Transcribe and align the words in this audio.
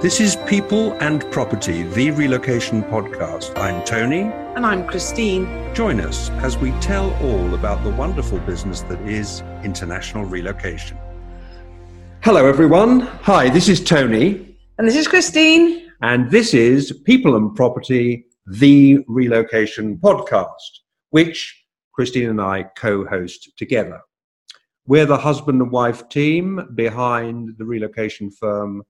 This 0.00 0.20
is 0.20 0.36
People 0.46 0.92
and 0.94 1.24
Property, 1.30 1.84
the 1.84 2.10
relocation 2.10 2.82
podcast. 2.82 3.58
I'm 3.58 3.82
Tony. 3.84 4.22
And 4.54 4.66
I'm 4.66 4.86
Christine. 4.86 5.74
Join 5.74 5.98
us 6.00 6.28
as 6.42 6.58
we 6.58 6.72
tell 6.72 7.14
all 7.22 7.54
about 7.54 7.82
the 7.82 7.90
wonderful 7.90 8.38
business 8.40 8.82
that 8.82 9.00
is 9.08 9.40
international 9.62 10.26
relocation. 10.26 10.98
Hello, 12.22 12.44
everyone. 12.44 13.00
Hi, 13.00 13.48
this 13.48 13.68
is 13.68 13.82
Tony. 13.82 14.56
And 14.76 14.86
this 14.86 14.96
is 14.96 15.08
Christine. 15.08 15.90
And 16.02 16.30
this 16.30 16.52
is 16.52 16.92
People 17.04 17.36
and 17.36 17.54
Property, 17.54 18.26
the 18.46 18.98
relocation 19.08 19.96
podcast, 19.96 20.82
which 21.10 21.64
Christine 21.94 22.28
and 22.28 22.40
I 22.42 22.64
co 22.76 23.06
host 23.06 23.56
together. 23.56 24.00
We're 24.86 25.06
the 25.06 25.16
husband 25.16 25.62
and 25.62 25.70
wife 25.70 26.10
team 26.10 26.68
behind 26.74 27.54
the 27.56 27.64
relocation 27.64 28.30
firm 28.30 28.82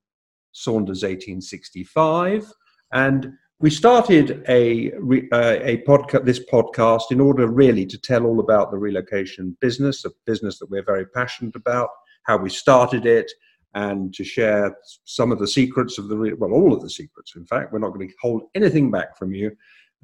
Saunders 0.54 1.02
1865, 1.02 2.50
and 2.92 3.32
we 3.60 3.70
started 3.70 4.44
a 4.48 4.92
uh, 5.32 5.58
a 5.62 5.82
podcast 5.86 6.24
this 6.24 6.44
podcast 6.52 7.10
in 7.10 7.20
order 7.20 7.46
really 7.46 7.86
to 7.86 7.98
tell 7.98 8.24
all 8.24 8.40
about 8.40 8.70
the 8.70 8.78
relocation 8.78 9.56
business, 9.60 10.04
a 10.04 10.10
business 10.26 10.58
that 10.58 10.70
we're 10.70 10.84
very 10.84 11.06
passionate 11.06 11.56
about, 11.56 11.88
how 12.24 12.36
we 12.36 12.50
started 12.50 13.04
it, 13.04 13.30
and 13.74 14.14
to 14.14 14.24
share 14.24 14.76
some 15.04 15.32
of 15.32 15.38
the 15.38 15.48
secrets 15.48 15.98
of 15.98 16.08
the 16.08 16.16
re- 16.16 16.34
well, 16.34 16.52
all 16.52 16.72
of 16.72 16.82
the 16.82 16.90
secrets. 16.90 17.34
In 17.36 17.46
fact, 17.46 17.72
we're 17.72 17.78
not 17.80 17.92
going 17.94 18.08
to 18.08 18.14
hold 18.20 18.42
anything 18.54 18.90
back 18.90 19.16
from 19.18 19.34
you 19.34 19.50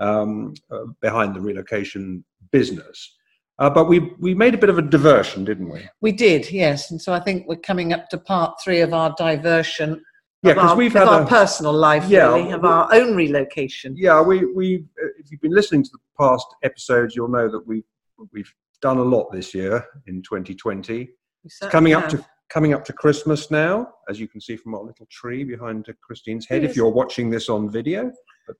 um, 0.01 0.55
uh, 0.71 0.85
behind 1.01 1.35
the 1.35 1.41
relocation 1.41 2.25
business. 2.51 3.17
Uh, 3.59 3.69
but 3.69 3.89
we 3.89 3.99
we 4.19 4.35
made 4.35 4.55
a 4.55 4.59
bit 4.59 4.71
of 4.71 4.79
a 4.79 4.83
diversion, 4.83 5.45
didn't 5.45 5.69
we? 5.69 5.81
We 6.01 6.13
did, 6.13 6.51
yes. 6.51 6.91
And 6.91 7.01
so 7.01 7.13
I 7.13 7.21
think 7.21 7.47
we're 7.47 7.57
coming 7.57 7.93
up 7.93 8.09
to 8.09 8.19
part 8.19 8.55
three 8.65 8.81
of 8.81 8.95
our 8.95 9.15
diversion 9.19 10.03
yeah, 10.43 10.55
because 10.55 10.77
we've 10.77 10.93
had 10.93 11.07
our 11.07 11.23
a, 11.23 11.27
personal 11.27 11.73
life, 11.73 12.09
yeah, 12.09 12.33
really, 12.33 12.51
of 12.53 12.65
our 12.65 12.93
own 12.95 13.15
relocation. 13.15 13.95
Yeah, 13.97 14.23
we 14.23 14.47
we 14.47 14.85
if 15.19 15.31
you've 15.31 15.41
been 15.41 15.55
listening 15.55 15.83
to 15.85 15.91
the 15.91 15.99
past 16.19 16.47
episodes, 16.63 17.15
you'll 17.15 17.29
know 17.29 17.51
that 17.51 17.67
we 17.67 17.85
we've 18.33 18.53
done 18.81 18.99
a 18.99 19.03
lot 19.03 19.31
this 19.33 19.55
year 19.55 19.85
in 20.07 20.23
2020. 20.23 21.11
It's 21.45 21.59
coming 21.59 21.93
have. 21.93 22.05
up 22.05 22.11
to 22.11 22.25
coming 22.49 22.73
up 22.73 22.85
to 22.87 22.93
Christmas 22.93 23.51
now, 23.51 23.89
as 24.09 24.19
you 24.19 24.29
can 24.29 24.41
see 24.41 24.57
from 24.57 24.75
our 24.75 24.83
little 24.83 25.07
tree 25.11 25.45
behind 25.45 25.87
Christine's 26.03 26.47
head. 26.47 26.63
Yes. 26.63 26.71
If 26.71 26.77
you're 26.77 26.91
watching 26.91 27.31
this 27.31 27.49
on 27.49 27.71
video, 27.71 28.11
but, 28.47 28.57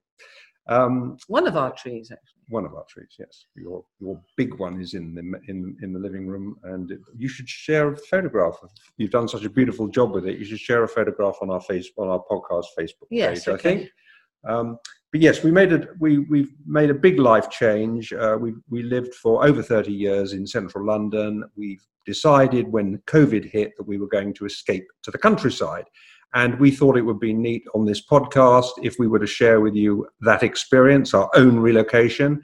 um, 0.69 1.17
one 1.29 1.47
of 1.47 1.57
our 1.57 1.73
trees 1.73 2.11
actually 2.13 2.40
one 2.51 2.65
of 2.65 2.75
our 2.75 2.85
trees. 2.89 3.17
Yes, 3.19 3.47
your 3.55 3.85
your 4.01 4.21
big 4.37 4.59
one 4.59 4.81
is 4.81 4.95
in 4.95 5.15
the 5.15 5.23
in 5.49 5.77
in 5.83 5.93
the 5.93 5.99
living 5.99 6.27
room, 6.27 6.57
and 6.65 6.93
you 7.17 7.29
should 7.29 7.49
share 7.49 7.93
a 7.93 7.97
photograph. 7.97 8.59
You've 8.99 9.11
done 9.11 9.29
such 9.29 9.45
a 9.45 9.51
beautiful 9.51 9.89
job 9.89 10.13
with 10.13 10.27
it. 10.27 10.39
You 10.39 10.45
should 10.45 10.61
share 10.61 10.83
a 10.85 10.89
photograph 10.89 11.37
on 11.41 11.51
our 11.51 11.61
face 11.61 11.91
on 11.97 12.09
our 12.09 12.23
podcast 12.31 12.67
Facebook 12.79 13.09
yes, 13.11 13.45
page. 13.45 13.49
Okay. 13.49 13.55
I 13.55 13.77
think. 13.77 13.91
Um, 14.47 14.79
but 15.13 15.21
yes, 15.21 15.43
we 15.43 15.51
made 15.51 15.73
it. 15.73 15.89
We 15.99 16.19
we've 16.19 16.53
made 16.67 16.91
a 16.91 16.95
big 16.95 17.19
life 17.19 17.51
change. 17.51 18.13
Uh, 18.13 18.37
we 18.41 18.55
we 18.69 18.83
lived 18.83 19.15
for 19.15 19.45
over 19.45 19.63
thirty 19.63 19.93
years 19.93 20.33
in 20.33 20.47
central 20.47 20.87
London. 20.87 21.45
We've 21.57 21.85
decided 22.07 22.69
when 22.69 22.99
COVID 23.07 23.51
hit 23.51 23.73
that 23.77 23.87
we 23.87 23.99
were 23.99 24.09
going 24.09 24.35
to 24.35 24.47
escape 24.47 24.87
to 25.03 25.11
the 25.11 25.19
countryside. 25.19 25.85
And 26.35 26.59
we 26.61 26.71
thought 26.71 26.97
it 26.97 27.03
would 27.03 27.19
be 27.19 27.33
neat 27.33 27.65
on 27.75 27.85
this 27.85 28.05
podcast 28.05 28.71
if 28.83 28.97
we 28.99 29.09
were 29.09 29.19
to 29.19 29.27
share 29.27 29.61
with 29.61 29.75
you 29.75 30.07
that 30.21 30.43
experience, 30.43 31.13
our 31.13 31.29
own 31.35 31.59
relocation. 31.59 32.43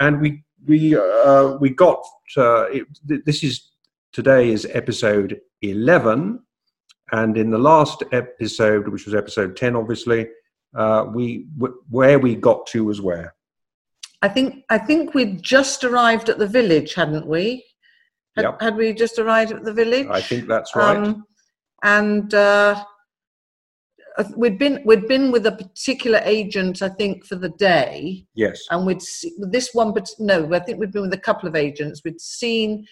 And 0.00 0.20
we 0.20 0.44
we 0.66 0.96
uh, 0.96 1.56
we 1.58 1.70
got 1.70 2.02
uh, 2.36 2.66
it, 2.70 2.86
this 3.24 3.42
is 3.42 3.70
today 4.12 4.50
is 4.50 4.66
episode 4.72 5.40
eleven, 5.62 6.40
and 7.12 7.36
in 7.38 7.50
the 7.50 7.58
last 7.58 8.02
episode, 8.12 8.88
which 8.88 9.06
was 9.06 9.14
episode 9.14 9.56
ten, 9.56 9.76
obviously, 9.76 10.28
uh, 10.76 11.06
we 11.14 11.46
w- 11.56 11.80
where 11.88 12.18
we 12.18 12.34
got 12.34 12.66
to 12.66 12.84
was 12.84 13.00
where. 13.00 13.34
I 14.22 14.28
think 14.28 14.64
I 14.68 14.78
think 14.78 15.14
we'd 15.14 15.42
just 15.42 15.84
arrived 15.84 16.28
at 16.28 16.38
the 16.38 16.46
village, 16.46 16.94
hadn't 16.94 17.26
we? 17.26 17.64
Had, 18.34 18.42
yep. 18.42 18.60
had 18.60 18.76
we 18.76 18.92
just 18.92 19.18
arrived 19.18 19.52
at 19.52 19.64
the 19.64 19.72
village? 19.72 20.08
I 20.10 20.20
think 20.20 20.46
that's 20.48 20.76
right. 20.76 20.96
Um, 20.96 21.24
and 21.82 22.34
uh, 22.34 22.84
we'd 24.36 24.58
been 24.58 24.82
we'd 24.84 25.06
been 25.06 25.30
with 25.30 25.46
a 25.46 25.52
particular 25.52 26.20
agent 26.24 26.82
i 26.82 26.88
think 26.88 27.24
for 27.24 27.36
the 27.36 27.50
day. 27.50 28.26
Yes. 28.34 28.62
And 28.70 28.86
we'd 28.86 29.02
see, 29.02 29.32
this 29.38 29.70
one 29.72 29.92
but 29.92 30.08
no 30.18 30.52
i 30.54 30.58
think 30.58 30.78
we'd 30.78 30.92
been 30.92 31.02
with 31.02 31.14
a 31.14 31.18
couple 31.18 31.48
of 31.48 31.56
agents. 31.56 32.02
We'd 32.04 32.20
seen 32.20 32.86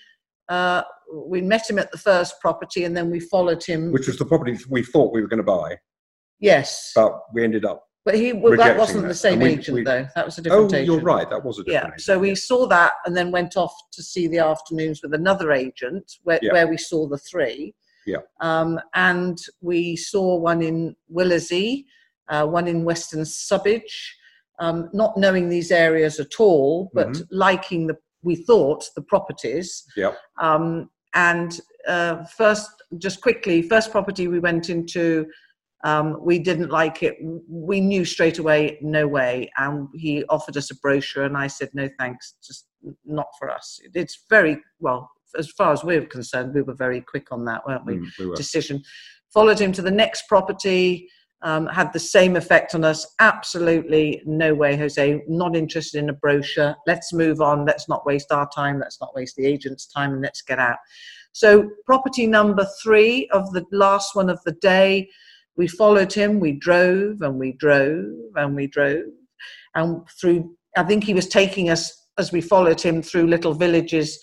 uh, 0.49 0.83
we 1.11 1.41
met 1.41 1.69
him 1.69 1.79
at 1.79 1.91
the 1.91 1.99
first 1.99 2.39
property 2.41 2.85
and 2.85 2.95
then 2.95 3.11
we 3.11 3.19
followed 3.19 3.65
him. 3.65 3.93
Which 3.93 4.07
was 4.07 4.19
the 4.19 4.27
property 4.27 4.59
we 4.69 4.83
thought 4.83 5.15
we 5.15 5.23
were 5.23 5.29
going 5.29 5.39
to 5.39 5.43
buy. 5.43 5.79
Yes. 6.39 6.93
But 6.95 7.19
we 7.33 7.43
ended 7.43 7.65
up 7.65 7.87
but 8.05 8.17
he 8.17 8.35
well, 8.35 8.57
that 8.57 8.77
wasn't 8.77 9.03
that. 9.03 9.09
the 9.09 9.15
same 9.15 9.41
we, 9.41 9.51
agent 9.51 9.77
we, 9.77 9.83
though. 9.83 10.07
That 10.15 10.27
was 10.27 10.37
a 10.37 10.43
different 10.43 10.73
oh 10.73 10.77
agent. 10.77 10.87
you're 10.87 11.01
right. 11.01 11.29
That 11.31 11.43
was 11.43 11.59
a 11.59 11.65
different 11.65 11.85
yeah. 11.85 11.89
Agent. 11.89 12.01
so 12.03 12.19
we 12.19 12.35
saw 12.35 12.67
that 12.67 12.93
and 13.07 13.17
then 13.17 13.31
went 13.31 13.57
off 13.57 13.75
to 13.93 14.03
see 14.03 14.29
the 14.29 14.39
afternoons 14.41 15.01
with 15.03 15.15
another 15.15 15.53
agent 15.53 16.13
where, 16.23 16.39
yeah. 16.43 16.53
where 16.53 16.69
we 16.69 16.77
saw 16.77 17.09
the 17.09 17.19
three 17.19 17.75
yeah. 18.07 18.19
Um, 18.41 18.79
and 18.95 19.39
we 19.61 19.97
saw 19.97 20.37
one 20.37 20.63
in 20.63 20.97
Willersey, 21.13 21.85
uh, 22.29 22.47
one 22.47 22.69
in 22.69 22.85
Weston-sub-Edge, 22.85 24.17
um, 24.59 24.89
not 24.93 25.17
knowing 25.17 25.49
these 25.49 25.71
areas 25.71 26.21
at 26.21 26.39
all, 26.39 26.91
but 26.95 27.09
mm-hmm. 27.09 27.23
liking 27.31 27.87
the, 27.87 27.97
we 28.23 28.37
thought, 28.37 28.85
the 28.97 29.03
properties. 29.03 29.85
Yeah. 29.97 30.13
Um, 30.41 30.91
and 31.15 31.61
uh, 31.87 32.25
first, 32.25 32.71
just 32.99 33.21
quickly, 33.21 33.63
first 33.63 33.91
property 33.91 34.29
we 34.29 34.39
went 34.39 34.71
into, 34.71 35.27
um, 35.85 36.19
we 36.25 36.39
didn't 36.39 36.71
like 36.71 37.03
it. 37.03 37.17
We 37.49 37.81
knew 37.81 38.05
straight 38.05 38.39
away, 38.39 38.79
no 38.81 39.07
way. 39.07 39.51
And 39.59 39.89
he 39.95 40.25
offered 40.31 40.57
us 40.57 40.71
a 40.71 40.77
brochure, 40.77 41.25
and 41.25 41.37
I 41.37 41.47
said, 41.47 41.69
no 41.75 41.89
thanks, 41.99 42.35
just 42.43 42.67
not 43.05 43.27
for 43.39 43.51
us. 43.51 43.79
It's 43.95 44.25
very 44.31 44.63
well 44.81 45.11
as 45.39 45.51
far 45.51 45.73
as 45.73 45.85
we 45.85 45.99
were 45.99 46.07
concerned, 46.07 46.55
we 46.55 46.63
were 46.63 46.75
very 46.75 47.01
quick 47.01 47.33
on 47.33 47.45
that, 47.47 47.67
weren't 47.67 47.87
we? 47.87 47.97
Mm, 47.97 48.19
we 48.19 48.35
Decision. 48.35 48.83
Followed 49.33 49.59
him 49.59 49.73
to 49.73 49.83
the 49.83 49.91
next 49.91 50.29
property. 50.29 51.09
Um, 51.43 51.67
had 51.67 51.93
the 51.93 51.99
same 51.99 52.37
effect 52.37 52.75
on 52.75 52.85
us. 52.85 53.07
Absolutely 53.21 54.23
no 54.25 54.55
way, 54.55 54.77
Jose. 54.77 55.23
Not 55.29 55.55
interested 55.55 55.99
in 55.99 56.09
a 56.09 56.15
brochure. 56.15 56.75
Let's 56.87 57.13
move 57.13 57.43
on. 57.43 57.67
Let's 57.67 57.87
not 57.87 58.07
waste 58.07 58.33
our 58.33 58.49
time. 58.49 58.79
Let's 58.79 58.99
not 58.99 59.15
waste 59.15 59.37
the 59.37 59.45
agent's 59.45 59.87
time, 59.87 60.15
and 60.15 60.23
let's 60.23 60.41
get 60.41 60.59
out. 60.59 60.79
So, 61.33 61.69
property 61.85 62.27
number 62.27 62.67
three 62.83 63.29
of 63.31 63.53
the 63.53 63.65
last 63.73 64.15
one 64.17 64.31
of 64.31 64.41
the 64.45 64.53
day, 64.53 65.11
we 65.57 65.69
followed 65.69 66.13
him. 66.13 66.41
We 66.41 66.53
drove 66.53 67.21
and 67.21 67.39
we 67.39 67.53
drove 67.53 68.07
and 68.37 68.57
we 68.57 68.67
drove, 68.67 69.05
and 69.75 70.09
through. 70.19 70.57
I 70.79 70.85
think 70.85 71.05
he 71.05 71.13
was 71.13 71.29
taking 71.29 71.69
us 71.69 72.05
as 72.17 72.33
we 72.33 72.41
followed 72.41 72.81
him 72.81 73.03
through 73.03 73.27
little 73.27 73.55
villages 73.55 74.19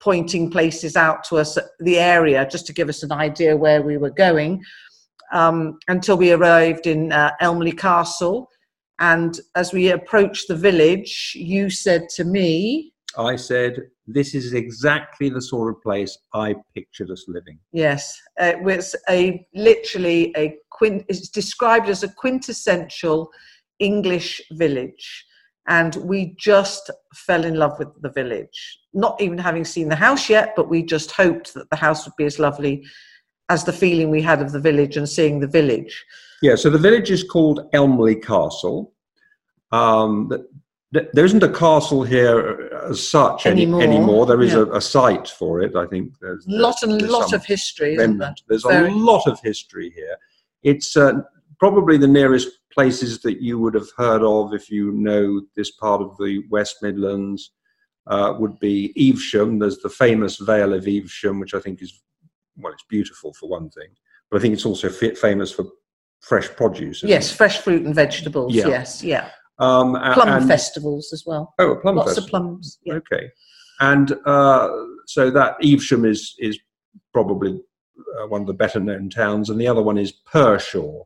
pointing 0.00 0.50
places 0.50 0.96
out 0.96 1.24
to 1.24 1.36
us, 1.36 1.58
the 1.78 1.98
area, 1.98 2.48
just 2.50 2.66
to 2.66 2.72
give 2.72 2.88
us 2.88 3.02
an 3.02 3.12
idea 3.12 3.56
where 3.56 3.82
we 3.82 3.98
were 3.98 4.10
going, 4.10 4.62
um, 5.32 5.78
until 5.88 6.16
we 6.16 6.32
arrived 6.32 6.86
in 6.86 7.12
uh, 7.12 7.30
Elmley 7.40 7.72
Castle. 7.72 8.48
And 8.98 9.38
as 9.54 9.72
we 9.72 9.90
approached 9.90 10.48
the 10.48 10.56
village, 10.56 11.32
you 11.34 11.70
said 11.70 12.08
to 12.16 12.24
me, 12.24 12.92
I 13.16 13.36
said, 13.36 13.76
This 14.06 14.34
is 14.34 14.52
exactly 14.52 15.28
the 15.30 15.42
sort 15.42 15.74
of 15.74 15.82
place 15.82 16.16
I 16.32 16.54
pictured 16.74 17.10
us 17.10 17.24
living. 17.28 17.58
Yes, 17.72 18.20
it 18.38 18.62
was 18.62 18.94
a 19.08 19.46
literally 19.54 20.32
a 20.36 20.56
quint, 20.70 21.04
it's 21.08 21.28
described 21.28 21.88
as 21.88 22.02
a 22.02 22.08
quintessential 22.08 23.30
English 23.80 24.40
village 24.52 25.24
and 25.68 25.96
we 25.96 26.34
just 26.38 26.90
fell 27.14 27.44
in 27.44 27.54
love 27.54 27.78
with 27.78 27.88
the 28.02 28.10
village. 28.10 28.78
Not 28.92 29.20
even 29.20 29.38
having 29.38 29.64
seen 29.64 29.88
the 29.88 29.96
house 29.96 30.28
yet, 30.28 30.54
but 30.56 30.68
we 30.68 30.82
just 30.82 31.12
hoped 31.12 31.54
that 31.54 31.70
the 31.70 31.76
house 31.76 32.04
would 32.04 32.16
be 32.16 32.24
as 32.24 32.38
lovely 32.38 32.84
as 33.48 33.64
the 33.64 33.72
feeling 33.72 34.10
we 34.10 34.22
had 34.22 34.40
of 34.40 34.52
the 34.52 34.60
village 34.60 34.96
and 34.96 35.08
seeing 35.08 35.40
the 35.40 35.46
village. 35.46 36.04
Yeah, 36.42 36.54
so 36.54 36.70
the 36.70 36.78
village 36.78 37.10
is 37.10 37.22
called 37.22 37.68
Elmley 37.72 38.16
Castle. 38.16 38.92
Um, 39.72 40.32
there 40.92 41.24
isn't 41.24 41.42
a 41.42 41.52
castle 41.52 42.02
here 42.02 42.68
as 42.88 43.08
such 43.08 43.46
anymore. 43.46 43.82
Any, 43.82 43.96
anymore. 43.96 44.26
There 44.26 44.42
is 44.42 44.52
yeah. 44.52 44.60
a, 44.60 44.72
a, 44.72 44.80
site 44.80 45.28
for 45.28 45.62
it. 45.62 45.76
I 45.76 45.86
think 45.86 46.18
there's, 46.20 46.44
there's 46.46 46.60
lot 46.60 46.82
and 46.82 47.00
lot 47.02 47.32
of 47.32 47.44
history. 47.44 47.96
There's 47.96 48.64
Very. 48.64 48.90
a 48.90 48.94
lot 48.94 49.28
of 49.28 49.38
history 49.40 49.92
here. 49.94 50.16
It's 50.64 50.96
uh, 50.96 51.20
probably 51.60 51.98
the 51.98 52.08
nearest 52.08 52.48
places 52.72 53.20
that 53.20 53.42
you 53.42 53.58
would 53.58 53.74
have 53.74 53.88
heard 53.96 54.22
of 54.22 54.54
if 54.54 54.70
you 54.70 54.92
know 54.92 55.42
this 55.54 55.70
part 55.72 56.00
of 56.00 56.16
the 56.16 56.42
West 56.50 56.76
Midlands 56.82 57.52
uh, 58.06 58.34
would 58.38 58.58
be 58.58 58.92
Evesham. 58.96 59.58
There's 59.58 59.78
the 59.78 59.90
famous 59.90 60.38
Vale 60.38 60.72
of 60.72 60.88
Evesham, 60.88 61.38
which 61.38 61.54
I 61.54 61.60
think 61.60 61.82
is, 61.82 62.02
well, 62.56 62.72
it's 62.72 62.84
beautiful 62.88 63.34
for 63.34 63.48
one 63.48 63.68
thing, 63.70 63.90
but 64.30 64.38
I 64.38 64.40
think 64.40 64.54
it's 64.54 64.66
also 64.66 64.88
famous 64.88 65.52
for 65.52 65.66
fresh 66.20 66.48
produce. 66.48 67.02
Yes, 67.02 67.30
it? 67.30 67.36
fresh 67.36 67.58
fruit 67.58 67.84
and 67.84 67.94
vegetables. 67.94 68.54
Yeah. 68.54 68.68
Yes, 68.68 69.04
yeah. 69.04 69.30
Um, 69.58 69.92
plum 70.14 70.28
and, 70.28 70.48
festivals 70.48 71.12
as 71.12 71.24
well. 71.26 71.54
Oh, 71.58 71.76
plum 71.76 71.96
festival. 71.96 71.96
Lots 71.96 72.14
festival. 72.14 72.24
of 72.24 72.30
plums. 72.30 72.78
Yeah. 72.84 72.94
Okay. 72.94 73.28
And 73.80 74.12
uh, 74.24 74.68
so 75.06 75.30
that 75.30 75.56
Evesham 75.62 76.06
is, 76.06 76.34
is 76.38 76.58
probably 77.12 77.60
uh, 78.18 78.26
one 78.28 78.40
of 78.40 78.46
the 78.46 78.54
better 78.54 78.80
known 78.80 79.10
towns, 79.10 79.50
and 79.50 79.60
the 79.60 79.66
other 79.66 79.82
one 79.82 79.98
is 79.98 80.12
Pershore. 80.32 81.04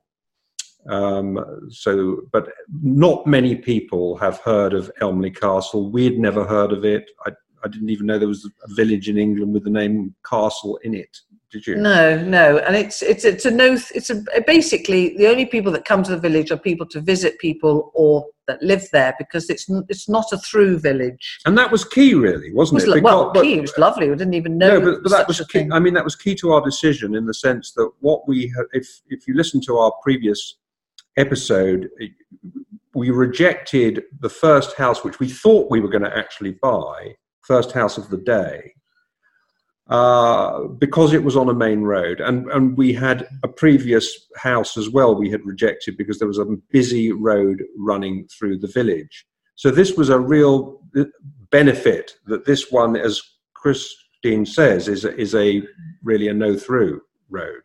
Um, 0.88 1.68
so, 1.70 2.22
but 2.32 2.48
not 2.82 3.26
many 3.26 3.56
people 3.56 4.16
have 4.18 4.38
heard 4.40 4.74
of 4.74 4.90
Elmley 5.00 5.30
Castle. 5.30 5.90
We'd 5.90 6.18
never 6.18 6.44
heard 6.44 6.72
of 6.72 6.84
it. 6.84 7.10
I, 7.26 7.32
I 7.64 7.68
didn't 7.68 7.88
even 7.88 8.06
know 8.06 8.18
there 8.18 8.28
was 8.28 8.44
a 8.44 8.74
village 8.74 9.08
in 9.08 9.16
England 9.16 9.54
with 9.54 9.64
the 9.64 9.70
name 9.70 10.14
Castle 10.28 10.78
in 10.84 10.94
it. 10.94 11.16
Did 11.50 11.66
you? 11.66 11.76
No, 11.76 12.20
no, 12.22 12.58
and 12.58 12.74
it's 12.74 13.00
it's 13.00 13.24
it's 13.24 13.44
a 13.44 13.50
no. 13.50 13.78
It's 13.94 14.10
a 14.10 14.24
basically 14.44 15.16
the 15.16 15.28
only 15.28 15.46
people 15.46 15.70
that 15.72 15.84
come 15.84 16.02
to 16.02 16.10
the 16.10 16.18
village 16.18 16.50
are 16.50 16.58
people 16.58 16.84
to 16.86 17.00
visit 17.00 17.38
people 17.38 17.92
or 17.94 18.26
that 18.48 18.60
live 18.60 18.88
there 18.92 19.14
because 19.18 19.48
it's 19.48 19.66
it's 19.88 20.08
not 20.08 20.32
a 20.32 20.38
through 20.38 20.80
village. 20.80 21.38
And 21.46 21.56
that 21.56 21.70
was 21.70 21.84
key, 21.84 22.14
really, 22.14 22.52
wasn't 22.52 22.82
it? 22.82 22.88
Was, 22.88 22.96
it? 22.96 23.02
Because, 23.02 23.32
well, 23.34 23.42
key. 23.42 23.54
It 23.54 23.60
was 23.60 23.78
lovely. 23.78 24.10
We 24.10 24.16
didn't 24.16 24.34
even 24.34 24.58
know. 24.58 24.80
No, 24.80 24.92
but, 24.92 25.02
but 25.04 25.10
that 25.10 25.28
was 25.28 25.40
key. 25.46 25.68
I 25.72 25.78
mean, 25.78 25.94
that 25.94 26.04
was 26.04 26.16
key 26.16 26.34
to 26.36 26.50
our 26.50 26.60
decision 26.60 27.14
in 27.14 27.24
the 27.24 27.34
sense 27.34 27.72
that 27.74 27.88
what 28.00 28.26
we 28.26 28.48
had, 28.48 28.66
if 28.72 29.02
if 29.08 29.28
you 29.28 29.34
listen 29.34 29.60
to 29.62 29.78
our 29.78 29.92
previous 30.02 30.56
episode, 31.16 31.90
we 32.94 33.10
rejected 33.10 34.04
the 34.20 34.28
first 34.28 34.76
house 34.76 35.04
which 35.04 35.18
we 35.18 35.28
thought 35.28 35.70
we 35.70 35.80
were 35.80 35.88
going 35.88 36.04
to 36.04 36.16
actually 36.16 36.52
buy, 36.52 37.14
first 37.42 37.72
house 37.72 37.98
of 37.98 38.08
the 38.10 38.18
day, 38.18 38.74
uh, 39.88 40.64
because 40.78 41.12
it 41.12 41.22
was 41.22 41.36
on 41.36 41.48
a 41.48 41.54
main 41.54 41.82
road. 41.82 42.20
And, 42.20 42.50
and 42.50 42.76
we 42.76 42.92
had 42.92 43.28
a 43.42 43.48
previous 43.48 44.28
house 44.36 44.76
as 44.76 44.88
well 44.88 45.14
we 45.14 45.30
had 45.30 45.44
rejected 45.44 45.96
because 45.96 46.18
there 46.18 46.28
was 46.28 46.38
a 46.38 46.56
busy 46.70 47.12
road 47.12 47.62
running 47.76 48.26
through 48.28 48.58
the 48.58 48.68
village. 48.68 49.26
So 49.56 49.70
this 49.70 49.96
was 49.96 50.08
a 50.08 50.18
real 50.18 50.80
benefit 51.50 52.14
that 52.26 52.44
this 52.44 52.70
one, 52.70 52.96
as 52.96 53.20
Christine 53.54 54.46
says, 54.46 54.88
is, 54.88 55.04
is 55.04 55.34
a 55.34 55.62
really 56.02 56.28
a 56.28 56.34
no 56.34 56.56
through 56.56 57.02
road. 57.28 57.62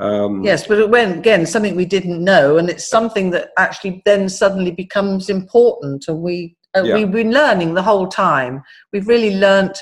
Um, 0.00 0.42
yes, 0.42 0.66
but 0.66 0.78
it 0.78 0.88
went 0.88 1.18
again 1.18 1.44
something 1.44 1.76
we 1.76 1.84
didn't 1.84 2.24
know, 2.24 2.56
and 2.56 2.70
it's 2.70 2.88
something 2.88 3.30
that 3.30 3.50
actually 3.58 4.02
then 4.06 4.30
suddenly 4.30 4.70
becomes 4.70 5.28
important, 5.28 6.08
and 6.08 6.22
we 6.22 6.56
uh, 6.74 6.82
yeah. 6.82 6.94
we've 6.94 7.10
been 7.10 7.32
learning 7.32 7.74
the 7.74 7.82
whole 7.82 8.08
time. 8.08 8.62
We've 8.92 9.06
really 9.06 9.36
learnt 9.36 9.78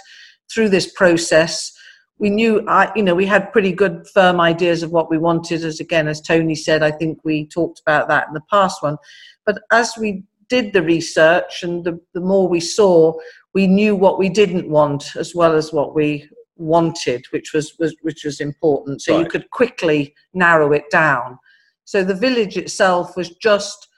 through 0.53 0.71
this 0.71 0.93
process. 0.93 1.73
We 2.19 2.31
knew, 2.31 2.67
I, 2.67 2.91
you 2.97 3.03
know, 3.03 3.15
we 3.15 3.27
had 3.27 3.53
pretty 3.53 3.71
good 3.71 4.09
firm 4.13 4.41
ideas 4.41 4.83
of 4.83 4.91
what 4.91 5.09
we 5.09 5.19
wanted. 5.19 5.65
As 5.65 5.79
again, 5.79 6.09
as 6.09 6.21
Tony 6.21 6.57
said, 6.57 6.83
I 6.83 6.91
think 6.91 7.21
we 7.23 7.47
talked 7.47 7.81
about 7.81 8.09
that 8.09 8.27
in 8.27 8.35
the 8.35 8.43
past 8.51 8.83
one. 8.83 8.97
But 9.47 9.61
as 9.71 9.93
we 9.97 10.25
did 10.49 10.73
the 10.73 10.83
research 10.83 11.63
and 11.63 11.85
the, 11.85 12.01
the 12.15 12.21
more 12.21 12.49
we 12.49 12.61
saw, 12.61 13.13
we 13.55 13.67
knew 13.67 13.95
what 13.95 14.19
we 14.19 14.29
didn't 14.29 14.69
want 14.69 15.15
as 15.15 15.35
well 15.35 15.55
as 15.55 15.73
what 15.73 15.95
we 15.95 16.29
wanted, 16.59 17.25
which 17.31 17.53
was, 17.55 17.75
was 17.79 17.95
which 18.03 18.25
was 18.25 18.41
important. 18.41 19.03
So 19.03 19.15
right. 19.15 19.25
you 19.25 19.31
could 19.31 19.51
quickly 19.51 20.15
narrow 20.35 20.73
it 20.73 20.91
down. 20.91 21.39
So 21.85 22.05
the 22.05 22.15
village 22.15 22.57
itself 22.57 23.17
was 23.17 23.31
just 23.37 23.89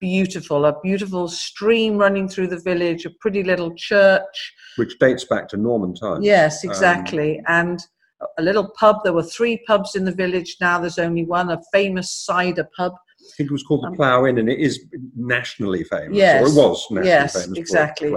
beautiful, 0.00 0.64
a 0.64 0.80
beautiful 0.80 1.28
stream 1.28 1.98
running 1.98 2.28
through 2.28 2.48
the 2.48 2.60
village, 2.60 3.04
a 3.04 3.10
pretty 3.20 3.42
little 3.42 3.74
church. 3.74 4.54
Which 4.76 4.98
dates 4.98 5.24
back 5.24 5.48
to 5.48 5.56
Norman 5.56 5.94
times. 5.94 6.24
Yes, 6.24 6.64
um, 6.64 6.70
exactly. 6.70 7.38
Um, 7.40 7.44
and 7.48 7.80
a 8.38 8.42
little 8.42 8.68
pub. 8.70 8.96
There 9.04 9.12
were 9.12 9.22
three 9.22 9.58
pubs 9.66 9.94
in 9.94 10.04
the 10.04 10.12
village. 10.12 10.56
Now 10.60 10.80
there's 10.80 10.98
only 10.98 11.24
one, 11.24 11.50
a 11.50 11.60
famous 11.72 12.10
cider 12.10 12.68
pub. 12.76 12.92
I 13.20 13.34
think 13.36 13.50
it 13.50 13.52
was 13.52 13.62
called 13.62 13.82
the 13.82 13.88
um, 13.88 13.96
Plough 13.96 14.26
Inn, 14.26 14.38
and 14.38 14.48
it 14.48 14.58
is 14.58 14.86
nationally 15.16 15.84
famous. 15.84 16.16
Yes, 16.16 16.42
or 16.42 16.46
it 16.46 16.66
was 16.66 16.90
nationally 16.90 17.08
yes, 17.08 17.42
famous. 17.44 17.58
exactly. 17.58 18.10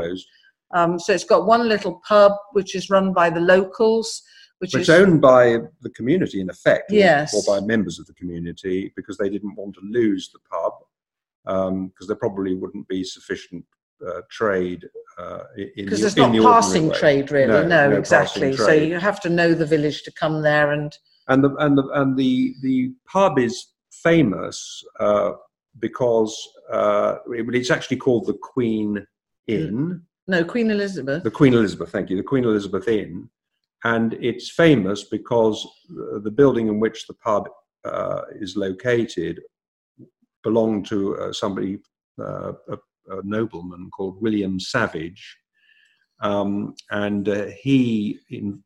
Um, 0.73 0.99
so 0.99 1.13
it's 1.13 1.23
got 1.23 1.45
one 1.45 1.67
little 1.67 2.01
pub 2.07 2.33
which 2.53 2.75
is 2.75 2.89
run 2.89 3.13
by 3.13 3.29
the 3.29 3.41
locals, 3.41 4.21
which 4.59 4.75
it's 4.75 4.87
is 4.87 4.89
owned 4.89 5.21
by 5.21 5.57
the 5.81 5.89
community 5.89 6.39
in 6.39 6.49
effect, 6.49 6.91
yes. 6.91 7.33
or, 7.33 7.59
by 7.59 7.65
members 7.65 7.99
of 7.99 8.05
the 8.07 8.13
community 8.13 8.93
because 8.95 9.17
they 9.17 9.29
didn't 9.29 9.55
want 9.55 9.75
to 9.75 9.81
lose 9.83 10.29
the 10.31 10.39
pub 10.49 10.73
because 11.43 11.67
um, 11.69 12.07
there 12.07 12.15
probably 12.15 12.55
wouldn't 12.55 12.87
be 12.87 13.03
sufficient 13.03 13.65
uh, 14.07 14.21
trade 14.29 14.87
uh, 15.17 15.43
in 15.57 15.85
because 15.85 16.01
there's 16.01 16.17
not 16.17 16.31
the 16.31 16.41
passing 16.41 16.91
trade 16.91 17.31
really. 17.31 17.47
No, 17.47 17.61
no, 17.63 17.89
no 17.89 17.97
exactly. 17.97 18.55
So 18.55 18.71
you 18.71 18.99
have 18.99 19.19
to 19.21 19.29
know 19.29 19.53
the 19.53 19.65
village 19.65 20.03
to 20.03 20.11
come 20.11 20.41
there 20.41 20.71
and 20.71 20.95
and 21.27 21.43
the 21.43 21.55
and 21.57 21.77
the 21.77 21.87
and 21.93 22.17
the 22.17 22.53
the 22.61 22.93
pub 23.11 23.39
is 23.39 23.67
famous 23.91 24.83
uh, 24.99 25.31
because 25.79 26.35
uh, 26.71 27.15
it's 27.27 27.71
actually 27.71 27.97
called 27.97 28.27
the 28.27 28.37
Queen 28.41 29.05
Inn. 29.47 30.01
No, 30.31 30.45
Queen 30.45 30.71
Elizabeth. 30.71 31.23
The 31.23 31.29
Queen 31.29 31.53
Elizabeth, 31.53 31.91
thank 31.91 32.09
you. 32.09 32.15
The 32.15 32.23
Queen 32.23 32.45
Elizabeth 32.45 32.87
Inn, 32.87 33.29
and 33.83 34.13
it's 34.13 34.49
famous 34.49 35.03
because 35.03 35.67
the 36.23 36.31
building 36.31 36.69
in 36.69 36.79
which 36.79 37.05
the 37.05 37.15
pub 37.15 37.49
uh, 37.83 38.21
is 38.39 38.55
located 38.55 39.41
belonged 40.41 40.85
to 40.85 41.17
uh, 41.17 41.33
somebody, 41.33 41.79
uh, 42.17 42.53
a, 42.69 42.77
a, 43.09 43.21
nobleman 43.23 43.89
called 43.89 44.21
William 44.21 44.57
Savage, 44.57 45.37
um, 46.21 46.75
and 46.91 47.27
uh, 47.27 47.47
he 47.61 48.17
in, 48.29 48.63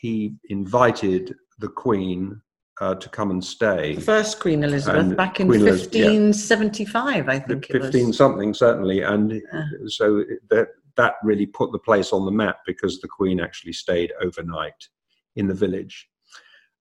he 0.00 0.34
invited 0.50 1.34
the 1.60 1.68
Queen 1.68 2.38
uh, 2.82 2.94
to 2.94 3.08
come 3.08 3.30
and 3.30 3.42
stay. 3.42 3.94
The 3.94 4.02
first 4.02 4.38
Queen 4.38 4.62
Elizabeth 4.62 5.00
and 5.00 5.16
back 5.16 5.40
in 5.40 5.48
Queen 5.48 5.64
1575, 5.64 7.24
yeah. 7.24 7.32
I 7.32 7.38
think. 7.38 7.66
15 7.66 8.12
something, 8.12 8.52
certainly. 8.52 9.00
And 9.00 9.32
yeah. 9.32 9.64
so 9.86 10.22
that, 10.50 10.68
that 10.96 11.14
really 11.22 11.46
put 11.46 11.72
the 11.72 11.78
place 11.78 12.12
on 12.12 12.24
the 12.24 12.30
map 12.32 12.58
because 12.66 13.00
the 13.00 13.08
Queen 13.08 13.40
actually 13.40 13.72
stayed 13.72 14.12
overnight 14.22 14.88
in 15.36 15.46
the 15.46 15.54
village. 15.54 16.08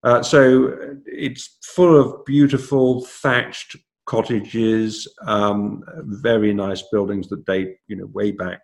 Uh, 0.03 0.21
so 0.21 0.75
it's 1.05 1.57
full 1.63 1.99
of 1.99 2.23
beautiful 2.25 3.03
thatched 3.05 3.75
cottages, 4.05 5.07
um, 5.25 5.83
very 6.03 6.53
nice 6.53 6.83
buildings 6.91 7.27
that 7.29 7.45
date, 7.45 7.75
you 7.87 7.95
know, 7.95 8.05
way 8.07 8.31
back, 8.31 8.61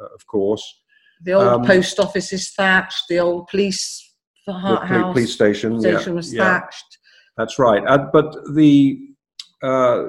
uh, 0.00 0.14
of 0.14 0.26
course. 0.26 0.82
The 1.24 1.32
old 1.32 1.46
um, 1.46 1.64
post 1.64 1.98
office 1.98 2.32
is 2.32 2.52
thatched. 2.52 3.04
The 3.08 3.18
old 3.18 3.48
police 3.48 4.14
the 4.46 4.52
house, 4.52 5.12
police 5.12 5.32
station, 5.32 5.80
station 5.80 6.12
yeah, 6.12 6.16
was 6.16 6.34
thatched. 6.34 6.84
Yeah. 6.90 7.34
That's 7.38 7.58
right. 7.58 7.82
Uh, 7.86 8.06
but 8.12 8.36
the 8.54 8.98
uh, 9.62 10.04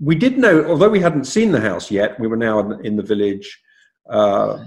we 0.00 0.16
did 0.16 0.38
know, 0.38 0.64
although 0.64 0.88
we 0.88 1.00
hadn't 1.00 1.24
seen 1.24 1.52
the 1.52 1.60
house 1.60 1.90
yet, 1.90 2.18
we 2.18 2.26
were 2.26 2.36
now 2.36 2.58
in, 2.58 2.84
in 2.84 2.96
the 2.96 3.02
village, 3.02 3.60
uh, 4.08 4.64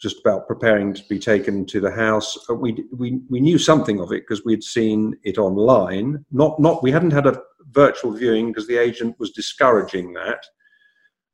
just 0.00 0.20
about 0.20 0.48
preparing 0.48 0.92
to 0.92 1.02
be 1.08 1.18
taken 1.18 1.64
to 1.66 1.80
the 1.80 1.90
house. 1.90 2.36
Uh, 2.48 2.54
we 2.54 2.84
we 2.96 3.20
we 3.28 3.40
knew 3.40 3.58
something 3.58 4.00
of 4.00 4.12
it 4.12 4.22
because 4.22 4.44
we'd 4.44 4.64
seen 4.64 5.16
it 5.22 5.38
online. 5.38 6.24
Not 6.32 6.58
not 6.58 6.82
we 6.82 6.90
hadn't 6.90 7.12
had 7.12 7.26
a 7.26 7.40
virtual 7.70 8.12
viewing 8.12 8.48
because 8.48 8.66
the 8.66 8.76
agent 8.76 9.16
was 9.18 9.30
discouraging 9.30 10.12
that 10.14 10.44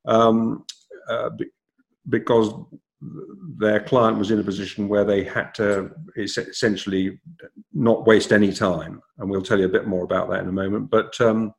um, 0.05 0.65
uh, 1.09 1.31
because 2.09 2.53
their 3.59 3.81
client 3.81 4.19
was 4.19 4.31
in 4.31 4.41
a 4.41 4.45
position 4.45 4.89
where 4.89 5.05
they 5.05 5.23
had 5.23 5.55
to 5.55 5.91
essentially 6.17 7.19
not 7.73 8.07
waste 8.07 8.33
any 8.33 8.53
time. 8.53 9.01
And 9.19 9.31
we'll 9.31 9.43
tell 9.43 9.59
you 9.59 9.67
a 9.67 9.71
bit 9.71 9.87
more 9.87 10.05
about 10.05 10.29
that 10.31 10.41
in 10.41 10.49
a 10.49 10.53
moment. 10.53 10.91
But 10.91 11.19
um, 11.21 11.55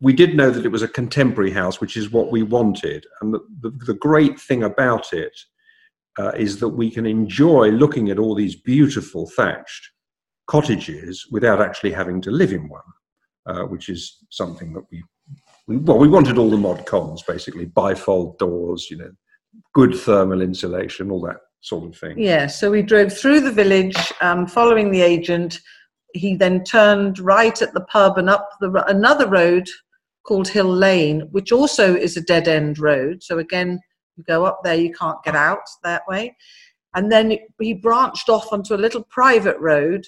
we 0.00 0.12
did 0.12 0.34
know 0.34 0.50
that 0.50 0.64
it 0.64 0.72
was 0.72 0.82
a 0.82 0.88
contemporary 0.88 1.50
house, 1.50 1.80
which 1.80 1.96
is 1.96 2.10
what 2.10 2.32
we 2.32 2.42
wanted. 2.42 3.06
And 3.20 3.34
the, 3.34 3.40
the, 3.60 3.70
the 3.86 3.94
great 3.94 4.40
thing 4.40 4.62
about 4.62 5.12
it 5.12 5.38
uh, 6.18 6.32
is 6.32 6.58
that 6.60 6.68
we 6.68 6.90
can 6.90 7.06
enjoy 7.06 7.68
looking 7.68 8.10
at 8.10 8.18
all 8.18 8.34
these 8.34 8.56
beautiful 8.56 9.28
thatched 9.36 9.90
cottages 10.46 11.26
without 11.30 11.60
actually 11.60 11.92
having 11.92 12.20
to 12.22 12.30
live 12.30 12.52
in 12.52 12.68
one, 12.68 12.82
uh, 13.46 13.62
which 13.64 13.88
is 13.88 14.24
something 14.30 14.72
that 14.72 14.84
we, 14.90 15.02
we, 15.66 15.76
well, 15.76 15.98
we 15.98 16.08
wanted 16.08 16.38
all 16.38 16.50
the 16.50 16.56
mod 16.56 16.86
cons 16.86 17.22
basically, 17.22 17.66
bifold 17.66 18.38
doors, 18.38 18.88
you 18.90 18.96
know, 18.96 19.10
good 19.74 19.94
thermal 19.94 20.40
insulation, 20.40 21.10
all 21.10 21.20
that 21.20 21.38
sort 21.60 21.84
of 21.84 21.96
thing. 21.96 22.18
Yeah, 22.18 22.46
so 22.46 22.70
we 22.70 22.82
drove 22.82 23.16
through 23.16 23.40
the 23.40 23.52
village, 23.52 23.96
um, 24.22 24.46
following 24.46 24.90
the 24.90 25.02
agent. 25.02 25.60
He 26.14 26.34
then 26.36 26.64
turned 26.64 27.18
right 27.18 27.60
at 27.60 27.74
the 27.74 27.82
pub 27.82 28.18
and 28.18 28.28
up 28.30 28.48
the 28.60 28.84
another 28.88 29.28
road 29.28 29.68
called 30.24 30.48
Hill 30.48 30.72
Lane, 30.72 31.22
which 31.30 31.52
also 31.52 31.94
is 31.94 32.16
a 32.16 32.22
dead 32.22 32.48
end 32.48 32.78
road. 32.78 33.22
So 33.22 33.38
again, 33.38 33.80
you 34.16 34.24
go 34.24 34.44
up 34.44 34.60
there, 34.62 34.74
you 34.74 34.92
can't 34.92 35.22
get 35.24 35.34
out 35.34 35.62
that 35.82 36.02
way. 36.08 36.36
And 36.94 37.10
then 37.10 37.38
he 37.60 37.74
branched 37.74 38.28
off 38.28 38.52
onto 38.52 38.74
a 38.74 38.76
little 38.76 39.04
private 39.04 39.58
road, 39.58 40.06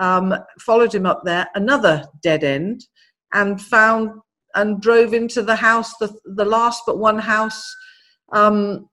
um, 0.00 0.34
followed 0.60 0.94
him 0.94 1.06
up 1.06 1.22
there, 1.24 1.46
another 1.54 2.04
dead 2.22 2.44
end, 2.44 2.86
and 3.32 3.60
found 3.60 4.10
and 4.54 4.80
drove 4.80 5.14
into 5.14 5.42
the 5.42 5.56
house, 5.56 5.96
the, 5.98 6.12
the 6.24 6.44
last 6.44 6.82
but 6.86 6.98
one 6.98 7.18
house 7.18 7.62
um, 8.32 8.88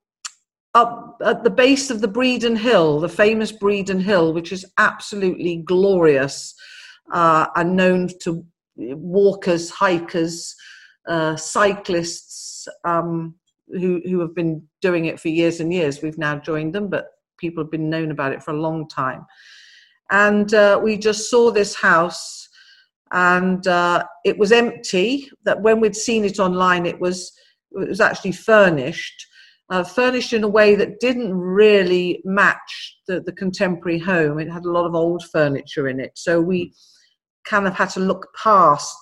up 0.74 1.18
at 1.26 1.44
the 1.44 1.50
base 1.50 1.90
of 1.90 2.02
the 2.02 2.08
Bredon 2.08 2.58
Hill, 2.58 3.00
the 3.00 3.10
famous 3.10 3.52
Bredon 3.52 4.02
Hill, 4.02 4.34
which 4.34 4.52
is 4.52 4.66
absolutely 4.78 5.64
glorious 5.66 6.54
uh, 7.12 7.48
and 7.56 7.76
known 7.76 8.10
to 8.22 8.46
walkers, 8.78 9.70
hikers, 9.70 10.56
uh, 11.08 11.36
cyclists 11.36 12.68
um, 12.84 13.36
who, 13.68 14.02
who 14.06 14.20
have 14.20 14.36
been 14.36 14.62
doing 14.82 15.06
it 15.06 15.20
for 15.20 15.30
years 15.30 15.60
and 15.60 15.74
years. 15.74 16.02
We've 16.02 16.18
now 16.18 16.38
joined 16.38 16.74
them, 16.74 16.90
but 16.90 17.08
people 17.38 17.64
have 17.64 17.72
been 17.72 17.90
known 17.90 18.12
about 18.12 18.34
it 18.34 18.44
for 18.44 18.52
a 18.52 18.60
long 18.60 18.88
time. 18.88 19.26
And 20.12 20.54
uh, 20.54 20.80
we 20.84 20.98
just 20.98 21.30
saw 21.30 21.52
this 21.52 21.76
house 21.76 22.48
and 23.12 23.66
uh, 23.68 24.04
it 24.24 24.38
was 24.38 24.52
empty. 24.52 25.30
That 25.44 25.62
when 25.62 25.80
we'd 25.80 25.96
seen 25.96 26.26
it 26.26 26.40
online, 26.40 26.86
it 26.86 27.00
was 27.00 27.32
it 27.72 27.90
was 27.90 28.02
actually 28.02 28.32
furnished, 28.32 29.26
uh, 29.70 29.84
furnished 29.84 30.34
in 30.34 30.44
a 30.44 30.50
way 30.50 30.76
that 30.76 31.00
didn't 31.00 31.34
really 31.34 32.22
match 32.24 32.98
the, 33.08 33.22
the 33.22 33.34
contemporary 33.34 34.00
home. 34.00 34.40
It 34.40 34.52
had 34.52 34.66
a 34.66 34.72
lot 34.72 34.86
of 34.86 34.96
old 34.96 35.24
furniture 35.32 35.88
in 35.88 36.00
it, 36.00 36.12
so 36.16 36.42
we 36.42 36.74
kind 37.46 37.68
of 37.68 37.74
had 37.74 37.90
to 37.92 38.00
look 38.00 38.28
past 38.42 38.98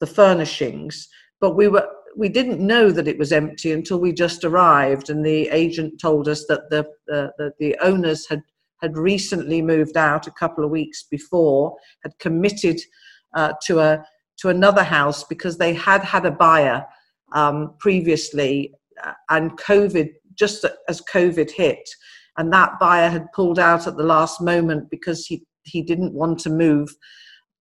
the 0.00 0.06
furnishings. 0.06 1.08
But 1.40 1.56
we 1.56 1.68
were 1.68 1.88
we 2.16 2.28
didn't 2.28 2.60
know 2.60 2.90
that 2.90 3.08
it 3.08 3.18
was 3.18 3.32
empty 3.32 3.72
until 3.72 3.98
we 3.98 4.12
just 4.12 4.44
arrived, 4.44 5.10
and 5.10 5.24
the 5.24 5.48
agent 5.48 6.00
told 6.00 6.28
us 6.28 6.44
that 6.48 6.68
the 6.70 6.86
the, 7.06 7.32
the, 7.38 7.52
the 7.58 7.76
owners 7.82 8.28
had 8.28 8.42
had 8.82 8.96
recently 8.96 9.62
moved 9.62 9.96
out 9.96 10.26
a 10.26 10.32
couple 10.32 10.64
of 10.64 10.70
weeks 10.70 11.04
before, 11.04 11.76
had 12.02 12.18
committed 12.18 12.80
uh, 13.34 13.52
to 13.66 13.80
a 13.80 14.04
to 14.38 14.48
another 14.48 14.82
house 14.82 15.24
because 15.24 15.56
they 15.56 15.72
had 15.72 16.02
had 16.02 16.26
a 16.26 16.30
buyer 16.30 16.84
um, 17.32 17.74
previously, 17.78 18.74
uh, 19.04 19.12
and 19.30 19.52
COVID 19.58 20.10
just 20.34 20.64
as 20.88 21.00
COVID 21.02 21.50
hit, 21.50 21.88
and 22.36 22.52
that 22.52 22.78
buyer 22.80 23.08
had 23.08 23.32
pulled 23.32 23.58
out 23.58 23.86
at 23.86 23.96
the 23.96 24.02
last 24.02 24.40
moment 24.40 24.90
because 24.90 25.26
he 25.26 25.44
he 25.64 25.82
didn't 25.82 26.12
want 26.12 26.38
to 26.40 26.50
move 26.50 26.94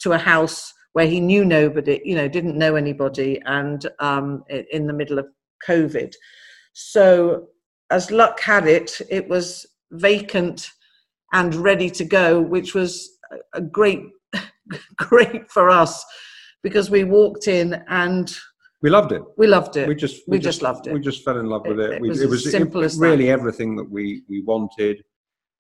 to 0.04 0.14
a 0.14 0.18
house 0.18 0.74
where 0.94 1.08
he 1.08 1.20
knew 1.20 1.46
nobody, 1.46 2.02
you 2.04 2.16
know, 2.16 2.28
didn't 2.28 2.58
know 2.58 2.76
anybody, 2.76 3.42
and 3.46 3.90
um, 4.00 4.44
in 4.72 4.88
the 4.88 4.94
middle 4.94 5.20
of 5.20 5.28
COVID. 5.68 6.14
So, 6.74 7.48
as 7.90 8.12
luck 8.12 8.40
had 8.40 8.68
it, 8.68 9.00
it 9.10 9.28
was 9.30 9.66
vacant 9.92 10.70
and 11.34 11.56
ready 11.56 11.90
to 11.90 12.04
go, 12.04 12.42
which 12.42 12.74
was 12.74 13.18
a 13.54 13.62
great, 13.62 14.04
great 14.98 15.50
for 15.50 15.70
us 15.70 16.04
because 16.64 16.90
we 16.90 17.04
walked 17.04 17.48
in 17.48 17.82
and 17.88 18.34
we 18.82 18.90
loved 18.90 19.12
it. 19.12 19.22
We 19.38 19.48
loved 19.48 19.78
it. 19.78 19.88
We 19.88 19.96
just 19.96 20.24
we, 20.28 20.38
we 20.38 20.40
just, 20.40 20.60
just, 20.60 20.62
loved 20.62 20.88
it. 20.88 20.94
We 20.94 21.00
just 21.00 21.24
fell 21.24 21.40
in 21.40 21.46
love 21.46 21.68
with 21.68 21.80
it. 21.80 21.94
It, 21.94 22.02
we, 22.02 22.10
was, 22.10 22.22
it 22.22 22.30
was 22.30 22.50
simple 22.50 22.82
it, 22.82 22.86
as 22.86 22.98
really 22.98 23.30
everything 23.30 23.76
that 23.76 23.90
we 23.90 24.24
we 24.28 24.42
wanted. 24.42 25.04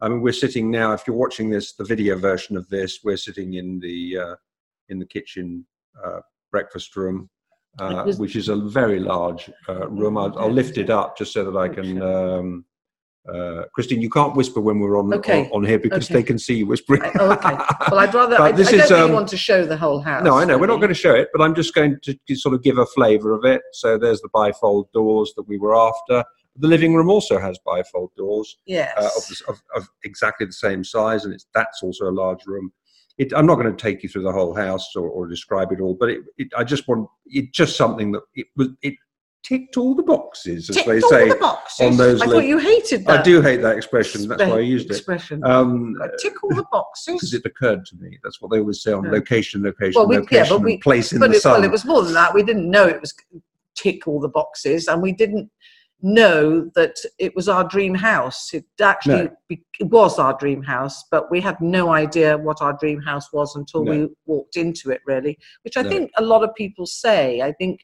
I 0.02 0.10
mean, 0.10 0.22
we're 0.22 0.34
sitting 0.34 0.72
now. 0.72 0.94
If 0.94 1.04
you're 1.06 1.16
watching 1.16 1.50
this, 1.50 1.74
the 1.74 1.84
video 1.84 2.18
version 2.18 2.58
of 2.58 2.68
this, 2.70 3.00
we're 3.04 3.18
sitting 3.18 3.54
in 3.54 3.80
the 3.80 4.18
uh, 4.18 4.36
in 4.90 5.00
the 5.00 5.06
kitchen 5.06 5.66
uh, 6.04 6.22
breakfast 6.52 6.96
room, 6.96 7.30
uh, 7.80 8.12
which 8.14 8.36
is 8.36 8.50
a 8.50 8.56
very 8.56 9.00
large 9.00 9.50
uh, 9.70 9.88
room. 9.90 10.18
I'll, 10.18 10.38
I'll, 10.38 10.52
lift 10.52 10.78
it 10.78 10.90
up 10.90 11.18
just 11.18 11.34
so 11.34 11.50
that 11.50 11.58
I 11.58 11.70
can 11.70 12.02
um, 12.02 12.66
uh, 13.32 13.66
Christine, 13.74 14.02
you 14.02 14.10
can't 14.10 14.36
whisper 14.36 14.60
when 14.60 14.80
we're 14.80 14.98
on 14.98 15.14
okay. 15.14 15.46
on, 15.46 15.52
on, 15.52 15.64
here 15.64 15.78
because 15.78 16.06
okay. 16.06 16.16
they 16.16 16.24
can 16.24 16.40
see 16.40 16.56
you 16.56 16.66
whispering. 16.66 17.04
I, 17.04 17.12
oh, 17.20 17.32
okay. 17.34 17.56
Well, 17.92 18.00
I'd 18.00 18.14
rather. 18.14 18.36
I, 18.42 18.52
this 18.52 18.70
I 18.70 18.72
don't 18.72 18.80
is, 18.82 18.92
really 18.92 19.04
um, 19.04 19.14
want 19.14 19.28
to 19.30 19.38
show 19.38 19.64
the 19.64 19.78
whole 19.78 20.00
house. 20.00 20.24
No, 20.24 20.38
I 20.38 20.44
know 20.44 20.54
really. 20.54 20.62
we're 20.62 20.68
not 20.68 20.78
going 20.78 20.90
to 20.90 20.96
show 20.96 21.14
it, 21.14 21.30
but 21.32 21.42
I'm 21.42 21.54
just 21.54 21.76
going 21.76 22.00
to 22.04 22.36
sort 22.36 22.56
of 22.56 22.64
give 22.64 22.80
a 22.80 22.86
flavour 22.88 23.34
of 23.34 23.46
it. 23.46 23.62
So 23.74 24.00
there's 24.00 24.22
the 24.22 24.30
bifold 24.30 24.92
doors 24.92 25.34
that 25.38 25.44
we 25.44 25.60
were 25.60 25.76
after. 25.76 26.24
The 26.58 26.68
living 26.68 26.94
room 26.94 27.10
also 27.10 27.40
has 27.40 27.58
bifold 27.66 28.10
doors. 28.18 28.58
Yes. 28.66 28.94
Uh, 28.98 29.06
of, 29.06 29.28
the, 29.28 29.44
of, 29.48 29.62
of, 29.76 29.90
exactly 30.04 30.46
the 30.46 30.54
same 30.54 30.84
size, 30.84 31.26
and 31.26 31.34
it's 31.34 31.48
that's 31.54 31.82
also 31.82 32.10
a 32.10 32.12
large 32.12 32.46
room. 32.46 32.72
It, 33.18 33.34
I'm 33.36 33.46
not 33.46 33.56
going 33.56 33.74
to 33.74 33.82
take 33.82 34.04
you 34.04 34.10
through 34.10 34.24
the 34.24 34.32
whole 34.32 34.54
house 34.54 34.96
or, 34.96 35.08
or 35.10 35.28
describe 35.28 35.72
it 35.72 35.80
all, 35.80 35.96
but 35.96 36.10
it, 36.10 36.20
it, 36.38 36.48
I 36.58 36.64
just 36.64 36.88
want 36.88 37.08
it 37.28 37.54
just 37.54 37.78
something 37.78 38.12
that 38.14 38.22
it 38.36 38.48
was 38.56 38.70
it 38.82 38.96
ticked 39.44 39.78
all 39.78 39.96
the 39.96 40.04
boxes, 40.04 40.70
as 40.70 40.76
ticked 40.76 40.88
they 40.88 41.00
say 41.02 41.30
the 41.30 41.36
boxes. 41.36 41.86
on 41.88 41.98
those. 41.98 42.22
I 42.22 42.26
thought 42.28 42.46
you 42.46 42.58
hated 42.58 43.06
that. 43.06 43.20
I 43.20 43.24
do 43.24 43.42
hate 43.42 43.62
that 43.62 43.76
expression. 43.76 44.28
That's 44.28 44.42
why 44.42 44.58
I 44.58 44.60
used 44.60 44.90
it. 44.90 44.98
Expression. 44.98 45.44
Um, 45.44 45.96
tick 46.20 46.44
all 46.44 46.54
the 46.54 46.66
boxes. 46.72 47.16
Because 47.16 47.34
it 47.34 47.46
occurred 47.46 47.86
to 47.88 47.96
me. 47.98 48.18
That's 48.24 48.42
what 48.42 48.52
they 48.52 48.60
always 48.60 48.82
say 48.82 48.94
on 48.94 49.06
Yeah. 49.06 49.12
location, 49.12 49.64
location, 49.64 49.94
Well, 50.00 50.08
we- 50.08 50.16
yeah, 50.16 50.22
location, 50.22 50.58
but 50.58 50.64
we- 50.64 50.78
place 50.78 51.12
in 51.12 51.20
But 51.20 51.32
the 51.32 51.38
it, 51.38 51.46
well, 51.46 51.64
it 51.64 51.72
was 51.72 51.86
more 51.86 52.04
than 52.04 52.14
that. 52.14 52.34
We 52.34 52.44
didn't 52.44 52.70
know 52.70 52.88
it 52.88 53.02
was 53.02 53.14
tick 53.76 54.08
all 54.08 54.20
the 54.20 54.30
boxes, 54.30 54.88
and 54.88 55.02
we 55.02 55.12
didn't 55.12 55.50
know 56.02 56.70
that 56.76 56.96
it 57.20 57.36
was 57.36 57.48
our 57.50 57.64
dream 57.68 57.94
house. 57.96 58.54
It 58.54 58.66
actually 58.82 59.24
No. 59.24 59.36
be, 59.48 59.64
it 59.80 59.90
was 59.90 60.20
our 60.20 60.38
dream 60.38 60.64
house, 60.64 61.04
but 61.12 61.30
we 61.32 61.40
had 61.42 61.60
no 61.62 61.92
idea 61.92 62.38
what 62.38 62.62
our 62.62 62.74
dream 62.78 63.02
house 63.02 63.32
was 63.34 63.56
until 63.56 63.84
No. 63.84 63.92
we 63.92 64.10
walked 64.26 64.58
into 64.58 64.92
it. 64.92 65.02
Really, 65.06 65.38
which 65.64 65.78
I 65.78 65.82
No. 65.84 65.90
think 65.90 66.12
a 66.18 66.24
lot 66.24 66.44
of 66.44 66.54
people 66.56 66.86
say. 66.86 67.42
I 67.42 67.52
think 67.54 67.82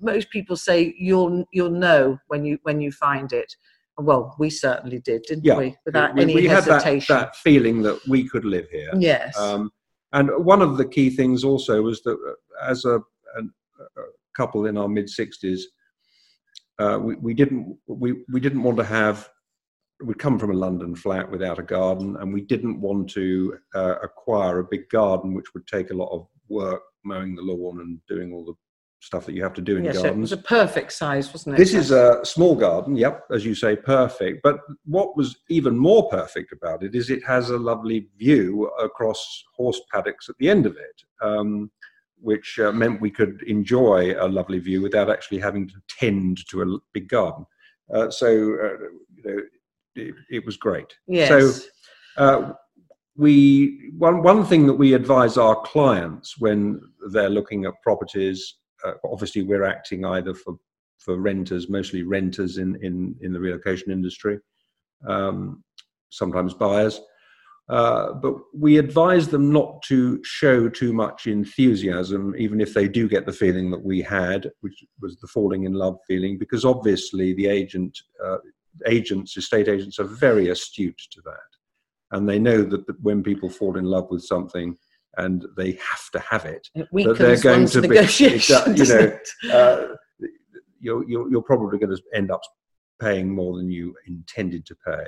most 0.00 0.30
people 0.30 0.56
say 0.56 0.94
you'll 0.98 1.44
you'll 1.52 1.70
know 1.70 2.18
when 2.28 2.44
you 2.44 2.58
when 2.62 2.80
you 2.80 2.92
find 2.92 3.32
it. 3.32 3.54
Well, 4.00 4.36
we 4.38 4.48
certainly 4.50 5.00
did, 5.00 5.22
didn't 5.22 5.44
Yeah. 5.44 5.58
we? 5.58 5.76
Without 5.84 6.14
we, 6.14 6.22
any 6.22 6.34
we 6.34 6.46
had 6.46 6.64
that, 6.64 6.82
hesitation. 6.84 7.16
that 7.16 7.34
feeling 7.36 7.82
that 7.82 7.98
we 8.06 8.28
could 8.28 8.44
live 8.44 8.68
here. 8.70 8.90
yes. 8.96 9.36
Um, 9.36 9.72
and 10.12 10.30
one 10.44 10.62
of 10.62 10.76
the 10.78 10.86
key 10.86 11.10
things 11.10 11.42
also 11.44 11.82
was 11.82 12.00
that 12.02 12.12
uh, 12.12 12.64
as 12.70 12.84
a, 12.84 13.00
an- 13.36 13.52
a 13.80 14.02
couple 14.36 14.66
in 14.66 14.76
our 14.78 14.86
mid 14.88 15.06
60s, 15.06 15.62
uh, 16.78 16.98
we, 17.00 17.16
we 17.16 17.34
didn't 17.34 17.76
we, 17.86 18.24
we 18.32 18.40
didn't 18.40 18.62
want 18.62 18.76
to 18.78 18.84
have 18.84 19.28
we'd 20.02 20.18
come 20.18 20.38
from 20.38 20.50
a 20.50 20.54
London 20.54 20.94
flat 20.94 21.30
without 21.30 21.58
a 21.58 21.62
garden, 21.62 22.16
and 22.20 22.32
we 22.32 22.40
didn't 22.40 22.80
want 22.80 23.10
to 23.10 23.58
uh, 23.74 23.96
acquire 24.02 24.60
a 24.60 24.64
big 24.64 24.88
garden, 24.90 25.34
which 25.34 25.52
would 25.54 25.66
take 25.66 25.90
a 25.90 25.94
lot 25.94 26.10
of 26.12 26.26
work 26.48 26.82
mowing 27.04 27.34
the 27.34 27.42
lawn 27.42 27.80
and 27.80 27.98
doing 28.08 28.32
all 28.32 28.44
the 28.44 28.54
stuff 29.00 29.26
that 29.26 29.34
you 29.34 29.42
have 29.42 29.54
to 29.54 29.60
do 29.60 29.76
in 29.76 29.84
yes, 29.84 30.02
it 30.02 30.16
was 30.16 30.32
a 30.32 30.36
perfect 30.36 30.92
size, 30.92 31.32
wasn't 31.32 31.54
it? 31.54 31.58
This 31.58 31.72
is 31.72 31.92
a 31.92 32.20
small 32.24 32.56
garden, 32.56 32.96
yep, 32.96 33.24
as 33.32 33.44
you 33.44 33.54
say, 33.54 33.76
perfect. 33.76 34.40
But 34.42 34.58
what 34.84 35.16
was 35.16 35.36
even 35.48 35.78
more 35.78 36.08
perfect 36.08 36.52
about 36.52 36.82
it 36.82 36.96
is 36.96 37.08
it 37.08 37.24
has 37.24 37.50
a 37.50 37.58
lovely 37.58 38.08
view 38.18 38.66
across 38.82 39.44
horse 39.54 39.80
paddocks 39.92 40.28
at 40.28 40.34
the 40.38 40.50
end 40.50 40.66
of 40.66 40.76
it, 40.76 41.02
um, 41.22 41.70
which 42.20 42.58
uh, 42.58 42.72
meant 42.72 43.00
we 43.00 43.10
could 43.10 43.42
enjoy 43.46 44.14
a 44.18 44.28
lovely 44.28 44.58
view 44.58 44.82
without 44.82 45.10
actually 45.10 45.38
having 45.38 45.68
to 45.68 45.74
tend 45.88 46.46
to 46.48 46.62
a 46.62 46.78
big 46.92 47.08
garden. 47.08 47.44
Uh, 47.92 48.10
so, 48.10 48.28
uh, 48.28 48.88
you 49.16 49.22
know, 49.24 49.42
it, 49.94 50.14
it 50.30 50.46
was 50.46 50.56
great. 50.56 50.92
yes. 51.06 51.28
So, 51.28 51.62
uh, 52.16 52.52
we 53.18 53.90
one 53.98 54.22
one 54.22 54.44
thing 54.44 54.66
that 54.66 54.74
we 54.74 54.94
advise 54.94 55.36
our 55.36 55.56
clients 55.62 56.38
when 56.38 56.80
they're 57.10 57.28
looking 57.28 57.64
at 57.64 57.74
properties 57.82 58.54
uh, 58.86 58.92
obviously 59.04 59.42
we're 59.42 59.64
acting 59.64 60.04
either 60.04 60.32
for 60.32 60.56
for 60.98 61.16
renters 61.16 61.68
mostly 61.68 62.04
renters 62.04 62.58
in 62.58 62.76
in 62.82 63.14
in 63.20 63.32
the 63.32 63.40
relocation 63.40 63.90
industry 63.90 64.38
um, 65.06 65.62
sometimes 66.10 66.54
buyers 66.54 67.00
uh, 67.68 68.14
but 68.14 68.34
we 68.54 68.78
advise 68.78 69.28
them 69.28 69.52
not 69.52 69.82
to 69.82 70.22
show 70.24 70.68
too 70.68 70.92
much 70.92 71.26
enthusiasm 71.26 72.34
even 72.38 72.60
if 72.60 72.72
they 72.74 72.88
do 72.88 73.08
get 73.08 73.26
the 73.26 73.32
feeling 73.32 73.70
that 73.70 73.84
we 73.84 74.00
had 74.00 74.50
which 74.60 74.84
was 75.00 75.18
the 75.20 75.26
falling 75.26 75.64
in 75.64 75.72
love 75.72 75.98
feeling 76.06 76.38
because 76.38 76.64
obviously 76.64 77.34
the 77.34 77.46
agent 77.46 77.98
uh, 78.24 78.38
agents 78.86 79.36
estate 79.36 79.68
agents 79.68 79.98
are 79.98 80.04
very 80.04 80.48
astute 80.48 81.00
to 81.10 81.20
that 81.22 81.36
and 82.12 82.28
they 82.28 82.38
know 82.38 82.62
that, 82.62 82.86
that 82.86 83.00
when 83.02 83.22
people 83.22 83.50
fall 83.50 83.76
in 83.76 83.84
love 83.84 84.08
with 84.10 84.22
something 84.22 84.76
and 85.16 85.44
they 85.56 85.72
have 85.72 86.10
to 86.12 86.20
have 86.20 86.44
it, 86.44 86.68
It 86.74 86.88
that 86.92 87.18
they're 87.18 87.40
going 87.40 87.66
to 87.66 87.82
be, 87.82 87.96
you 88.18 88.84
know, 88.86 89.52
uh, 89.52 89.94
you're, 90.80 91.08
you're, 91.08 91.30
you're 91.30 91.42
probably 91.42 91.78
going 91.78 91.94
to 91.94 92.02
end 92.14 92.30
up 92.30 92.40
paying 93.00 93.32
more 93.34 93.56
than 93.56 93.70
you 93.70 93.94
intended 94.06 94.64
to 94.66 94.76
pay. 94.86 95.06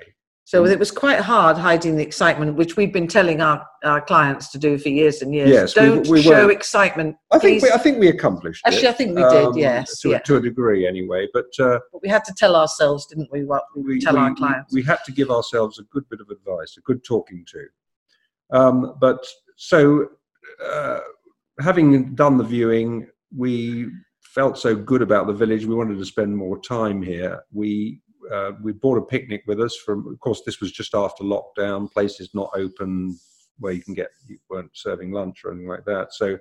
So 0.50 0.64
it 0.64 0.80
was 0.80 0.90
quite 0.90 1.20
hard 1.20 1.56
hiding 1.56 1.94
the 1.94 2.02
excitement, 2.02 2.56
which 2.56 2.76
we've 2.76 2.92
been 2.92 3.06
telling 3.06 3.40
our, 3.40 3.64
our 3.84 4.00
clients 4.00 4.50
to 4.50 4.58
do 4.58 4.78
for 4.78 4.88
years 4.88 5.22
and 5.22 5.32
years. 5.32 5.48
Yes, 5.48 5.74
Don't 5.74 6.08
we 6.08 6.22
show 6.22 6.46
were- 6.46 6.50
excitement. 6.50 7.14
I 7.30 7.38
think 7.38 7.60
please. 7.60 7.70
we, 7.70 7.70
I 7.70 7.78
think 7.78 8.00
we 8.00 8.08
accomplished 8.08 8.66
Actually, 8.66 8.86
it. 8.86 8.88
I 8.88 8.92
think 8.94 9.10
we 9.10 9.22
did, 9.22 9.44
um, 9.44 9.56
yes, 9.56 10.00
to, 10.00 10.08
yeah. 10.08 10.16
a, 10.16 10.22
to 10.24 10.38
a 10.38 10.40
degree 10.40 10.88
anyway. 10.88 11.28
But 11.32 11.50
uh, 11.60 11.78
But 11.92 12.02
we 12.02 12.08
had 12.08 12.24
to 12.24 12.34
tell 12.34 12.56
ourselves, 12.56 13.06
didn't 13.06 13.30
we, 13.30 13.44
what 13.44 13.62
we, 13.76 13.82
we, 13.84 14.00
tell 14.00 14.14
we, 14.14 14.18
our 14.18 14.30
we- 14.30 14.34
clients. 14.34 14.74
we 14.74 14.82
had 14.82 14.98
to 15.04 15.12
give 15.12 15.30
ourselves 15.30 15.78
a 15.78 15.84
good 15.84 16.08
bit 16.08 16.20
of 16.20 16.28
advice, 16.30 16.76
a 16.76 16.80
good 16.80 17.04
talking 17.04 17.46
to. 17.52 18.58
Um, 18.58 18.96
but 19.00 19.24
so, 19.54 20.08
uh, 20.68 20.98
having 21.60 22.16
done 22.16 22.38
the 22.38 22.42
viewing, 22.42 23.06
we 23.36 23.86
felt 24.22 24.58
so 24.58 24.74
good 24.74 25.00
about 25.00 25.28
the 25.28 25.32
village. 25.32 25.64
We 25.64 25.76
wanted 25.76 25.98
to 25.98 26.04
spend 26.04 26.36
more 26.36 26.58
time 26.60 27.02
here. 27.02 27.44
We 27.52 28.00
uh, 28.32 28.52
we 28.62 28.72
brought 28.72 28.98
a 28.98 29.02
picnic 29.02 29.42
with 29.46 29.60
us. 29.60 29.76
From 29.76 30.06
of 30.08 30.18
course, 30.20 30.42
this 30.44 30.60
was 30.60 30.72
just 30.72 30.94
after 30.94 31.24
lockdown. 31.24 31.90
Places 31.90 32.30
not 32.34 32.50
open 32.54 33.18
where 33.58 33.72
you 33.72 33.82
can 33.82 33.94
get 33.94 34.08
you 34.26 34.38
weren't 34.48 34.70
serving 34.74 35.12
lunch 35.12 35.44
or 35.44 35.52
anything 35.52 35.68
like 35.68 35.84
that. 35.84 36.12
So 36.14 36.38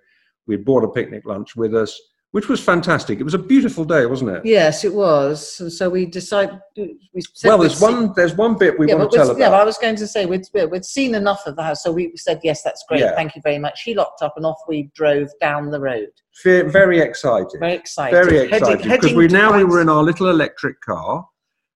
we 0.47 0.55
brought 0.55 0.83
a 0.83 0.89
picnic 0.89 1.23
lunch 1.25 1.55
with 1.55 1.75
us, 1.75 1.99
which 2.31 2.47
was 2.47 2.59
fantastic. 2.59 3.19
It 3.19 3.23
was 3.23 3.33
a 3.33 3.39
beautiful 3.39 3.83
day, 3.85 4.05
wasn't 4.05 4.31
it? 4.31 4.45
yes, 4.45 4.83
it 4.83 4.93
was. 4.93 5.59
And 5.59 5.71
so 5.71 5.89
we 5.89 6.05
decided. 6.05 6.59
We 6.77 7.21
said 7.33 7.49
well, 7.49 7.57
there's 7.59 7.81
one. 7.81 8.13
There's 8.15 8.35
one 8.35 8.57
bit 8.57 8.77
we 8.79 8.87
yeah, 8.87 8.95
want 8.95 9.11
to 9.11 9.17
tell 9.17 9.29
we'd- 9.29 9.39
yeah. 9.41 9.49
I 9.49 9.63
was 9.63 9.77
going 9.77 9.95
to 9.97 10.07
say 10.07 10.25
we'd, 10.25 10.45
we'd 10.71 10.85
seen 10.85 11.15
enough 11.15 11.45
of 11.45 11.55
the 11.55 11.63
house, 11.63 11.83
so 11.83 11.91
we 11.91 12.11
said 12.15 12.39
yes, 12.43 12.61
that's 12.63 12.83
great, 12.87 13.01
Yeah. 13.01 13.15
thank 13.15 13.35
you 13.35 13.41
very 13.41 13.59
much. 13.59 13.81
He 13.83 13.93
locked 13.93 14.21
up, 14.21 14.33
and 14.37 14.45
off 14.45 14.59
we 14.67 14.89
drove 14.95 15.29
down 15.41 15.69
the 15.71 15.79
road. 15.79 16.09
Fe- 16.33 16.61
very 16.61 16.99
excited. 16.99 17.59
Very 17.59 17.73
excited. 17.73 18.15
very 18.15 18.37
excited 18.47 18.83
because 18.83 19.13
we 19.13 19.27
now 19.27 19.55
we 19.57 19.63
were 19.63 19.81
in 19.81 19.89
our 19.89 20.03
little 20.03 20.29
electric 20.29 20.79
car 20.81 21.27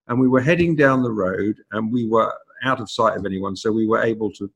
and 0.07 0.19
we 0.19 0.27
were 0.27 0.41
heading 0.41 0.75
down 0.75 1.03
the 1.03 1.11
road 1.11 1.57
and 1.71 1.91
we 1.91 2.07
were 2.07 2.33
out 2.63 2.79
of 2.79 2.89
sight 2.89 3.17
of 3.17 3.25
anyone 3.25 3.55
so 3.55 3.71
we 3.71 3.87
were 3.87 4.03
able 4.03 4.31
to 4.31 4.49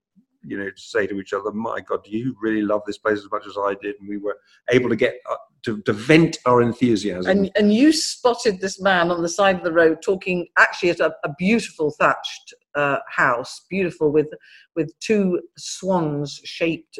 you 0.47 0.57
know, 0.57 0.69
say 0.75 1.05
to 1.07 1.19
each 1.19 1.33
other, 1.33 1.51
"My 1.51 1.81
God, 1.81 2.03
do 2.03 2.11
you 2.11 2.35
really 2.41 2.61
love 2.61 2.81
this 2.87 2.97
place 2.97 3.19
as 3.19 3.29
much 3.31 3.45
as 3.45 3.57
I 3.57 3.75
did?" 3.81 3.95
And 3.99 4.07
we 4.07 4.17
were 4.17 4.37
able 4.69 4.89
to 4.89 4.95
get 4.95 5.15
uh, 5.29 5.35
to, 5.63 5.81
to 5.81 5.93
vent 5.93 6.37
our 6.45 6.61
enthusiasm. 6.61 7.29
And, 7.29 7.51
and 7.55 7.73
you 7.73 7.91
spotted 7.91 8.61
this 8.61 8.81
man 8.81 9.11
on 9.11 9.21
the 9.21 9.29
side 9.29 9.57
of 9.57 9.63
the 9.63 9.73
road 9.73 10.01
talking 10.01 10.47
actually 10.57 10.91
at 10.91 11.01
a, 11.01 11.13
a 11.23 11.33
beautiful 11.37 11.91
thatched 11.91 12.53
uh, 12.75 12.99
house, 13.09 13.65
beautiful 13.69 14.11
with 14.11 14.27
with 14.75 14.97
two 14.99 15.41
swans 15.57 16.39
shaped 16.45 16.99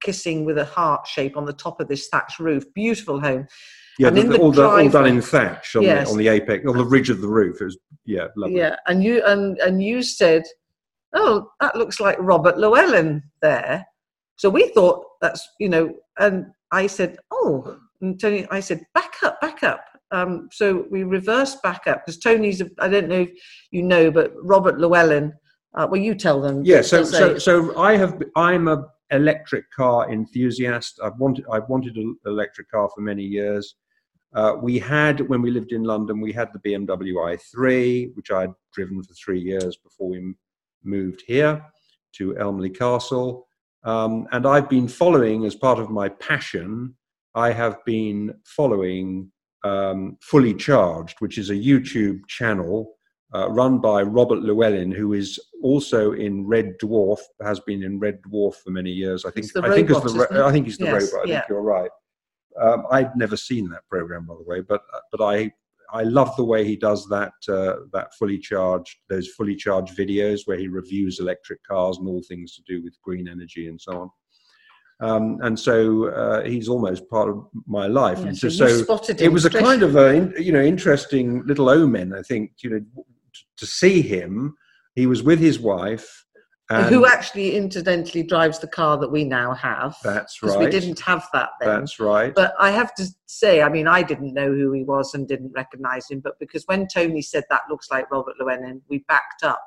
kissing 0.00 0.44
with 0.44 0.58
a 0.58 0.64
heart 0.64 1.06
shape 1.06 1.36
on 1.36 1.44
the 1.44 1.52
top 1.52 1.80
of 1.80 1.88
this 1.88 2.08
thatched 2.08 2.40
roof. 2.40 2.64
Beautiful 2.74 3.20
home. 3.20 3.46
Yeah, 3.98 4.08
and 4.08 4.16
the- 4.16 4.22
the- 4.22 4.38
all, 4.38 4.52
the, 4.52 4.64
all 4.68 4.88
done 4.88 5.06
in 5.06 5.20
thatch 5.20 5.76
on, 5.76 5.82
Yes. 5.82 6.06
the, 6.08 6.12
on 6.12 6.18
the 6.18 6.28
apex, 6.28 6.66
on 6.66 6.76
the 6.76 6.84
ridge 6.84 7.10
of 7.10 7.20
the 7.20 7.28
roof. 7.28 7.60
It 7.60 7.64
was 7.64 7.78
yeah, 8.04 8.26
lovely. 8.36 8.56
Yeah, 8.58 8.76
and 8.86 9.02
you 9.02 9.22
and 9.26 9.58
and 9.58 9.82
you 9.82 10.02
said, 10.02 10.42
"Oh, 11.14 11.50
that 11.60 11.76
looks 11.76 12.00
like 12.00 12.16
Robert 12.20 12.58
Llewellyn 12.58 13.22
there." 13.42 13.86
So 14.36 14.48
we 14.48 14.68
thought 14.68 15.04
that's 15.20 15.46
you 15.58 15.68
know, 15.68 15.94
and 16.18 16.46
I 16.72 16.86
said, 16.86 17.16
"Oh," 17.30 17.76
and 18.00 18.18
Tony, 18.20 18.46
I 18.50 18.60
said, 18.60 18.84
"Back 18.94 19.14
up, 19.22 19.40
back 19.40 19.62
up." 19.62 19.84
Um, 20.12 20.48
so 20.50 20.86
we 20.90 21.04
reversed 21.04 21.62
back 21.62 21.86
up 21.86 22.04
because 22.04 22.18
Tony's. 22.18 22.62
I 22.78 22.88
don't 22.88 23.08
know 23.08 23.20
if 23.22 23.30
you 23.70 23.82
know, 23.82 24.10
but 24.10 24.32
Robert 24.42 24.78
Llewellyn. 24.80 25.32
Uh, 25.76 25.86
well, 25.88 26.00
you 26.00 26.16
tell 26.16 26.40
them. 26.40 26.62
Yeah, 26.64 26.82
so 26.82 27.04
so 27.04 27.38
so 27.38 27.78
I 27.78 27.96
have 27.96 28.20
I'm 28.34 28.66
a 28.66 28.86
electric 29.10 29.70
car 29.70 30.10
enthusiast. 30.10 31.00
I've 31.02 31.18
wanted 31.18 31.44
I've 31.50 31.68
wanted 31.68 31.96
an 31.96 32.16
electric 32.26 32.70
car 32.70 32.88
for 32.94 33.00
many 33.00 33.22
years. 33.22 33.76
Uh, 34.34 34.54
we 34.60 34.78
had 34.78 35.20
when 35.28 35.42
we 35.42 35.50
lived 35.50 35.72
in 35.72 35.82
London, 35.82 36.20
we 36.20 36.32
had 36.32 36.50
the 36.52 36.60
BMW 36.60 37.14
i3, 37.14 38.14
which 38.14 38.30
I'd 38.30 38.52
driven 38.72 39.02
for 39.02 39.14
three 39.14 39.40
years 39.40 39.76
before 39.76 40.08
we 40.08 40.34
moved 40.84 41.22
here 41.26 41.64
to 42.16 42.36
Elmley 42.38 42.70
Castle. 42.70 43.46
Um, 43.82 44.28
and 44.32 44.46
I've 44.46 44.68
been 44.68 44.88
following 44.88 45.46
as 45.46 45.54
part 45.54 45.78
of 45.78 45.90
my 45.90 46.08
passion. 46.08 46.94
I 47.34 47.52
have 47.52 47.84
been 47.84 48.34
following 48.44 49.30
um, 49.64 50.16
Fully 50.20 50.54
Charged, 50.54 51.20
which 51.20 51.38
is 51.38 51.50
a 51.50 51.54
YouTube 51.54 52.26
channel 52.28 52.94
uh, 53.34 53.48
run 53.50 53.78
by 53.80 54.02
Robert 54.02 54.40
Llewellyn, 54.42 54.90
who 54.90 55.12
is 55.12 55.38
also 55.62 56.12
in 56.12 56.46
Red 56.46 56.74
Dwarf, 56.82 57.20
has 57.42 57.60
been 57.60 57.82
in 57.82 57.98
Red 57.98 58.20
Dwarf 58.22 58.56
for 58.56 58.70
many 58.70 58.90
years. 58.90 59.24
I 59.24 59.30
think. 59.30 59.44
It's 59.44 59.52
the 59.52 59.62
I 59.62 59.70
think 59.74 59.88
robot, 59.88 60.04
it's 60.04 60.12
the. 60.14 60.22
isn't 60.24 60.36
it? 60.36 60.42
I 60.42 60.52
think 60.52 60.66
he's 60.66 60.78
the 60.78 60.84
Yes, 60.86 61.12
robot. 61.12 61.26
I 61.26 61.30
yeah. 61.30 61.40
think 61.40 61.48
you're 61.50 61.62
right. 61.62 61.90
Um, 62.60 62.84
I've 62.90 63.14
never 63.16 63.36
seen 63.36 63.68
that 63.70 63.86
program, 63.88 64.26
by 64.26 64.34
the 64.34 64.44
way, 64.44 64.60
but 64.60 64.82
but 65.12 65.22
I 65.22 65.52
I 65.92 66.02
love 66.02 66.34
the 66.36 66.44
way 66.44 66.64
he 66.64 66.76
does 66.76 67.08
that 67.08 67.32
uh, 67.48 67.84
that 67.92 68.14
fully 68.18 68.38
charged 68.38 68.96
those 69.08 69.28
fully 69.28 69.54
charged 69.54 69.96
videos 69.96 70.40
where 70.46 70.58
he 70.58 70.68
reviews 70.68 71.20
electric 71.20 71.62
cars 71.64 71.98
and 71.98 72.08
all 72.08 72.22
things 72.28 72.54
to 72.56 72.62
do 72.66 72.82
with 72.82 73.00
green 73.02 73.28
energy 73.28 73.68
and 73.68 73.80
so 73.80 73.92
on. 74.02 74.10
Um, 75.02 75.38
and 75.42 75.58
so 75.58 76.08
uh, 76.08 76.44
he's 76.44 76.68
almost 76.68 77.08
part 77.08 77.30
of 77.30 77.46
my 77.66 77.86
life. 77.86 78.18
Yeah, 78.18 78.26
and 78.28 78.38
so 78.38 78.48
so, 78.50 78.68
so 78.68 79.00
it 79.18 79.32
was 79.32 79.46
a 79.46 79.50
kind 79.50 79.82
of 79.82 79.96
a 79.96 80.30
you 80.38 80.52
know 80.52 80.60
interesting 80.60 81.42
little 81.46 81.70
omen 81.70 82.12
i 82.12 82.22
think 82.22 82.52
you 82.62 82.70
know 82.70 82.80
to 83.60 83.66
see 83.66 84.02
him 84.02 84.56
he 84.94 85.06
was 85.06 85.22
with 85.22 85.38
his 85.38 85.58
wife 85.60 86.24
and 86.70 86.86
who 86.94 87.04
actually 87.04 87.56
incidentally 87.56 88.22
drives 88.22 88.60
the 88.60 88.68
car 88.68 88.96
that 88.96 89.10
we 89.10 89.24
now 89.24 89.52
have. 89.54 89.96
that's 90.04 90.38
Because 90.38 90.54
right 90.56 90.64
we 90.66 90.70
didn't 90.70 91.00
have 91.00 91.26
that 91.32 91.50
then. 91.60 91.80
that's 91.80 91.98
right 91.98 92.32
But 92.32 92.54
I 92.60 92.70
have 92.70 92.94
to 92.94 93.06
say, 93.26 93.60
I 93.60 93.68
mean, 93.68 93.88
I 93.88 94.02
didn't 94.04 94.34
know 94.34 94.52
who 94.52 94.70
he 94.72 94.84
was 94.84 95.12
and 95.14 95.26
didn't 95.26 95.52
recognize 95.52 96.08
him, 96.08 96.20
but 96.20 96.38
because 96.38 96.62
when 96.66 96.86
Tony 96.86 97.22
said 97.22 97.42
that 97.50 97.62
looks 97.68 97.90
like 97.90 98.10
Robert 98.12 98.36
Llewellyn, 98.38 98.82
we 98.88 98.98
backed 99.08 99.42
up 99.42 99.60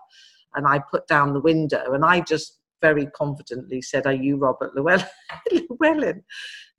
and 0.55 0.65
I 0.65 0.79
put 0.79 1.05
down 1.07 1.33
the 1.33 1.41
window 1.41 1.91
and 1.93 2.05
I 2.05 2.21
just 2.21 2.59
very 2.81 3.07
confidently 3.07 3.81
said, 3.81 4.05
Are 4.05 4.13
you 4.13 4.37
Robert 4.37 4.73
Llewellyn? 4.73 5.05
Llewellyn? 5.69 6.23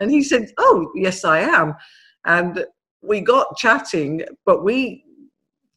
And 0.00 0.11
he 0.11 0.23
said, 0.23 0.52
Oh, 0.56 0.90
yes, 0.94 1.25
I 1.25 1.40
am. 1.40 1.75
And 2.25 2.64
we 3.02 3.21
got 3.21 3.59
chatting, 3.59 4.23
but 4.47 4.65
we 4.65 5.04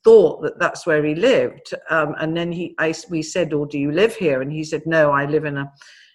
thought 0.07 0.41
that 0.41 0.57
that's 0.57 0.87
where 0.87 1.03
he 1.03 1.13
lived. 1.15 1.73
Um, 1.89 2.15
and 2.17 2.35
then 2.37 2.49
he, 2.49 2.73
I, 2.79 2.93
we 3.09 3.21
said, 3.21 3.53
"Oh, 3.53 3.65
do 3.65 3.77
you 3.77 3.91
live 3.91 4.15
here?" 4.15 4.41
And 4.41 4.49
he 4.49 4.63
said, 4.63 4.83
"No, 4.85 5.11
I 5.11 5.25
live 5.25 5.43
in 5.43 5.57
a 5.57 5.69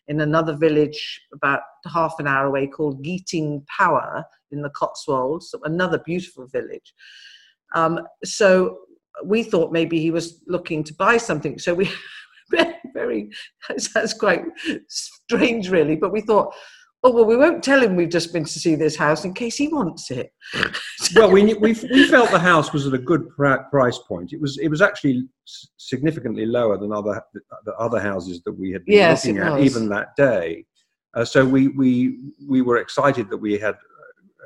in 0.08 0.20
another 0.22 0.56
village 0.56 1.20
about 1.34 1.60
half 1.92 2.14
an 2.18 2.26
hour 2.26 2.46
away 2.46 2.66
called 2.66 3.04
Guiting 3.04 3.62
Power 3.78 4.24
in 4.50 4.62
the 4.62 4.70
Cotswolds, 4.70 5.54
another 5.64 5.98
beautiful 5.98 6.46
village." 6.46 6.94
Um, 7.74 8.00
so 8.24 8.78
we 9.26 9.42
thought 9.42 9.72
maybe 9.72 10.00
he 10.00 10.10
was 10.10 10.42
looking 10.46 10.82
to 10.84 10.94
buy 10.94 11.18
something. 11.18 11.58
So 11.58 11.74
we 11.74 11.90
very, 12.50 12.74
very 12.94 13.30
that's 13.92 14.14
quite 14.14 14.44
strange, 14.88 15.68
really. 15.68 15.96
But 15.96 16.12
we 16.12 16.22
thought. 16.22 16.54
Oh 17.04 17.10
well, 17.10 17.24
we 17.24 17.36
won't 17.36 17.64
tell 17.64 17.82
him 17.82 17.96
we've 17.96 18.08
just 18.08 18.32
been 18.32 18.44
to 18.44 18.58
see 18.60 18.76
this 18.76 18.94
house 18.94 19.24
in 19.24 19.34
case 19.34 19.56
he 19.56 19.66
wants 19.68 20.10
it. 20.10 20.32
well 21.16 21.30
we, 21.30 21.54
we 21.54 21.72
we 21.90 22.06
felt 22.06 22.30
the 22.30 22.38
house 22.38 22.72
was 22.72 22.86
at 22.86 22.94
a 22.94 22.98
good 22.98 23.28
pri- 23.30 23.62
price 23.70 23.98
point 23.98 24.32
it 24.32 24.40
was 24.40 24.58
it 24.58 24.68
was 24.68 24.80
actually 24.80 25.26
significantly 25.76 26.46
lower 26.46 26.76
than 26.78 26.92
other 26.92 27.20
the 27.64 27.74
other 27.74 28.00
houses 28.00 28.40
that 28.44 28.52
we 28.52 28.70
had 28.70 28.84
been 28.84 28.94
Yes, 28.94 29.24
looking 29.24 29.40
at 29.42 29.58
was. 29.58 29.64
even 29.64 29.88
that 29.88 30.14
day 30.16 30.64
uh, 31.14 31.24
so 31.24 31.44
we 31.44 31.68
we 31.68 32.18
we 32.48 32.62
were 32.62 32.76
excited 32.78 33.28
that 33.30 33.36
we 33.36 33.58
had 33.58 33.74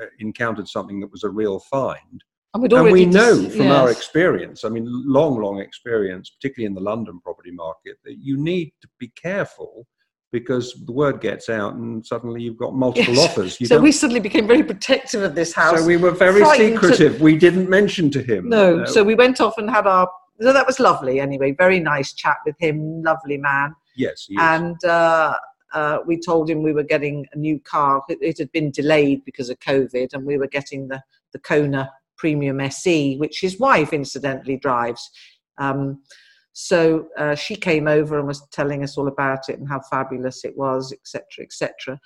uh, 0.00 0.06
encountered 0.18 0.66
something 0.68 0.98
that 1.00 1.10
was 1.12 1.24
a 1.24 1.28
real 1.28 1.58
find 1.60 2.24
And, 2.54 2.72
and 2.72 2.90
we 2.90 3.04
know 3.04 3.38
dis- 3.42 3.56
from 3.56 3.70
our 3.70 3.90
experience 3.90 4.64
i 4.64 4.68
mean 4.70 4.86
long 4.88 5.40
long 5.40 5.58
experience 5.60 6.30
particularly 6.30 6.66
in 6.66 6.74
the 6.74 6.80
london 6.92 7.20
property 7.20 7.50
market 7.50 7.96
that 8.04 8.16
you 8.18 8.36
need 8.38 8.72
to 8.80 8.88
be 8.98 9.08
careful 9.08 9.86
because 10.38 10.66
the 10.88 10.94
word 11.02 11.16
gets 11.28 11.46
out 11.58 11.72
and 11.78 12.04
suddenly 12.12 12.40
you've 12.44 12.60
got 12.64 12.72
multiple 12.86 13.14
Yes. 13.14 13.24
offers 13.26 13.52
you 13.60 13.66
so 13.66 13.74
don't- 13.76 13.84
we 13.88 13.92
suddenly 14.00 14.24
became 14.28 14.46
very 14.54 14.64
protective 14.72 15.22
of 15.28 15.32
this 15.40 15.52
house. 15.60 15.78
so 15.78 15.86
we 15.92 15.96
were 16.04 16.14
very 16.26 16.40
frightened 16.40 16.80
to- 16.80 16.88
secretive 16.94 17.20
we 17.28 17.34
didn't 17.46 17.68
mention 17.78 18.06
to 18.16 18.20
him 18.30 18.42
no, 18.48 18.64
uh, 18.80 18.86
so 18.94 18.98
we 19.10 19.14
went 19.24 19.38
off 19.44 19.54
and 19.60 19.68
had 19.78 19.86
our. 19.86 20.06
So 20.46 20.52
that 20.52 20.66
was 20.70 20.78
lovely. 20.90 21.14
Anyway, 21.28 21.48
very 21.66 21.80
nice 21.94 22.12
chat 22.22 22.36
with 22.46 22.56
him. 22.66 22.76
Lovely 23.10 23.38
man. 23.50 23.68
yes. 24.04 24.18
And 24.38 24.76
uh, 24.84 25.32
uh, 25.78 25.96
we 26.08 26.14
told 26.30 26.44
him 26.50 26.58
we 26.62 26.74
were 26.78 26.88
getting 26.94 27.16
a 27.32 27.38
new 27.38 27.58
car. 27.74 28.02
It, 28.10 28.18
it 28.20 28.36
had 28.42 28.50
been 28.52 28.70
delayed 28.80 29.20
because 29.28 29.48
of 29.52 29.56
COVID, 29.70 30.08
and 30.12 30.22
we 30.30 30.36
were 30.36 30.52
getting 30.58 30.80
the 30.92 31.00
the 31.34 31.38
Kona 31.50 31.82
Premium 32.22 32.58
SE, 32.60 33.16
which 33.22 33.36
his 33.46 33.54
wife 33.68 33.92
incidentally 34.02 34.58
drives. 34.66 35.02
Um, 35.64 35.80
so 36.58 37.08
uh, 37.18 37.34
she 37.34 37.54
came 37.54 37.86
over 37.86 38.18
and 38.18 38.26
was 38.26 38.46
telling 38.50 38.82
us 38.82 38.96
all 38.96 39.08
about 39.08 39.50
it 39.50 39.58
and 39.58 39.68
how 39.68 39.78
fabulous 39.90 40.42
it 40.42 40.56
was, 40.56 40.90
etc., 40.90 41.22
etc. 41.40 42.00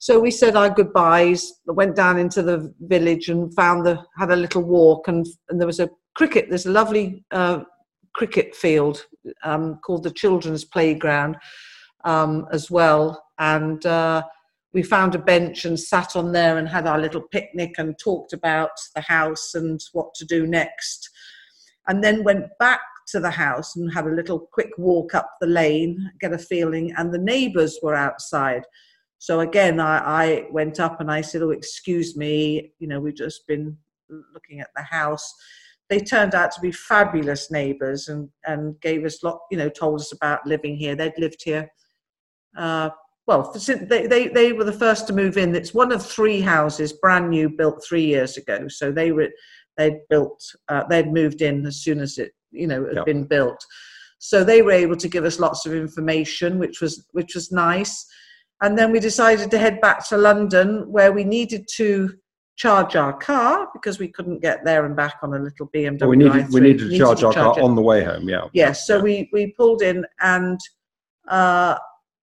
So 0.00 0.18
we 0.18 0.32
said 0.32 0.56
our 0.56 0.68
goodbyes, 0.68 1.60
went 1.64 1.94
down 1.94 2.18
into 2.18 2.42
the 2.42 2.74
village 2.80 3.28
and 3.28 3.54
found 3.54 3.86
the 3.86 4.04
had 4.16 4.32
a 4.32 4.36
little 4.36 4.64
walk 4.64 5.06
and 5.06 5.24
and 5.48 5.60
there 5.60 5.66
was 5.68 5.78
a 5.78 5.90
cricket. 6.16 6.46
There's 6.48 6.66
a 6.66 6.72
lovely 6.72 7.24
uh, 7.30 7.60
cricket 8.16 8.56
field 8.56 9.06
um, 9.44 9.76
called 9.76 10.02
the 10.02 10.10
Children's 10.10 10.64
Playground 10.64 11.36
um, 12.04 12.48
as 12.50 12.72
well, 12.72 13.22
and 13.38 13.86
uh, 13.86 14.24
we 14.72 14.82
found 14.82 15.14
a 15.14 15.20
bench 15.20 15.66
and 15.66 15.78
sat 15.78 16.16
on 16.16 16.32
there 16.32 16.58
and 16.58 16.68
had 16.68 16.88
our 16.88 16.98
little 16.98 17.22
picnic 17.22 17.76
and 17.78 17.96
talked 17.96 18.32
about 18.32 18.72
the 18.96 19.02
house 19.02 19.54
and 19.54 19.80
what 19.92 20.14
to 20.14 20.24
do 20.24 20.48
next, 20.48 21.10
and 21.86 22.02
then 22.02 22.24
went 22.24 22.46
back 22.58 22.80
to 23.08 23.20
the 23.20 23.30
house 23.30 23.76
and 23.76 23.92
had 23.92 24.06
a 24.06 24.14
little 24.14 24.48
quick 24.52 24.70
walk 24.78 25.14
up 25.14 25.30
the 25.40 25.46
lane, 25.46 26.10
get 26.20 26.32
a 26.32 26.38
feeling, 26.38 26.92
and 26.96 27.12
the 27.12 27.18
neighbours 27.18 27.78
were 27.82 27.94
outside. 27.94 28.62
So 29.18 29.40
again, 29.40 29.80
I, 29.80 29.98
I 29.98 30.44
went 30.50 30.78
up 30.78 31.00
and 31.00 31.10
I 31.10 31.20
said, 31.20 31.42
"Oh, 31.42 31.50
excuse 31.50 32.16
me, 32.16 32.72
you 32.78 32.86
know, 32.86 33.00
we've 33.00 33.14
just 33.14 33.46
been 33.46 33.76
looking 34.32 34.60
at 34.60 34.70
the 34.76 34.82
house." 34.82 35.34
They 35.88 36.00
turned 36.00 36.34
out 36.34 36.52
to 36.52 36.60
be 36.60 36.70
fabulous 36.70 37.50
neighbours 37.50 38.08
and 38.08 38.28
and 38.46 38.80
gave 38.80 39.04
us 39.04 39.22
lot, 39.22 39.40
you 39.50 39.58
know, 39.58 39.68
told 39.68 40.00
us 40.00 40.12
about 40.12 40.46
living 40.46 40.76
here. 40.76 40.94
They'd 40.94 41.18
lived 41.18 41.42
here. 41.42 41.68
Uh, 42.56 42.90
well, 43.26 43.52
they, 43.52 44.06
they 44.06 44.28
they 44.28 44.52
were 44.52 44.64
the 44.64 44.72
first 44.72 45.06
to 45.06 45.12
move 45.12 45.36
in. 45.36 45.54
It's 45.54 45.74
one 45.74 45.92
of 45.92 46.04
three 46.04 46.40
houses, 46.40 46.94
brand 46.94 47.28
new, 47.28 47.50
built 47.50 47.84
three 47.86 48.04
years 48.04 48.36
ago. 48.36 48.68
So 48.68 48.90
they 48.92 49.12
were 49.12 49.28
they'd 49.76 50.00
built 50.08 50.42
uh, 50.68 50.84
they'd 50.88 51.12
moved 51.12 51.42
in 51.42 51.66
as 51.66 51.82
soon 51.82 52.00
as 52.00 52.18
it 52.18 52.32
you 52.50 52.66
know 52.66 52.86
had 52.86 52.96
Yeah. 52.96 53.04
been 53.04 53.24
built. 53.24 53.64
So 54.18 54.42
they 54.42 54.62
were 54.62 54.72
able 54.72 54.96
to 54.96 55.08
give 55.08 55.24
us 55.24 55.38
lots 55.38 55.64
of 55.66 55.72
information, 55.74 56.58
which 56.58 56.80
was 56.80 57.06
which 57.12 57.34
was 57.34 57.52
nice. 57.52 58.06
And 58.60 58.76
then 58.76 58.90
we 58.90 58.98
decided 59.00 59.50
to 59.52 59.58
head 59.58 59.80
back 59.80 60.06
to 60.08 60.16
London, 60.16 60.90
where 60.90 61.12
we 61.12 61.22
needed 61.22 61.66
to 61.76 62.10
charge 62.56 62.96
our 62.96 63.12
car 63.16 63.68
because 63.72 64.00
we 64.00 64.08
couldn't 64.08 64.42
get 64.42 64.64
there 64.64 64.84
and 64.84 64.96
back 64.96 65.14
on 65.22 65.32
a 65.34 65.38
little 65.38 65.68
BMW. 65.68 66.00
Well, 66.00 66.08
we 66.10 66.16
needed 66.16 66.48
we 66.52 66.60
i3. 66.60 66.62
needed 66.62 66.90
to 66.90 66.98
charge 66.98 67.22
our 67.22 67.32
car 67.32 67.56
it. 67.56 67.62
on 67.62 67.76
the 67.76 67.82
way 67.82 68.02
home. 68.02 68.28
Yeah. 68.28 68.48
Yes, 68.52 68.86
so 68.86 68.96
Yeah. 68.96 69.02
we 69.02 69.30
we 69.32 69.52
pulled 69.56 69.82
in 69.82 70.04
and 70.20 70.58
uh, 71.28 71.76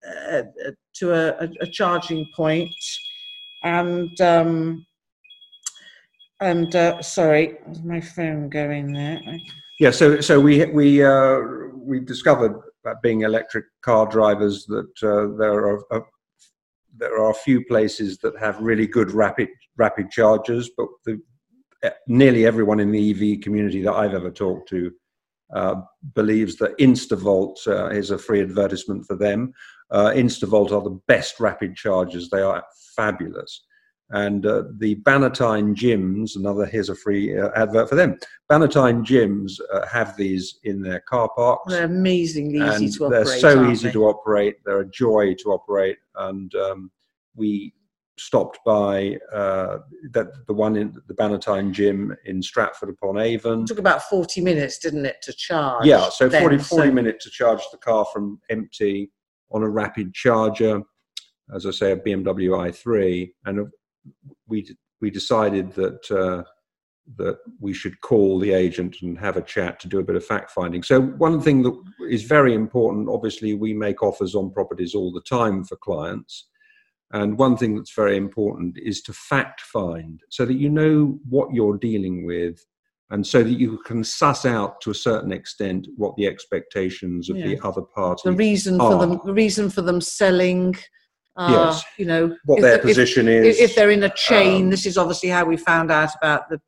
uh, 0.06 0.42
to 0.96 1.14
a, 1.14 1.28
a, 1.46 1.50
a 1.62 1.68
charging 1.68 2.28
point, 2.36 2.70
and 3.64 4.20
um, 4.20 4.86
and 6.42 6.76
uh, 6.76 7.02
sorry, 7.02 7.58
my 7.84 8.02
phone 8.02 8.50
going 8.50 8.92
there? 8.94 9.20
I- 9.26 9.40
Yeah. 9.80 9.92
So 9.92 10.22
so 10.22 10.40
we 10.40 10.66
we 10.66 11.04
uh, 11.04 11.40
we 11.74 12.00
discovered 12.00 12.60
being 13.02 13.22
electric 13.22 13.66
car 13.82 14.06
drivers 14.06 14.66
that 14.66 14.92
uh, 15.04 15.38
there 15.38 15.68
are 15.68 15.94
uh, 15.94 16.00
there 16.98 17.20
are 17.20 17.32
a 17.32 17.34
few 17.34 17.64
places 17.66 18.18
that 18.20 18.38
have 18.40 18.60
really 18.62 18.88
good 18.88 19.12
rapid 19.12 19.50
rapid 19.78 20.10
chargers, 20.12 20.70
but 20.78 20.88
the, 21.06 21.20
eh, 21.84 21.90
nearly 22.08 22.46
everyone 22.46 22.80
in 22.80 22.92
the 22.92 23.12
EV 23.12 23.42
community 23.42 23.82
that 23.82 23.94
I've 23.94 24.14
ever 24.14 24.32
talked 24.32 24.70
to 24.70 24.92
uh, 25.54 25.76
believes 26.14 26.56
that 26.58 26.78
Instavolt 26.78 27.68
uh, 27.68 27.90
is 27.90 28.12
a 28.12 28.18
free 28.18 28.42
advertisement 28.42 29.06
for 29.06 29.18
them. 29.18 29.52
Uh, 29.92 30.12
Instavolt 30.12 30.72
are 30.72 30.82
the 30.82 31.02
best 31.08 31.40
rapid 31.42 31.76
chargers; 31.76 32.30
they 32.30 32.42
are 32.42 32.64
fabulous. 32.96 33.66
And 34.12 34.46
uh, 34.46 34.64
the 34.78 34.96
Bannatyne 34.98 35.74
gyms, 35.76 36.36
another 36.36 36.66
here's 36.66 36.90
a 36.90 36.96
free 36.96 37.38
uh, 37.38 37.50
advert 37.56 37.90
for 37.90 37.96
them. 37.96 38.18
Bannatyne 38.52 39.04
gyms 39.04 39.60
uh, 39.74 39.86
have 39.88 40.16
these 40.16 40.60
in 40.64 40.82
their 40.82 41.00
car 41.00 41.30
parks. 41.36 41.74
They're 41.74 41.86
amazingly 41.86 42.60
easy 42.60 42.98
to 42.98 43.06
operate. 43.06 43.26
they're 43.26 43.40
so 43.40 43.70
easy 43.70 43.88
they? 43.88 43.94
to 43.94 44.06
operate. 44.06 44.58
They're 44.64 44.82
a 44.82 44.90
joy 44.90 45.34
to 45.40 45.50
operate. 45.50 45.98
And 46.16 46.54
um, 46.56 46.92
we 47.36 47.74
stopped 48.18 48.60
by 48.66 49.18
uh, 49.34 49.80
that 50.12 50.28
the 50.48 50.54
one 50.54 50.76
in 50.76 50.96
the 51.08 51.14
Bannatyne 51.14 51.72
gym 51.72 52.16
in 52.26 52.42
Stratford 52.42 52.90
upon 52.90 53.18
Avon. 53.18 53.62
It 53.62 53.68
took 53.68 53.80
about 53.80 54.04
40 54.04 54.42
minutes, 54.42 54.78
didn't 54.78 55.06
it, 55.06 55.22
to 55.24 55.34
charge? 55.34 55.86
Yeah, 55.86 56.10
so 56.10 56.30
then, 56.30 56.42
40, 56.42 56.58
40 56.60 56.88
so- 56.88 56.94
minutes 56.94 57.26
to 57.26 57.32
charge 57.32 57.62
the 57.72 57.78
car 57.78 58.06
from 58.14 58.40
empty 58.50 59.12
on 59.52 59.64
a 59.64 59.70
rapid 59.70 60.14
charger. 60.14 60.82
As 61.54 61.66
I 61.66 61.72
say, 61.72 61.92
a 61.92 61.98
BMW 61.98 62.50
i3, 62.50 63.32
and 63.46 63.68
we 64.48 64.68
we 65.02 65.10
decided 65.10 65.74
that 65.74 66.12
uh, 66.12 66.44
that 67.18 67.38
we 67.60 67.74
should 67.74 68.00
call 68.02 68.40
the 68.40 68.52
agent 68.52 68.98
and 69.02 69.18
have 69.20 69.38
a 69.38 69.42
chat 69.42 69.80
to 69.80 69.88
do 69.88 70.00
a 70.00 70.04
bit 70.04 70.16
of 70.16 70.26
fact 70.26 70.50
finding. 70.50 70.82
So 70.82 71.02
one 71.02 71.40
thing 71.40 71.62
that 71.64 71.80
is 72.10 72.24
very 72.24 72.54
important, 72.54 73.10
obviously, 73.10 73.54
we 73.54 73.74
make 73.74 74.02
offers 74.02 74.34
on 74.34 74.52
properties 74.52 74.96
all 74.96 75.12
the 75.12 75.22
time 75.22 75.64
for 75.64 75.76
clients. 75.76 76.48
And 77.12 77.38
one 77.38 77.56
thing 77.56 77.76
that's 77.76 77.94
very 77.94 78.18
important 78.18 78.78
is 78.82 79.02
to 79.04 79.14
fact 79.14 79.62
find 79.62 80.20
so 80.30 80.46
that 80.46 80.56
you 80.56 80.70
know 80.70 81.20
what 81.30 81.54
you're 81.54 81.78
dealing 81.78 82.26
with 82.26 82.66
and 83.12 83.26
so 83.26 83.44
that 83.44 83.60
you 83.60 83.78
can 83.86 84.04
suss 84.04 84.46
out 84.46 84.82
to 84.82 84.90
a 84.90 84.96
certain 84.96 85.32
extent 85.32 85.88
what 85.96 86.16
the 86.16 86.26
expectations 86.26 87.30
of 87.30 87.38
the 87.38 87.60
other 87.64 87.84
party 87.84 88.22
the 88.26 88.36
reason 88.36 88.80
for 88.80 88.98
them 88.98 89.12
are. 89.12 89.22
the 89.24 89.34
reason 89.34 89.70
for 89.70 89.84
them 89.84 90.02
selling 90.02 90.76
uh, 91.38 91.72
Yes. 91.74 91.84
you 91.98 92.06
know 92.06 92.36
what 92.46 92.62
their 92.62 92.78
the- 92.78 92.84
position 92.84 93.28
if, 93.28 93.46
is 93.46 93.60
if 93.60 93.76
they're 93.76 93.92
in 93.92 94.04
a 94.04 94.10
chain 94.16 94.66
um, 94.66 94.70
this 94.70 94.86
is 94.86 94.98
obviously 94.98 95.30
how 95.30 95.44
we 95.46 95.58
found 95.58 95.92
out 95.92 96.10
about 96.22 96.50
the, 96.50 96.60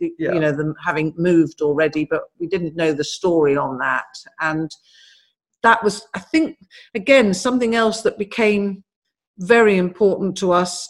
the 0.00 0.12
Yeah. 0.18 0.32
you 0.34 0.40
know 0.40 0.52
them 0.52 0.74
having 0.84 1.12
moved 1.16 1.60
already 1.60 2.04
but 2.04 2.22
we 2.40 2.46
didn't 2.46 2.74
know 2.76 2.92
the 2.92 3.04
story 3.04 3.56
on 3.56 3.78
that 3.78 4.06
and 4.40 4.70
that 5.62 5.82
was 5.84 6.06
i 6.14 6.18
think 6.18 6.56
again 6.94 7.34
something 7.34 7.74
else 7.74 8.00
that 8.02 8.18
became 8.18 8.82
very 9.38 9.76
important 9.76 10.36
to 10.38 10.52
us 10.52 10.88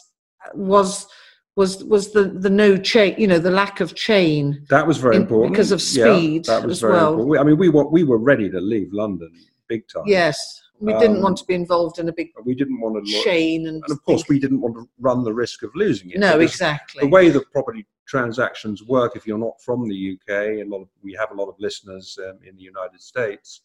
was 0.53 1.07
was 1.55 1.83
was 1.85 2.11
the 2.11 2.23
the 2.25 2.49
no 2.49 2.77
chain 2.77 3.15
you 3.17 3.27
know 3.27 3.39
the 3.39 3.51
lack 3.51 3.79
of 3.79 3.95
chain 3.95 4.65
that 4.69 4.85
was 4.85 4.97
very 4.97 5.15
in- 5.15 5.21
important 5.23 5.53
because 5.53 5.71
of 5.71 5.81
speed 5.81 6.45
Yeah, 6.47 6.59
that 6.59 6.67
was 6.67 6.77
as 6.77 6.81
very 6.81 6.93
well. 6.93 7.13
important. 7.13 7.39
I 7.39 7.43
mean, 7.49 7.57
we 7.57 7.69
were 7.69 7.87
we 7.87 8.03
were 8.03 8.17
ready 8.17 8.49
to 8.49 8.59
leave 8.59 8.89
London 8.93 9.31
big 9.67 9.87
time. 9.87 10.03
yes 10.05 10.37
we 10.79 10.93
didn't 10.93 11.17
Um, 11.17 11.21
want 11.23 11.37
to 11.37 11.45
be 11.45 11.53
involved 11.53 11.99
in 11.99 12.09
a 12.09 12.13
big 12.13 12.31
we 12.43 12.55
didn't 12.55 12.79
want 12.81 13.05
to. 13.05 13.23
chain 13.23 13.67
and, 13.67 13.81
and 13.83 13.91
of 13.91 14.03
course, 14.03 14.23
we 14.27 14.39
didn't 14.39 14.61
want 14.61 14.75
to 14.75 14.87
run 14.99 15.23
the 15.23 15.33
risk 15.33 15.63
of 15.63 15.71
losing 15.75 16.09
it. 16.11 16.19
no 16.19 16.39
exactly 16.39 17.01
the 17.01 17.07
way 17.07 17.29
the 17.29 17.41
property 17.53 17.85
transactions 18.07 18.83
work 18.83 19.15
if 19.15 19.25
you're 19.27 19.37
not 19.37 19.59
from 19.61 19.87
the 19.87 19.99
uk 20.13 20.29
a 20.29 20.63
lot 20.65 20.81
of 20.81 20.87
we 21.03 21.13
have 21.13 21.31
a 21.31 21.33
lot 21.33 21.47
of 21.47 21.55
listeners 21.59 22.17
um, 22.27 22.37
in 22.47 22.55
the 22.55 22.61
united 22.63 23.01
states 23.01 23.61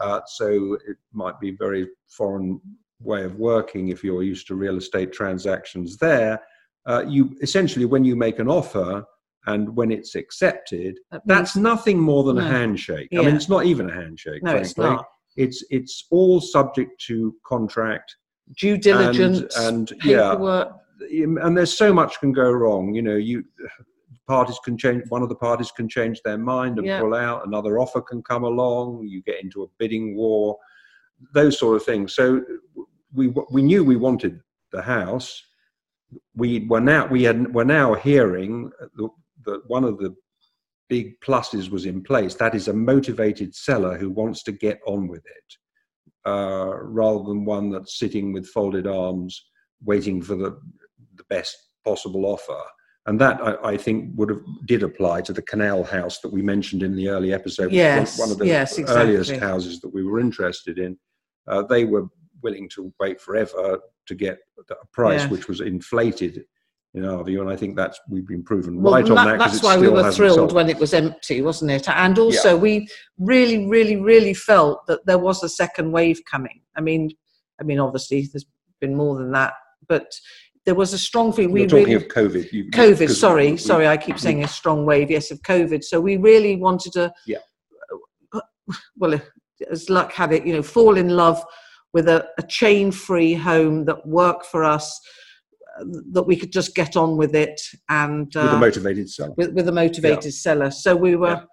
uh, 0.00 0.20
so 0.26 0.74
it 0.88 0.96
might 1.12 1.38
be 1.38 1.50
very 1.52 1.88
foreign 2.08 2.60
way 3.00 3.22
of 3.24 3.36
working 3.36 3.88
if 3.88 4.02
you're 4.02 4.22
used 4.22 4.46
to 4.48 4.54
real 4.54 4.76
estate 4.78 5.12
transactions 5.12 5.96
there 5.98 6.40
uh, 6.86 7.02
you 7.06 7.36
essentially 7.42 7.84
when 7.84 8.04
you 8.04 8.16
make 8.16 8.38
an 8.38 8.48
offer 8.48 9.04
and 9.46 9.68
when 9.76 9.90
it's 9.92 10.14
accepted 10.14 10.98
That 11.12 11.22
that's 11.26 11.54
nothing 11.54 11.98
more 12.00 12.24
than 12.24 12.38
a 12.38 12.42
No. 12.42 12.48
handshake 12.48 13.08
i 13.12 13.22
mean 13.22 13.36
it's 13.36 13.48
not 13.48 13.64
even 13.66 13.88
a 13.90 13.94
handshake 13.94 14.42
no 14.42 14.56
it's 14.56 14.76
not 14.78 15.04
it's 15.36 15.64
it's 15.70 16.06
all 16.10 16.40
subject 16.40 17.00
to 17.06 17.34
contract. 17.46 18.16
Due 18.58 18.76
diligence 18.76 19.56
and, 19.56 19.90
and 19.90 20.00
yeah 20.04 20.34
and 21.00 21.56
there's 21.56 21.76
so 21.76 21.92
much 21.92 22.20
can 22.20 22.30
go 22.30 22.50
wrong 22.50 22.94
you 22.94 23.00
know 23.02 23.16
you 23.16 23.42
parties 24.28 24.58
can 24.64 24.76
change 24.76 25.02
one 25.08 25.22
of 25.22 25.30
the 25.30 25.34
parties 25.34 25.70
can 25.72 25.88
change 25.88 26.20
their 26.22 26.36
mind 26.38 26.78
and 26.78 26.86
Yeah. 26.86 27.00
pull 27.00 27.14
out 27.14 27.46
another 27.46 27.78
offer 27.78 28.02
can 28.02 28.22
come 28.22 28.44
along 28.44 29.06
you 29.08 29.22
get 29.22 29.42
into 29.42 29.62
a 29.62 29.66
bidding 29.78 30.14
war 30.14 30.58
those 31.32 31.58
sort 31.58 31.76
of 31.76 31.84
things. 31.84 32.14
So 32.14 32.42
we 33.12 33.32
we 33.50 33.62
knew 33.62 33.84
we 33.84 33.96
wanted 33.96 34.40
the 34.72 34.82
house. 34.82 35.42
We 36.34 36.66
were 36.66 36.80
now 36.80 37.06
we 37.06 37.22
had 37.22 37.54
were 37.54 37.64
now 37.64 37.94
hearing 37.94 38.70
that 38.96 39.10
that 39.44 39.62
one 39.68 39.84
of 39.84 39.98
the 39.98 40.14
big 40.88 41.18
pluses 41.20 41.70
was 41.70 41.86
in 41.86 42.02
place 42.02 42.34
that 42.34 42.54
is 42.54 42.68
a 42.68 42.72
motivated 42.72 43.54
seller 43.54 43.96
who 43.96 44.10
wants 44.10 44.42
to 44.42 44.52
get 44.52 44.78
on 44.86 45.08
with 45.08 45.24
it 45.24 46.28
uh, 46.28 46.74
rather 46.82 47.24
than 47.24 47.44
one 47.44 47.70
that's 47.70 47.98
sitting 47.98 48.32
with 48.32 48.46
folded 48.48 48.86
arms 48.86 49.46
waiting 49.82 50.22
for 50.22 50.34
the 50.36 50.58
the 51.16 51.24
best 51.28 51.56
possible 51.84 52.26
offer. 52.26 52.60
And 53.06 53.20
that 53.20 53.40
I, 53.40 53.72
I 53.72 53.76
think 53.76 54.12
would 54.16 54.30
have 54.30 54.40
did 54.64 54.82
apply 54.82 55.20
to 55.22 55.32
the 55.32 55.42
canal 55.42 55.84
house 55.84 56.20
that 56.20 56.32
we 56.32 56.42
mentioned 56.42 56.82
in 56.82 56.96
the 56.96 57.08
early 57.08 57.32
episode. 57.32 57.70
Yes, 57.70 58.18
one 58.18 58.30
of 58.30 58.38
the 58.38 58.46
yes, 58.46 58.78
earliest 58.78 59.36
houses 59.36 59.80
that 59.80 59.92
we 59.92 60.02
were 60.02 60.18
interested 60.18 60.78
in. 60.78 60.96
Uh, 61.46 61.62
they 61.62 61.84
were 61.84 62.06
willing 62.42 62.68
to 62.70 62.92
wait 62.98 63.20
forever 63.20 63.78
to 64.06 64.14
get 64.14 64.38
a 64.70 64.86
price 64.92 65.22
Yeah. 65.22 65.28
which 65.28 65.48
was 65.48 65.60
inflated 65.60 66.44
in 66.94 67.04
our 67.04 67.22
view, 67.24 67.40
and 67.40 67.50
I 67.50 67.56
think 67.56 67.74
that's 67.76 67.98
we've 68.08 68.26
been 68.26 68.42
proven 68.44 68.80
Well, 68.80 68.94
right 68.94 69.08
on 69.10 69.16
that- 69.26 69.38
that's 69.38 69.62
why 69.62 69.76
we 69.76 69.88
were 69.88 70.12
thrilled 70.12 70.36
sold. 70.36 70.52
when 70.52 70.68
it 70.70 70.78
was 70.78 70.94
empty, 70.94 71.42
wasn't 71.42 71.72
it? 71.72 71.88
And 71.88 72.18
also, 72.18 72.56
we 72.56 72.88
really, 73.18 73.66
really, 73.66 73.96
really 73.96 74.34
felt 74.34 74.86
that 74.86 75.04
there 75.06 75.18
was 75.18 75.42
a 75.42 75.48
second 75.48 75.90
wave 75.92 76.20
coming. 76.30 76.60
I 76.76 76.80
mean, 76.80 77.10
I 77.60 77.64
mean, 77.64 77.78
obviously, 77.80 78.28
there's 78.32 78.46
been 78.80 78.94
more 78.94 79.16
than 79.18 79.32
that, 79.32 79.54
but 79.88 80.06
there 80.64 80.74
was 80.76 80.92
a 80.92 80.98
strong 80.98 81.32
feeling. 81.32 81.52
We 81.52 81.60
You're 81.60 81.68
talking 81.68 81.84
really, 81.86 81.96
of 81.96 82.08
COVID. 82.08 82.52
You, 82.52 82.70
COVID. 82.70 83.10
Sorry, 83.10 83.50
we- 83.52 83.56
sorry, 83.56 83.86
I 83.88 83.96
keep 83.96 84.18
saying 84.18 84.44
a 84.44 84.48
strong 84.48 84.86
wave. 84.86 85.10
Yes, 85.10 85.30
of 85.30 85.42
COVID. 85.42 85.82
So 85.84 86.00
we 86.00 86.16
really 86.16 86.56
wanted 86.56 86.92
to. 86.92 87.12
Yeah. 87.26 87.38
Well, 88.96 89.20
as 89.70 89.90
luck 89.90 90.12
had 90.12 90.32
it, 90.32 90.46
you 90.46 90.52
know, 90.54 90.62
fall 90.62 90.96
in 90.96 91.10
love 91.10 91.44
with 91.92 92.08
a, 92.08 92.26
a 92.38 92.42
chain-free 92.42 93.34
home 93.34 93.84
that 93.84 94.06
worked 94.06 94.46
for 94.46 94.64
us, 94.64 94.98
that 96.12 96.22
we 96.22 96.36
could 96.36 96.52
just 96.52 96.74
get 96.74 96.96
on 96.96 97.16
with 97.16 97.34
it, 97.34 97.60
and 97.88 98.26
with 98.26 98.36
a 98.36 98.54
uh, 98.54 98.58
motivated 98.58 99.10
seller. 99.10 99.34
with, 99.36 99.52
with 99.52 99.68
a 99.68 99.72
motivated 99.72 100.32
seller. 100.32 100.70
So 100.70 100.94
we 100.94 101.16
were, 101.16 101.28
Yeah. 101.28 101.44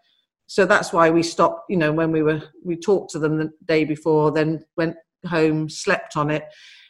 so 0.47 0.65
that's 0.65 0.93
why 0.93 1.10
we 1.10 1.23
stopped. 1.23 1.63
You 1.69 1.77
know, 1.77 1.91
when 1.91 2.12
we 2.12 2.21
were, 2.21 2.41
we 2.63 2.75
talked 2.75 3.12
to 3.12 3.19
them 3.19 3.38
the 3.38 3.51
day 3.65 3.84
before, 3.86 4.31
then 4.31 4.63
went 4.77 4.95
home, 5.27 5.69
slept 5.69 6.17
on 6.17 6.29
it, 6.29 6.43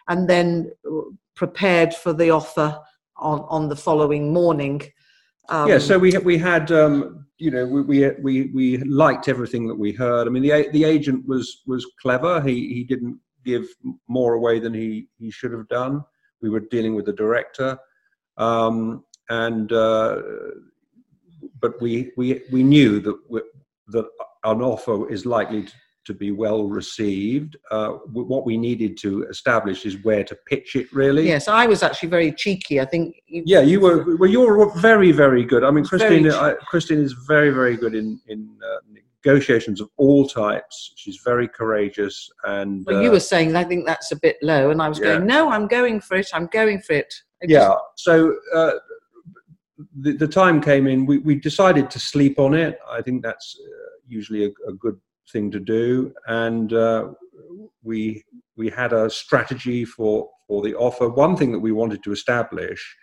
and 0.09 0.29
then 0.29 0.71
prepared 1.35 1.93
for 1.93 2.13
the 2.13 2.29
offer 2.31 2.79
on 3.17 3.41
on 3.49 3.69
the 3.69 3.75
following 3.75 4.33
morning. 4.33 4.81
Um, 5.49 5.67
yeah, 5.69 5.79
so 5.79 5.97
we 5.97 6.11
had- 6.11 6.25
we 6.25 6.37
had 6.37 6.71
um, 6.71 7.25
you 7.37 7.51
know 7.51 7.65
we, 7.65 7.81
we 7.81 8.09
we 8.21 8.51
we 8.53 8.77
liked 8.77 9.27
everything 9.27 9.67
that 9.67 9.75
we 9.75 9.91
heard. 9.91 10.27
I 10.27 10.29
mean, 10.31 10.43
the 10.43 10.69
the 10.71 10.83
agent 10.83 11.27
was 11.27 11.61
was 11.65 11.85
clever. 12.01 12.41
He 12.41 12.73
he 12.73 12.83
didn't 12.83 13.19
give 13.43 13.67
more 14.07 14.33
away 14.33 14.59
than 14.59 14.73
he 14.73 15.07
he 15.17 15.31
should 15.31 15.51
have 15.53 15.67
done. 15.67 16.03
We 16.41 16.49
were 16.49 16.59
dealing 16.59 16.95
with 16.95 17.05
the 17.05 17.13
director, 17.13 17.77
um, 18.37 19.03
and 19.29 19.71
uh, 19.71 20.21
but 21.59 21.79
we 21.81 22.11
we 22.17 22.41
we 22.51 22.63
knew 22.63 22.99
that 22.99 23.17
that 23.89 24.05
an 24.43 24.61
offer 24.61 25.09
is 25.11 25.25
likely 25.25 25.63
to, 25.63 25.73
to 26.05 26.13
be 26.13 26.31
well 26.31 26.67
received. 26.67 27.57
Uh, 27.69 27.89
what 28.29 28.45
we 28.45 28.57
needed 28.57 28.97
to 28.97 29.23
establish 29.23 29.85
is 29.85 30.03
where 30.03 30.23
to 30.23 30.35
pitch 30.47 30.75
it. 30.75 30.91
Really, 30.93 31.27
yes, 31.27 31.47
I 31.47 31.67
was 31.67 31.83
actually 31.83 32.09
very 32.09 32.31
cheeky. 32.31 32.79
I 32.81 32.85
think. 32.85 33.21
you- 33.27 33.43
yeah, 33.45 33.61
you 33.61 33.79
were. 33.79 34.15
Well, 34.17 34.29
you 34.29 34.41
were 34.41 34.71
very, 34.79 35.11
very 35.11 35.43
good. 35.43 35.63
I 35.63 35.71
mean, 35.71 35.85
Christine. 35.85 36.31
I, 36.31 36.53
Christine 36.67 36.99
is 36.99 37.13
very, 37.27 37.51
very 37.51 37.77
good 37.77 37.93
in 37.95 38.19
in 38.27 38.49
uh, 38.63 38.79
negotiations 39.23 39.81
of 39.81 39.89
all 39.97 40.27
types. 40.27 40.93
She's 40.95 41.19
very 41.23 41.47
courageous, 41.47 42.29
and 42.45 42.83
Well, 42.85 43.01
you 43.01 43.09
uh, 43.09 43.13
were 43.13 43.19
saying 43.19 43.55
I 43.55 43.63
think 43.63 43.85
that's 43.85 44.11
a 44.11 44.15
bit 44.15 44.37
low, 44.41 44.71
and 44.71 44.81
I 44.81 44.89
was 44.89 44.99
Yeah. 44.99 45.15
going, 45.15 45.27
no, 45.27 45.49
I'm 45.51 45.67
going 45.67 46.01
for 46.01 46.17
it. 46.17 46.29
I'm 46.33 46.47
going 46.47 46.81
for 46.81 46.93
it. 46.93 47.13
I 47.41 47.45
just- 47.47 47.51
yeah. 47.53 47.75
So 47.95 48.35
uh, 48.53 48.73
the 50.01 50.13
the 50.13 50.27
time 50.27 50.61
came 50.61 50.87
in. 50.87 51.05
We 51.05 51.19
we 51.19 51.35
decided 51.35 51.89
to 51.91 51.99
sleep 51.99 52.39
on 52.39 52.53
it. 52.53 52.79
I 52.89 53.01
think 53.01 53.23
that's 53.23 53.59
uh, 53.59 53.89
usually 54.07 54.45
a, 54.45 54.51
a 54.67 54.73
good 54.73 54.99
thing 55.31 55.51
to 55.51 55.59
do, 55.59 56.13
and 56.27 56.73
uh, 56.73 57.09
we 57.83 58.23
we 58.55 58.69
had 58.69 58.93
a 58.93 59.09
strategy 59.09 59.85
for 59.85 60.29
for 60.47 60.61
the 60.61 60.75
offer. 60.75 61.09
One 61.09 61.35
thing 61.35 61.51
that 61.51 61.59
we 61.59 61.71
wanted 61.71 62.03
to 62.03 62.11
establish. 62.11 62.97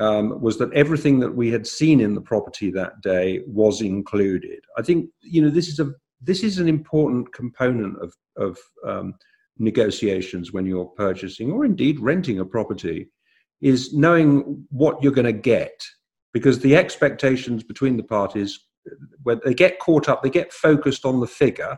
Um, 0.00 0.40
was 0.40 0.58
that 0.58 0.72
everything 0.74 1.18
that 1.20 1.34
we 1.34 1.50
had 1.50 1.66
seen 1.66 2.00
in 2.00 2.14
the 2.14 2.20
property 2.20 2.70
that 2.70 3.00
day 3.02 3.42
was 3.46 3.80
included? 3.80 4.60
I 4.76 4.82
think 4.82 5.10
you 5.20 5.42
know 5.42 5.50
this 5.50 5.68
is 5.68 5.80
a 5.80 5.92
this 6.20 6.42
is 6.42 6.58
an 6.58 6.68
important 6.68 7.32
component 7.32 7.96
of, 8.02 8.14
of 8.36 8.58
um, 8.86 9.14
negotiations 9.58 10.52
when 10.52 10.66
you're 10.66 10.84
purchasing 10.84 11.50
or 11.50 11.64
indeed 11.64 12.00
renting 12.00 12.38
a 12.38 12.44
property 12.44 13.08
is 13.60 13.92
knowing 13.92 14.64
what 14.70 15.02
you're 15.02 15.12
going 15.12 15.24
to 15.24 15.32
get 15.32 15.82
because 16.32 16.60
the 16.60 16.76
expectations 16.76 17.64
between 17.64 17.96
the 17.96 18.02
parties 18.02 18.66
when 19.24 19.40
they 19.44 19.54
get 19.54 19.78
caught 19.80 20.08
up 20.08 20.22
they 20.22 20.30
get 20.30 20.52
focused 20.52 21.04
on 21.04 21.20
the 21.20 21.26
figure 21.26 21.76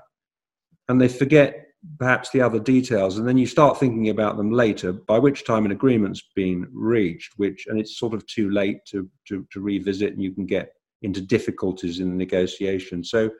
and 0.88 1.00
they 1.00 1.08
forget 1.08 1.69
perhaps 1.98 2.30
the 2.30 2.40
other 2.40 2.58
details 2.58 3.16
and 3.16 3.26
then 3.26 3.38
you 3.38 3.46
start 3.46 3.78
thinking 3.78 4.10
about 4.10 4.36
them 4.36 4.50
later 4.50 4.92
by 4.92 5.18
which 5.18 5.46
time 5.46 5.64
an 5.64 5.70
agreement's 5.70 6.22
been 6.34 6.66
reached 6.72 7.32
which 7.38 7.66
and 7.68 7.80
it's 7.80 7.98
sort 7.98 8.12
of 8.12 8.26
too 8.26 8.50
late 8.50 8.84
to 8.84 9.08
to, 9.26 9.46
to 9.50 9.60
revisit 9.60 10.12
and 10.12 10.22
you 10.22 10.32
can 10.32 10.44
get 10.44 10.74
into 11.02 11.22
difficulties 11.22 11.98
in 11.98 12.10
the 12.10 12.16
negotiation. 12.16 13.02
So 13.02 13.30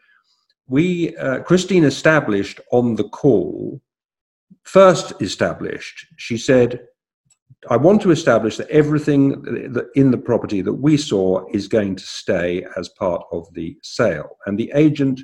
we 0.66 1.14
uh, 1.16 1.40
christine 1.40 1.85
established 1.85 2.61
on 2.72 2.94
the 2.94 3.09
call 3.09 3.81
first 4.62 5.12
established 5.20 6.07
she 6.16 6.38
said 6.38 6.81
i 7.68 7.76
want 7.76 8.00
to 8.00 8.11
establish 8.11 8.57
that 8.57 8.70
everything 8.70 9.33
in 9.94 10.11
the 10.11 10.18
property 10.18 10.62
that 10.62 10.72
we 10.72 10.96
saw 10.96 11.44
is 11.53 11.68
going 11.68 11.96
to 11.96 12.05
stay 12.05 12.64
as 12.76 12.88
part 12.88 13.22
of 13.33 13.53
the 13.55 13.76
sale. 13.83 14.37
And 14.46 14.59
the 14.59 14.72
agent 14.74 15.20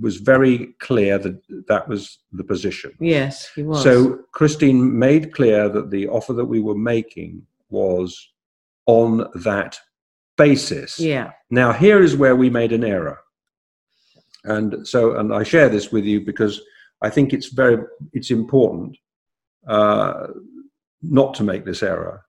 was 0.00 0.16
very 0.16 0.74
clear 0.78 1.18
that 1.18 1.42
that 1.68 1.88
was 1.88 2.18
the 2.32 2.44
position. 2.44 2.92
Yes, 3.00 3.50
he 3.54 3.62
was. 3.62 3.82
So 3.82 4.20
Christine 4.32 4.98
made 4.98 5.32
clear 5.32 5.68
that 5.68 5.90
the 5.90 6.08
offer 6.08 6.32
that 6.32 6.44
we 6.44 6.60
were 6.60 6.76
making 6.76 7.46
was 7.68 8.32
on 8.86 9.28
that 9.34 9.78
basis. 10.36 10.98
Yeah. 10.98 11.32
Now 11.50 11.72
here 11.72 12.02
is 12.02 12.16
where 12.16 12.36
we 12.36 12.50
made 12.50 12.72
an 12.72 12.84
error. 12.84 13.18
And 14.44 14.86
so, 14.86 15.16
and 15.16 15.32
I 15.32 15.42
share 15.42 15.68
this 15.68 15.92
with 15.92 16.04
you 16.04 16.20
because 16.20 16.60
I 17.00 17.10
think 17.10 17.32
it's 17.32 17.48
very, 17.48 17.84
it's 18.12 18.30
important 18.30 18.96
uh, 19.66 20.28
not 21.00 21.34
to 21.34 21.44
make 21.44 21.64
this 21.64 21.82
error. 21.82 22.24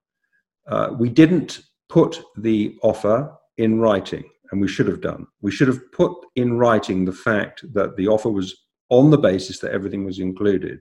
Uh, 0.66 0.90
we 0.96 1.08
didn't 1.08 1.60
put 1.88 2.22
the 2.36 2.76
offer 2.82 3.32
in 3.56 3.80
writing 3.80 4.24
and 4.50 4.60
we 4.60 4.68
should 4.68 4.88
have 4.88 5.00
done. 5.00 5.26
We 5.40 5.50
should 5.50 5.68
have 5.68 5.92
put 5.92 6.12
in 6.36 6.58
writing 6.58 7.04
the 7.04 7.12
fact 7.12 7.64
that 7.72 7.96
the 7.96 8.08
offer 8.08 8.30
was 8.30 8.54
on 8.90 9.10
the 9.10 9.18
basis 9.18 9.58
that 9.60 9.72
everything 9.72 10.04
was 10.04 10.18
included. 10.18 10.80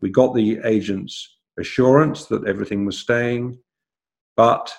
We 0.00 0.10
got 0.10 0.34
the 0.34 0.58
agent's 0.64 1.38
assurance 1.58 2.26
that 2.26 2.46
everything 2.46 2.86
was 2.86 2.98
staying, 2.98 3.58
but 4.36 4.72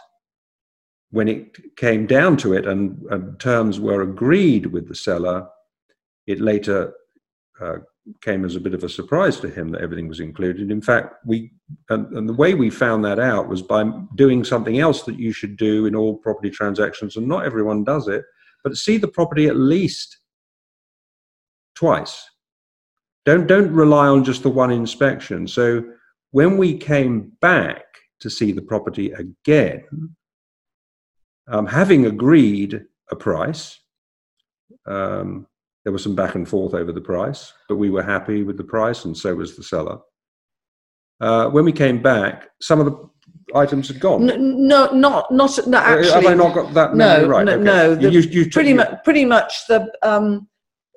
when 1.11 1.27
it 1.27 1.75
came 1.75 2.07
down 2.07 2.37
to 2.37 2.53
it 2.53 2.65
and, 2.65 2.99
and 3.11 3.39
terms 3.39 3.79
were 3.79 4.01
agreed 4.01 4.65
with 4.65 4.87
the 4.87 4.95
seller, 4.95 5.47
it 6.25 6.41
later 6.41 6.93
uh, 7.61 7.77
came 8.21 8.43
as 8.43 8.55
a 8.55 8.59
bit 8.59 8.73
of 8.73 8.83
a 8.83 8.89
surprise 8.89 9.39
to 9.39 9.49
him 9.49 9.69
that 9.69 9.81
everything 9.81 10.07
was 10.07 10.19
included. 10.19 10.71
In 10.71 10.81
fact, 10.81 11.15
we 11.25 11.51
and, 11.89 12.11
and, 12.17 12.27
the 12.27 12.33
way 12.33 12.53
we 12.53 12.69
found 12.69 13.03
that 13.05 13.19
out 13.19 13.47
was 13.47 13.61
by 13.61 13.89
doing 14.15 14.43
something 14.43 14.79
else 14.79 15.03
that 15.03 15.17
you 15.17 15.31
should 15.31 15.55
do 15.55 15.85
in 15.85 15.95
all 15.95 16.17
property 16.17 16.49
transactions, 16.49 17.15
and 17.15 17.27
not 17.27 17.45
everyone 17.45 17.83
does 17.83 18.07
it, 18.07 18.23
but 18.63 18.75
see 18.75 18.97
the 18.97 19.07
property 19.07 19.47
at 19.47 19.55
least 19.55 20.17
twice. 21.75 22.23
Don't 23.25 23.47
don't 23.47 23.71
rely 23.71 24.07
on 24.07 24.23
just 24.23 24.43
the 24.43 24.49
one 24.49 24.71
inspection. 24.71 25.47
So 25.47 25.83
when 26.31 26.57
we 26.57 26.77
came 26.77 27.31
back 27.39 27.85
to 28.19 28.29
see 28.29 28.51
the 28.51 28.61
property 28.61 29.11
again, 29.11 30.15
um, 31.47 31.65
having 31.65 32.05
agreed 32.05 32.85
a 33.11 33.15
price. 33.15 33.79
Um, 34.85 35.47
there 35.83 35.93
was 35.93 36.03
some 36.03 36.15
back 36.15 36.35
and 36.35 36.47
forth 36.47 36.73
over 36.73 36.91
the 36.91 37.01
price, 37.01 37.53
but 37.67 37.75
we 37.75 37.89
were 37.89 38.03
happy 38.03 38.43
with 38.43 38.57
the 38.57 38.63
price, 38.63 39.05
and 39.05 39.17
so 39.17 39.35
was 39.35 39.55
the 39.55 39.63
seller. 39.63 39.97
Uh, 41.19 41.49
when 41.49 41.65
we 41.65 41.71
came 41.71 42.01
back, 42.01 42.49
some 42.61 42.79
of 42.79 42.85
the 42.85 43.09
items 43.55 43.87
had 43.87 43.99
gone. 43.99 44.25
No, 44.25 44.35
no 44.35 44.91
not 44.91 45.31
not 45.31 45.59
no, 45.67 45.77
actually. 45.77 46.11
Have 46.11 46.25
I 46.25 46.33
not 46.33 46.53
got 46.53 46.73
that? 46.73 46.95
No, 46.95 47.27
right? 47.27 47.45
no, 47.45 47.53
okay. 47.53 47.63
no. 47.63 47.95
The, 47.95 48.11
you, 48.11 48.19
you, 48.21 48.49
pretty 48.49 48.73
much, 48.73 49.03
pretty 49.03 49.25
much 49.25 49.53
the 49.67 49.91
um, 50.01 50.47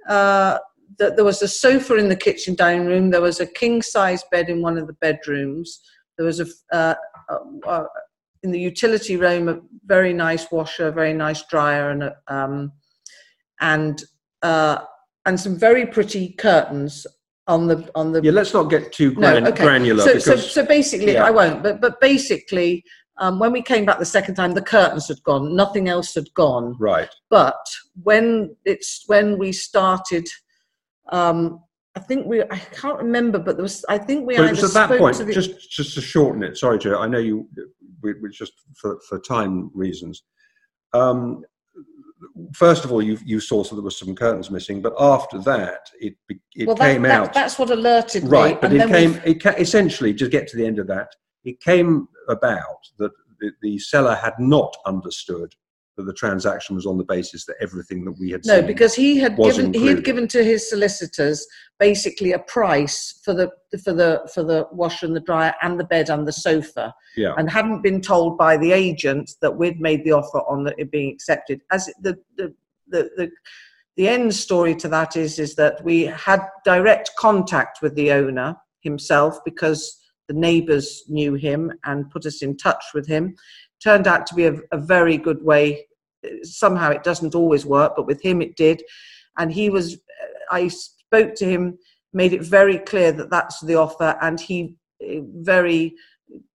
uh, 0.09 0.59
the, 0.99 1.11
there 1.11 1.25
was 1.25 1.43
a 1.43 1.49
sofa 1.49 1.97
in 1.97 2.09
the 2.09 2.17
kitchen 2.17 2.55
dining 2.55 2.87
room. 2.87 3.11
There 3.11 3.21
was 3.21 3.41
a 3.41 3.47
king 3.47 3.83
size 3.83 4.25
bed 4.31 4.49
in 4.49 4.63
one 4.63 4.79
of 4.79 4.87
the 4.87 4.95
bedrooms. 4.95 5.81
There 6.17 6.27
was 6.27 6.41
a 6.41 6.47
uh, 6.73 6.95
uh, 7.29 7.39
uh, 7.67 7.85
in 8.43 8.53
the 8.53 8.61
utility 8.61 9.17
room 9.17 9.49
a 9.49 9.61
very 9.85 10.13
nice 10.13 10.51
washer, 10.51 10.91
very 10.91 11.13
nice 11.13 11.43
dryer, 11.47 11.91
and 11.91 12.03
a, 12.05 12.17
um, 12.29 12.73
and 13.61 14.03
uh, 14.47 14.85
and 15.27 15.39
some 15.39 15.57
very 15.59 15.87
pretty 15.87 16.31
curtains 16.35 17.07
on 17.49 17.67
the 17.67 17.91
on 17.95 18.13
the. 18.13 18.23
Yeah, 18.23 18.33
let's 18.33 18.55
not 18.55 18.71
get 18.71 18.93
too 18.93 19.13
gran- 19.13 19.45
no, 19.45 19.51
okay. 19.51 19.65
granular. 19.65 20.03
So, 20.03 20.15
because, 20.15 20.25
so, 20.25 20.37
so 20.37 20.67
basically, 20.67 21.15
yeah. 21.15 21.25
I 21.25 21.31
won't. 21.31 21.63
But 21.63 21.81
but 21.81 22.01
basically, 22.01 22.85
um, 23.19 23.39
when 23.39 23.53
we 23.53 23.63
came 23.63 23.85
back 23.85 23.99
the 23.99 24.05
second 24.19 24.37
time, 24.37 24.53
the 24.55 24.63
curtains 24.63 25.09
had 25.09 25.23
gone. 25.25 25.57
Nothing 25.57 25.89
else 25.89 26.15
had 26.15 26.33
gone. 26.35 26.77
right. 26.79 27.09
But 27.29 27.63
when 28.03 28.55
it's 28.65 29.05
when 29.07 29.39
we 29.39 29.53
started, 29.53 30.27
um, 31.11 31.61
I 31.97 32.01
think 32.01 32.27
we 32.27 32.43
I 32.43 32.59
can't 32.81 32.99
remember, 32.99 33.39
but 33.39 33.57
there 33.57 33.65
was 33.65 33.85
I 33.89 33.99
think 33.99 34.27
we 34.27 34.37
But 34.37 34.45
it 34.45 34.51
either 34.51 34.63
was 34.63 34.77
at 34.77 34.89
that 34.89 34.99
point, 34.99 35.17
the, 35.17 35.33
just 35.33 35.71
just 35.71 35.95
to 35.95 36.01
shorten 36.01 36.43
it. 36.45 36.57
Sorry, 36.57 36.79
Joe. 36.79 37.01
I 37.01 37.09
know 37.09 37.19
you. 37.19 37.49
We, 38.03 38.15
we 38.23 38.31
just 38.31 38.53
for 38.81 39.01
for 39.09 39.19
time 39.19 39.71
reasons. 39.75 40.23
Um, 40.93 41.43
first 42.53 42.85
of 42.85 42.93
all, 42.93 43.03
you 43.03 43.19
you 43.25 43.41
saw 43.41 43.63
so 43.63 43.75
there 43.75 43.85
was 43.85 43.99
some 43.99 44.15
curtains 44.15 44.51
missing, 44.51 44.81
but 44.81 44.95
after 44.99 45.39
that, 45.41 45.91
it 46.01 46.17
it 46.55 46.67
well, 46.67 46.77
came 46.77 47.03
that, 47.03 47.11
out 47.11 47.25
that, 47.27 47.35
that's 47.35 47.59
what 47.59 47.71
alerted 47.71 48.25
me. 48.25 48.31
right. 48.31 48.61
But 48.61 48.73
it 48.73 48.89
came 48.89 49.21
it 49.25 49.43
ca- 49.43 49.55
essentially 49.59 50.15
to 50.15 50.29
get 50.29 50.49
to 50.49 50.57
the 50.57 50.67
end 50.67 50.79
of 50.79 50.87
that. 50.89 51.09
It 51.45 51.61
came 51.61 52.09
about 52.29 52.81
that 52.99 53.13
the, 53.41 53.53
the 53.63 53.79
seller 53.79 54.15
had 54.15 54.35
not 54.39 54.75
understood 54.87 55.55
that 55.97 56.05
the 56.05 56.13
transaction 56.13 56.77
was 56.77 56.87
on 56.87 56.99
the 56.99 57.05
basis 57.05 57.45
that 57.47 57.57
everything 57.61 58.05
that 58.05 58.13
we 58.19 58.31
had 58.31 58.45
No, 58.45 58.63
because 58.63 58.95
he 58.95 59.19
had 59.19 59.37
given 59.37 59.73
he 59.73 59.87
had 59.87 60.05
given 60.05 60.29
to 60.29 60.45
his 60.45 60.69
solicitors 60.69 61.47
basically 61.79 62.33
a 62.33 62.39
price 62.39 63.21
for 63.25 63.35
the 63.35 63.51
for 63.83 63.93
the 63.93 64.29
for 64.33 64.43
the 64.43 64.67
washer 64.73 65.07
and 65.07 65.17
the 65.17 65.21
dryer 65.21 65.55
and 65.63 65.81
the 65.81 65.85
bed 65.85 66.11
and 66.11 66.27
the 66.27 66.33
sofa, 66.33 66.95
yeah, 67.17 67.35
and 67.37 67.51
hadn't 67.51 67.83
been 67.83 68.01
told 68.01 68.37
by 68.37 68.57
the 68.57 68.73
agent 68.73 69.33
that 69.41 69.57
we'd 69.57 69.81
made 69.81 70.05
the 70.05 70.13
offer 70.13 70.41
on 70.41 70.71
it 70.79 70.91
being 70.91 71.13
accepted. 71.13 71.61
As 71.73 71.87
the 72.03 72.19
the 72.37 72.55
the 72.89 73.11
the 73.17 73.31
the 73.97 74.09
end 74.09 74.35
story 74.35 74.75
to 74.77 74.89
that 74.89 75.17
is 75.17 75.39
is 75.39 75.55
that 75.55 75.83
we 75.85 76.03
had 76.03 76.41
direct 76.65 77.11
contact 77.19 77.81
with 77.81 77.95
the 77.95 78.13
owner 78.13 78.57
himself 78.81 79.39
because 79.45 79.99
the 80.29 80.35
neighbours 80.35 81.05
knew 81.09 81.35
him 81.35 81.73
and 81.85 82.11
put 82.11 82.27
us 82.27 82.43
in 82.43 82.57
touch 82.57 82.85
with 82.95 83.07
him. 83.07 83.35
Turned 83.83 84.07
out 84.07 84.27
to 84.27 84.35
be 84.35 84.47
a, 84.47 84.55
a 84.73 84.79
very 84.79 85.17
good 85.17 85.43
way. 85.45 85.86
Somehow 86.43 86.91
it 86.91 87.03
doesn't 87.03 87.35
always 87.35 87.67
work, 87.67 87.95
but 87.97 88.07
with 88.07 88.23
him 88.23 88.43
it 88.43 88.57
did. 88.57 88.83
And 89.39 89.53
he 89.53 89.71
was, 89.71 89.99
I 90.51 90.69
spoke 90.69 91.35
to 91.37 91.45
him, 91.45 91.79
made 92.13 92.33
it 92.33 92.43
very 92.43 92.79
clear 92.79 93.13
that 93.13 93.31
that's 93.31 93.61
the 93.61 93.75
offer, 93.75 94.17
and 94.23 94.41
he 94.41 94.77
eh, 95.03 95.21
very 95.23 95.95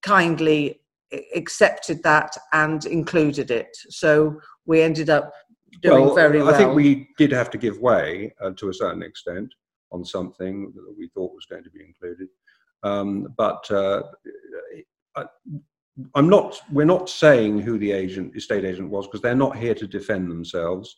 kindly 0.02 0.82
accepted 1.36 2.02
that 2.04 2.36
and 2.54 2.86
included 2.86 3.52
it. 3.52 3.76
So 3.90 4.40
we 4.66 4.82
ended 4.82 5.10
up 5.10 5.32
doing 5.82 6.06
well, 6.06 6.16
very 6.16 6.42
well. 6.42 6.54
I 6.54 6.58
think 6.58 6.74
we 6.74 7.10
did 7.18 7.32
have 7.32 7.50
to 7.52 7.58
give 7.58 7.80
way 7.80 8.34
uh, 8.42 8.52
to 8.58 8.70
a 8.70 8.74
certain 8.74 9.04
extent 9.04 9.54
on 9.92 10.06
something 10.06 10.72
that 10.74 10.96
we 10.98 11.10
thought 11.10 11.34
was 11.34 11.46
going 11.46 11.64
to 11.64 11.70
be 11.70 11.84
included. 11.84 12.28
Um, 12.84 13.34
but 13.38 13.70
uh, 13.70 14.04
I, 15.16 15.26
I'm 16.16 16.30
not. 16.30 16.60
We're 16.72 16.86
not 16.86 17.10
saying 17.10 17.60
who 17.62 17.78
the 17.78 17.92
agent, 17.92 18.36
estate 18.36 18.64
agent, 18.66 18.90
was 18.90 19.08
because 19.08 19.22
they're 19.22 19.36
not 19.36 19.58
here 19.58 19.76
to 19.76 19.88
defend 19.88 20.32
themselves. 20.32 20.98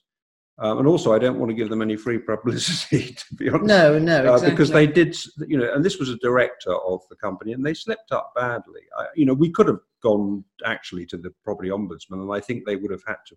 Um, 0.59 0.77
and 0.77 0.87
also, 0.87 1.13
I 1.13 1.17
don't 1.19 1.39
want 1.39 1.49
to 1.49 1.55
give 1.55 1.69
them 1.69 1.81
any 1.81 1.95
free 1.95 2.19
publicity, 2.19 3.13
to 3.29 3.35
be 3.35 3.49
honest. 3.49 3.65
no, 3.65 3.97
no, 3.97 4.17
Uh, 4.17 4.33
exactly. 4.35 4.49
because 4.51 4.69
they 4.69 4.85
did, 4.85 5.17
you 5.47 5.57
know, 5.57 5.73
and 5.73 5.83
this 5.83 5.97
was 5.97 6.09
a 6.09 6.17
director 6.17 6.75
of 6.75 7.01
the 7.09 7.15
company, 7.15 7.53
and 7.53 7.65
they 7.65 7.73
slipped 7.73 8.11
up 8.11 8.31
badly. 8.35 8.81
I, 8.99 9.07
you 9.15 9.25
know, 9.25 9.33
we 9.33 9.49
could 9.49 9.67
have 9.67 9.79
gone 10.03 10.45
actually 10.63 11.07
to 11.07 11.17
the 11.17 11.31
property 11.43 11.69
ombudsman, 11.69 12.21
and 12.21 12.31
I 12.31 12.39
think 12.39 12.65
they 12.65 12.75
would 12.75 12.91
have 12.91 13.03
had 13.07 13.17
to. 13.29 13.35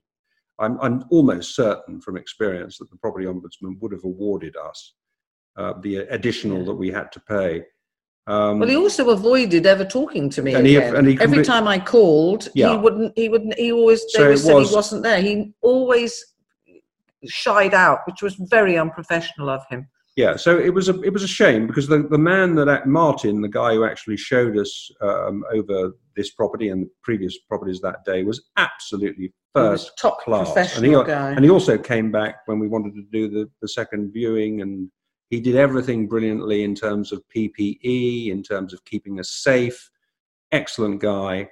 I'm, 0.58 0.78
I'm 0.80 1.04
almost 1.10 1.54
certain 1.54 2.00
from 2.02 2.18
experience 2.18 2.76
that 2.78 2.90
the 2.90 2.96
property 2.98 3.24
ombudsman 3.24 3.80
would 3.80 3.92
have 3.92 4.04
awarded 4.04 4.54
us 4.56 4.94
uh, 5.56 5.72
the 5.80 5.96
additional 6.10 6.66
that 6.66 6.74
we 6.74 6.90
had 6.90 7.10
to 7.12 7.20
pay. 7.20 7.62
Um, 8.28 8.58
Well, 8.58 8.68
he 8.68 8.76
also 8.76 9.10
avoided 9.10 9.66
ever 9.66 9.84
talking 9.84 10.28
to 10.30 10.42
me 10.42 10.54
And 10.54 10.66
he- 10.66 10.76
and 10.76 11.06
he 11.06 11.18
Every 11.20 11.44
time 11.44 11.68
I 11.68 11.78
called, 11.78 12.48
Yeah. 12.54 12.72
he 12.72 12.78
wouldn't. 12.78 13.12
He 13.16 13.28
wouldn't. 13.28 13.56
He 13.58 13.70
always. 13.72 14.00
They 14.12 14.18
So 14.18 14.24
always 14.24 14.42
said 14.44 14.54
was- 14.54 14.70
he 14.70 14.74
wasn't 14.76 15.02
there. 15.04 15.20
He 15.20 15.52
always 15.62 16.24
shied 17.26 17.74
out, 17.74 18.00
which 18.06 18.22
was 18.22 18.34
very 18.34 18.76
unprofessional 18.78 19.48
of 19.48 19.62
him. 19.70 19.88
Yeah, 20.16 20.36
so 20.36 20.58
it 20.58 20.72
was 20.72 20.88
a 20.88 20.98
it 21.02 21.12
was 21.12 21.22
a 21.22 21.28
shame 21.28 21.66
because 21.66 21.86
the, 21.88 21.98
the 22.10 22.18
man 22.18 22.54
that 22.54 22.86
Martin, 22.86 23.42
the 23.42 23.48
guy 23.48 23.74
who 23.74 23.84
actually 23.84 24.16
showed 24.16 24.56
us 24.56 24.90
um, 25.02 25.44
over 25.52 25.92
this 26.16 26.30
property 26.30 26.70
and 26.70 26.86
the 26.86 26.90
previous 27.02 27.36
properties 27.50 27.80
that 27.82 28.02
day, 28.06 28.22
was 28.22 28.48
absolutely 28.56 29.24
He 29.24 29.32
was 29.60 29.82
first 29.84 29.98
top 29.98 30.20
class. 30.22 30.46
And 30.48 30.54
professional 30.54 31.00
he, 31.02 31.06
guy. 31.06 31.30
and 31.32 31.44
he 31.44 31.50
also 31.50 31.76
came 31.76 32.10
back 32.10 32.36
when 32.46 32.58
we 32.58 32.66
wanted 32.66 32.94
to 32.94 33.02
do 33.12 33.28
the, 33.28 33.50
the 33.60 33.68
second 33.68 34.10
viewing 34.12 34.62
and 34.62 34.90
he 35.30 35.40
did 35.40 35.56
everything 35.56 36.06
brilliantly 36.06 36.62
in 36.62 36.74
terms 36.74 37.12
of 37.12 37.22
PPE, 37.34 38.30
in 38.30 38.42
terms 38.42 38.72
of 38.72 38.84
keeping 38.84 39.18
us 39.18 39.30
safe. 39.30 39.90
Excellent 40.52 41.00
guy. 41.00 41.48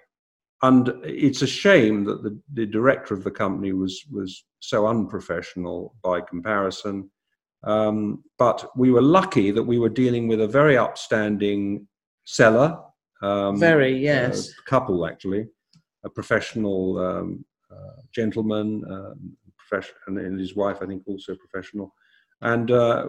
And 0.63 0.89
it's 1.05 1.43
a 1.43 1.47
shame 1.47 2.05
that 2.05 2.23
the, 2.23 2.39
the 2.53 2.67
director 2.67 3.13
of 3.15 3.25
the 3.25 3.31
company 3.31 3.73
was 3.73 4.05
was 4.11 4.45
so 4.61 4.87
unprofessional 4.87 5.95
by 6.03 6.21
comparison. 6.21 7.11
Um, 7.65 8.23
but 8.39 8.71
we 8.77 8.91
were 8.91 9.03
lucky 9.03 9.51
that 9.51 9.63
we 9.63 9.79
were 9.79 9.89
dealing 9.89 10.29
with 10.29 10.41
a 10.41 10.49
very 10.49 10.77
upstanding 10.77 11.87
seller. 12.25 12.79
Um, 13.23 13.59
Very, 13.59 13.97
yes. 13.97 14.51
a 14.51 14.71
couple 14.71 15.07
actually, 15.07 15.47
a 16.05 16.11
professional 16.11 16.99
um, 16.99 17.45
uh, 17.71 18.03
gentleman, 18.15 18.85
um, 18.91 19.37
profession, 19.57 19.95
and, 20.07 20.19
and 20.19 20.39
his 20.39 20.55
wife, 20.55 20.79
I 20.83 20.87
think, 20.87 21.03
also 21.07 21.35
professional. 21.35 21.95
And 22.41 22.71
uh, 22.71 23.07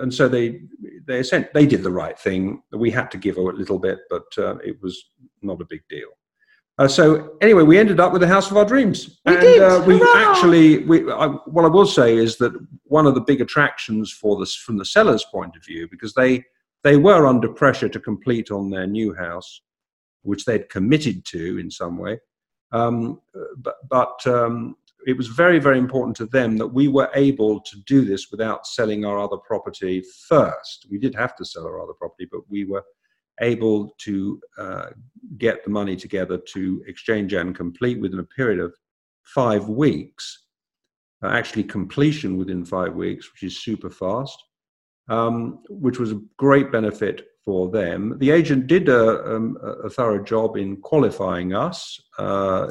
and 0.00 0.12
so 0.12 0.28
they 0.28 0.60
they 1.06 1.22
sent, 1.22 1.52
they 1.52 1.66
did 1.66 1.82
the 1.82 1.90
right 1.90 2.18
thing. 2.18 2.62
We 2.72 2.90
had 2.90 3.10
to 3.10 3.18
give 3.18 3.36
a 3.36 3.40
little 3.40 3.78
bit, 3.78 4.00
but 4.08 4.26
uh, 4.38 4.56
it 4.58 4.80
was 4.82 5.10
not 5.42 5.60
a 5.60 5.64
big 5.64 5.82
deal. 5.88 6.08
Uh, 6.78 6.86
so 6.86 7.36
anyway, 7.40 7.64
we 7.64 7.76
ended 7.76 7.98
up 7.98 8.12
with 8.12 8.20
the 8.20 8.28
house 8.28 8.52
of 8.52 8.56
our 8.56 8.64
dreams, 8.64 9.18
We 9.26 9.32
and 9.32 9.40
did. 9.40 9.62
Uh, 9.62 9.82
we 9.84 9.98
Hurrah! 9.98 10.30
actually, 10.30 10.84
we, 10.84 11.10
I, 11.10 11.26
what 11.26 11.64
I 11.64 11.68
will 11.68 11.86
say 11.86 12.16
is 12.16 12.36
that 12.36 12.52
one 12.84 13.04
of 13.04 13.16
the 13.16 13.20
big 13.20 13.40
attractions 13.40 14.12
for 14.12 14.38
this 14.38 14.54
from 14.54 14.76
the 14.76 14.84
seller's 14.84 15.24
point 15.24 15.56
of 15.56 15.64
view, 15.64 15.88
because 15.90 16.14
they 16.14 16.44
they 16.84 16.96
were 16.96 17.26
under 17.26 17.48
pressure 17.48 17.88
to 17.88 17.98
complete 17.98 18.52
on 18.52 18.70
their 18.70 18.86
new 18.86 19.12
house, 19.12 19.62
which 20.22 20.44
they'd 20.44 20.68
committed 20.68 21.24
to 21.24 21.58
in 21.58 21.68
some 21.68 21.98
way. 21.98 22.20
Um, 22.70 23.20
but 23.56 23.76
but 23.88 24.24
um, 24.26 24.76
it 25.08 25.16
was 25.16 25.28
very, 25.28 25.58
very 25.58 25.78
important 25.78 26.16
to 26.18 26.26
them 26.26 26.56
that 26.58 26.66
we 26.66 26.86
were 26.86 27.10
able 27.14 27.60
to 27.60 27.76
do 27.86 28.04
this 28.04 28.30
without 28.30 28.66
selling 28.66 29.04
our 29.04 29.18
other 29.18 29.38
property 29.38 30.04
first. 30.28 30.86
We 30.90 30.98
did 30.98 31.14
have 31.14 31.34
to 31.36 31.44
sell 31.44 31.64
our 31.64 31.82
other 31.82 31.94
property, 31.94 32.28
but 32.30 32.42
we 32.48 32.64
were 32.64 32.84
able 33.40 33.94
to 33.98 34.40
uh, 34.58 34.86
get 35.38 35.64
the 35.64 35.70
money 35.70 35.96
together 35.96 36.38
to 36.52 36.84
exchange 36.86 37.32
and 37.32 37.56
complete 37.56 38.00
within 38.00 38.18
a 38.18 38.24
period 38.24 38.60
of 38.60 38.74
five 39.24 39.68
weeks. 39.68 40.46
Uh, 41.22 41.28
actually, 41.28 41.64
completion 41.64 42.36
within 42.36 42.64
five 42.64 42.94
weeks, 42.94 43.32
which 43.32 43.42
is 43.42 43.62
super 43.62 43.90
fast 43.90 44.38
um, 45.08 45.60
which 45.68 45.98
was 45.98 46.12
a 46.12 46.20
great 46.36 46.70
benefit 46.70 47.26
for 47.44 47.70
them. 47.70 48.16
The 48.18 48.30
agent 48.30 48.66
did 48.66 48.88
a, 48.88 49.24
um, 49.24 49.56
a 49.62 49.88
thorough 49.88 50.22
job 50.22 50.56
in 50.56 50.76
qualifying 50.78 51.54
us. 51.54 52.00
Uh, 52.18 52.68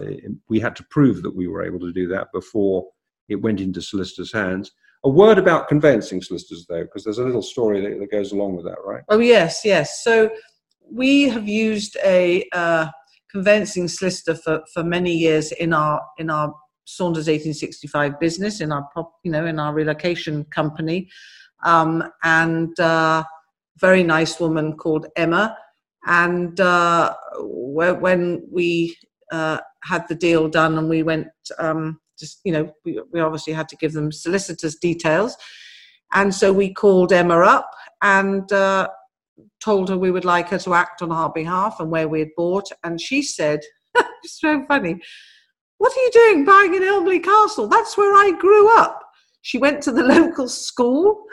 we 0.49 0.59
had 0.59 0.75
to 0.75 0.85
prove 0.89 1.23
that 1.23 1.35
we 1.35 1.47
were 1.47 1.63
able 1.63 1.79
to 1.79 1.93
do 1.93 2.07
that 2.09 2.27
before 2.33 2.85
it 3.29 3.41
went 3.41 3.59
into 3.59 3.81
solicitors' 3.81 4.31
hands. 4.31 4.71
A 5.03 5.09
word 5.09 5.37
about 5.37 5.67
conveyancing 5.67 6.21
solicitors, 6.21 6.65
though, 6.67 6.83
because 6.83 7.03
there's 7.03 7.19
a 7.19 7.23
little 7.23 7.41
story 7.41 7.81
that, 7.81 7.99
that 7.99 8.11
goes 8.11 8.31
along 8.31 8.55
with 8.55 8.65
that, 8.65 8.77
right? 8.85 9.03
Oh 9.09 9.19
yes, 9.19 9.61
yes. 9.63 10.03
So 10.03 10.29
we 10.91 11.29
have 11.29 11.47
used 11.47 11.97
a 12.03 12.47
uh, 12.51 12.87
solicitor 13.33 14.35
for, 14.35 14.61
for 14.73 14.83
many 14.83 15.13
years 15.13 15.51
in 15.51 15.73
our 15.73 16.01
in 16.17 16.29
our 16.29 16.53
Saunders 16.85 17.27
1865 17.27 18.19
business, 18.19 18.61
in 18.61 18.71
our 18.71 18.87
you 19.23 19.31
know, 19.31 19.45
in 19.45 19.59
our 19.59 19.73
relocation 19.73 20.45
company, 20.45 21.09
um, 21.63 22.03
and 22.23 22.79
uh, 22.79 23.23
very 23.79 24.03
nice 24.03 24.39
woman 24.39 24.75
called 24.75 25.07
Emma. 25.15 25.57
And 26.05 26.59
uh, 26.59 27.15
when 27.39 28.43
we 28.51 28.97
uh, 29.31 29.59
had 29.83 30.07
the 30.07 30.15
deal 30.15 30.47
done, 30.47 30.77
and 30.77 30.89
we 30.89 31.03
went, 31.03 31.27
um, 31.59 31.99
just 32.17 32.39
you 32.43 32.51
know, 32.51 32.71
we, 32.85 33.01
we 33.11 33.19
obviously 33.19 33.53
had 33.53 33.69
to 33.69 33.75
give 33.75 33.93
them 33.93 34.11
solicitors' 34.11 34.75
details, 34.75 35.35
and 36.13 36.33
so 36.33 36.53
we 36.53 36.73
called 36.73 37.11
Emma 37.11 37.39
up 37.39 37.69
and. 38.01 38.51
Uh, 38.51 38.87
told 39.63 39.89
her 39.89 39.97
we 39.97 40.11
would 40.11 40.25
like 40.25 40.49
her 40.49 40.57
to 40.57 40.73
act 40.73 41.01
on 41.01 41.11
our 41.11 41.31
behalf 41.31 41.79
and 41.79 41.91
where 41.91 42.07
we 42.07 42.19
had 42.19 42.29
bought. 42.35 42.69
And 42.83 42.99
she 42.99 43.21
said, 43.21 43.59
it's 43.95 44.39
so 44.39 44.65
funny, 44.67 44.99
what 45.77 45.95
are 45.95 46.01
you 46.01 46.11
doing 46.11 46.45
buying 46.45 46.73
in 46.73 46.83
Elmley 46.83 47.19
Castle? 47.19 47.67
That's 47.67 47.97
where 47.97 48.13
I 48.13 48.31
grew 48.39 48.77
up. 48.79 49.01
She 49.47 49.57
went 49.57 49.81
to 49.83 49.93
the 49.93 50.03
local 50.17 50.49
school. 50.49 51.23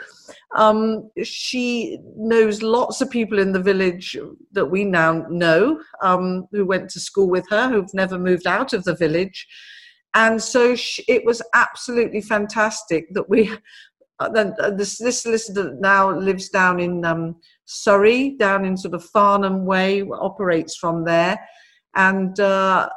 Um, 0.55 1.09
she 1.21 1.99
knows 2.15 2.61
lots 2.61 3.01
of 3.01 3.09
people 3.09 3.39
in 3.39 3.51
the 3.51 3.61
village 3.61 4.17
that 4.53 4.67
we 4.67 4.85
now 4.85 5.25
know 5.29 5.81
um, 6.01 6.47
who 6.53 6.65
went 6.65 6.89
to 6.91 6.99
school 7.01 7.29
with 7.29 7.45
her, 7.49 7.67
who've 7.67 7.93
never 7.93 8.17
moved 8.17 8.47
out 8.47 8.71
of 8.71 8.85
the 8.85 8.95
village. 8.95 9.45
And 10.13 10.41
so 10.41 10.77
she, 10.77 11.03
it 11.09 11.25
was 11.25 11.41
absolutely 11.53 12.21
fantastic 12.21 13.13
that 13.15 13.29
we, 13.29 13.51
uh, 14.19 14.29
uh, 14.33 14.69
this, 14.69 14.97
this 14.97 15.23
solicitor 15.23 15.75
now 15.81 16.17
lives 16.17 16.47
down 16.47 16.79
in 16.79 17.03
um, 17.03 17.35
Surrey, 17.65 18.37
down 18.39 18.63
in 18.63 18.77
sort 18.77 18.93
of 18.93 19.03
Farnham 19.03 19.65
Way, 19.65 20.03
operates 20.03 20.77
from 20.77 21.03
there, 21.03 21.37
and 21.95 22.39
uh, 22.39 22.87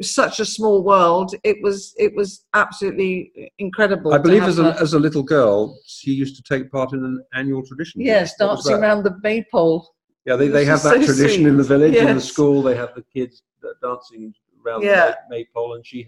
such 0.00 0.40
a 0.40 0.44
small 0.44 0.82
world. 0.84 1.34
It 1.44 1.56
was 1.62 1.94
it 1.96 2.14
was 2.14 2.44
absolutely 2.54 3.52
incredible. 3.58 4.12
I 4.14 4.18
believe 4.18 4.42
as 4.44 4.58
a, 4.58 4.76
as 4.80 4.94
a 4.94 4.98
little 4.98 5.22
girl, 5.22 5.78
she 5.86 6.12
used 6.12 6.36
to 6.36 6.42
take 6.42 6.70
part 6.70 6.92
in 6.92 7.04
an 7.04 7.24
annual 7.34 7.64
tradition. 7.66 8.00
yes, 8.00 8.34
What 8.38 8.56
dancing 8.56 8.76
around 8.76 9.04
the 9.04 9.16
maypole. 9.22 9.88
Yeah, 10.24 10.36
they, 10.36 10.48
they 10.48 10.64
have 10.64 10.82
that 10.84 11.00
so 11.00 11.04
tradition 11.04 11.42
sweet. 11.42 11.46
in 11.48 11.56
the 11.56 11.64
village, 11.64 11.96
in 11.96 12.14
the 12.14 12.20
school. 12.20 12.62
They 12.62 12.76
have 12.76 12.94
the 12.94 13.04
kids 13.14 13.42
uh, 13.64 13.70
dancing 13.86 14.32
around 14.64 14.82
Yeah. 14.82 15.06
the 15.10 15.16
maypole, 15.28 15.74
and 15.74 15.84
she 15.86 16.06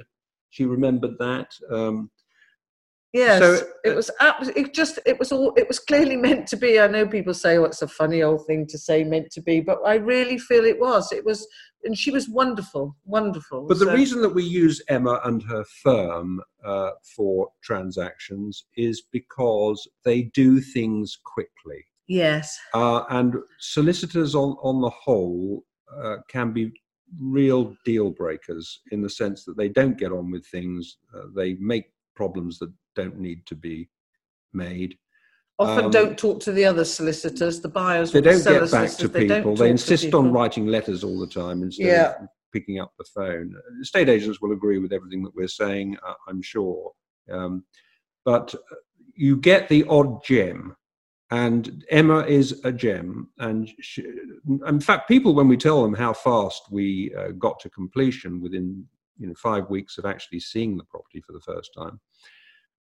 she 0.51 0.64
remembered 0.64 1.18
that. 1.18 1.53
Um, 1.70 2.11
Yes, 3.14 3.38
So, 3.38 3.64
it 3.85 3.92
uh, 3.92 3.94
was 3.94 4.11
abs- 4.20 4.48
it 4.57 4.74
just 4.74 4.98
it 5.07 5.20
was 5.20 5.31
all 5.31 5.55
it 5.57 5.68
was 5.68 5.79
clearly 5.79 6.16
meant 6.16 6.48
to 6.48 6.57
be. 6.57 6.81
I 6.81 6.88
know 6.88 7.07
people 7.07 7.33
say, 7.33 7.57
"Oh, 7.57 7.64
it's 7.64 7.81
a 7.81 7.87
funny 7.87 8.24
old 8.24 8.44
thing 8.44 8.66
to 8.66 8.77
say, 8.77 9.05
meant 9.05 9.31
to 9.31 9.40
be," 9.40 9.61
but 9.61 9.79
I 9.87 9.94
really 9.94 10.37
feel 10.37 10.64
it 10.64 10.81
was. 10.81 11.12
It 11.12 11.24
was, 11.24 11.46
and 11.85 11.96
she 11.96 12.11
was 12.11 12.29
wonderful, 12.29 12.96
wonderful. 13.05 13.68
But 13.68 13.79
the 13.79 13.92
reason 13.92 14.20
that 14.22 14.35
we 14.35 14.42
use 14.42 14.83
Emma 14.88 15.20
and 15.22 15.44
her 15.44 15.64
firm 15.85 16.40
uh, 16.64 16.90
for 17.16 17.50
transactions 17.62 18.64
is 18.77 19.03
because 19.12 19.87
they 20.05 20.22
do 20.22 20.61
things 20.61 21.16
quickly. 21.24 21.85
yes, 22.09 22.59
Uh, 22.74 23.05
and 23.11 23.37
solicitors, 23.61 24.35
on, 24.35 24.57
on 24.61 24.81
the 24.81 24.90
whole, 24.90 25.64
uh, 25.96 26.16
can 26.29 26.53
be 26.53 26.72
real 27.20 27.77
deal 27.85 28.11
breakers 28.11 28.81
in 28.90 29.03
the 29.03 29.09
sense 29.09 29.44
that 29.44 29.57
they 29.57 29.68
don't 29.68 29.96
get 29.98 30.11
on 30.11 30.33
with 30.33 30.44
things, 30.48 30.98
uh, 31.14 31.27
they 31.37 31.55
make 31.55 31.85
problems 32.14 32.59
that 32.59 32.72
don't 32.94 33.18
need 33.18 33.46
to 33.46 33.55
be 33.55 33.88
made. 34.53 34.96
often 35.59 35.85
um, 35.87 35.90
don't 35.90 36.18
talk 36.18 36.40
to 36.40 36.53
the 36.53 36.64
other 36.64 36.85
solicitors, 36.85 37.61
the 37.61 37.68
buyers. 37.68 38.11
They 38.11 38.20
don't 38.20 38.42
get 38.44 38.70
back 38.70 38.90
to 38.96 39.09
they 39.09 39.29
people. 39.29 39.55
They 39.55 39.70
insist 39.70 40.05
people. 40.05 40.20
on 40.20 40.33
writing 40.33 40.66
letters 40.66 41.05
all 41.05 41.18
the 41.18 41.29
time 41.29 41.62
instead 41.62 41.87
Yeah. 41.87 42.22
of 42.22 42.29
picking 42.53 42.81
up 42.81 42.92
the 42.98 43.05
phone. 43.05 43.55
Estate 43.81 44.09
agents 44.09 44.40
will 44.40 44.53
agree 44.53 44.79
with 44.79 44.92
everything 44.92 45.22
that 45.24 45.35
we're 45.35 45.48
saying, 45.48 45.96
uh, 46.07 46.14
I'm 46.29 46.42
sure. 46.42 46.92
Um, 47.31 47.64
but 48.24 48.55
uh, 48.55 48.77
you 49.14 49.37
get 49.37 49.68
the 49.68 49.85
odd 49.85 50.24
gem, 50.24 50.74
and 51.31 51.85
Emma 51.90 52.20
is 52.20 52.61
a 52.64 52.72
gem. 52.72 53.29
And 53.38 53.70
she, 53.81 54.05
in 54.66 54.81
fact, 54.81 55.09
people, 55.09 55.35
when 55.35 55.48
we 55.48 55.57
tell 55.57 55.83
them 55.83 55.94
how 55.94 56.12
fast 56.12 56.62
we 56.70 57.14
uh, 57.14 57.29
got 57.33 57.59
to 57.61 57.70
completion 57.70 58.40
within 58.40 58.87
you 59.18 59.27
know 59.29 59.35
five 59.35 59.68
weeks 59.70 59.98
of 59.98 60.05
actually 60.07 60.40
seeing 60.40 60.77
the 60.77 60.85
property 60.85 61.20
for 61.20 61.33
the 61.33 61.40
first 61.40 61.70
time, 61.77 62.00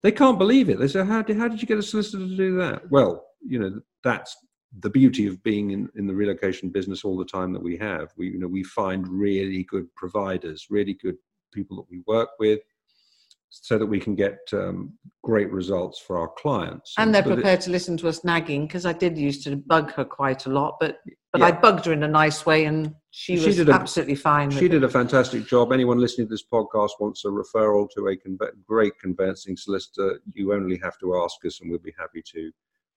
they 0.03 0.13
can't 0.13 0.39
believe 0.39 0.69
it. 0.69 0.79
They 0.79 0.89
say, 0.89 1.05
"How 1.05 1.23
did, 1.23 1.37
how 1.37 1.49
did 1.49 1.61
you 1.61 1.69
get 1.69 1.79
a 1.79 1.83
solicitor 1.83 2.27
to 2.27 2.37
do 2.37 2.57
that?" 2.59 2.91
Well, 2.91 3.25
you 3.41 3.59
know 3.59 3.81
that's 4.05 4.37
the 4.81 4.91
beauty 4.91 5.27
of 5.27 5.43
being 5.43 5.73
in, 5.73 5.89
in 5.97 6.07
the 6.07 6.15
relocation 6.15 6.71
business 6.71 7.05
all 7.05 7.17
the 7.19 7.25
time 7.27 7.53
that 7.53 7.63
we 7.63 7.77
have. 7.77 8.09
We 8.17 8.29
you 8.31 8.39
know 8.39 8.49
we 8.49 8.65
find 8.65 9.07
really 9.07 9.65
good 9.65 9.93
providers, 9.95 10.67
really 10.71 10.95
good 10.95 11.17
people 11.53 11.77
that 11.77 11.91
we 11.91 12.01
work 12.07 12.31
with, 12.39 12.61
so 13.51 13.77
that 13.79 13.85
we 13.87 14.01
can 14.01 14.15
get 14.15 14.39
um, 14.55 14.95
great 15.23 15.51
results 15.53 15.99
for 15.99 16.17
our 16.19 16.29
clients. 16.39 16.95
and 16.97 17.15
they're 17.15 17.23
But 17.23 17.33
it- 17.33 17.35
prepared 17.37 17.61
to 17.63 17.71
listen 17.71 17.97
to 17.99 18.09
us 18.09 18.25
nagging 18.25 18.67
because 18.67 18.87
I 18.87 18.95
did 18.95 19.19
used 19.19 19.45
to 19.45 19.57
bug 19.57 19.93
her 19.93 20.05
quite 20.07 20.47
a 20.47 20.51
lot, 20.51 20.77
but 20.81 20.99
but 21.33 21.41
Yeah. 21.41 21.47
I 21.49 21.53
bugged 21.53 21.85
her 21.87 21.93
in 21.93 22.03
a 22.03 22.09
nice 22.09 22.45
way, 22.47 22.65
and 22.65 22.95
she, 23.15 23.37
She 23.39 23.47
was 23.47 23.57
did 23.57 23.69
a- 23.69 23.73
absolutely 23.75 24.15
fine. 24.15 24.51
She 24.51 24.65
it. 24.67 24.71
did 24.71 24.85
a 24.85 24.89
fantastic 24.89 25.47
job. 25.47 25.71
Anyone 25.71 25.99
listening 25.99 26.27
to 26.29 26.31
this 26.33 26.45
podcast 26.51 26.93
wants 26.99 27.25
a 27.27 27.29
referral 27.29 27.87
to 27.95 28.09
a 28.09 28.17
conve- 28.17 28.51
great 28.67 28.99
conveyancing 28.99 29.57
solicitor, 29.57 30.19
you 30.33 30.55
only 30.55 30.79
have 30.83 30.99
to 31.01 31.17
ask 31.23 31.37
us 31.45 31.61
and 31.61 31.71
we'll 31.71 31.79
be 31.79 31.93
happy 31.99 32.23
to 32.33 32.51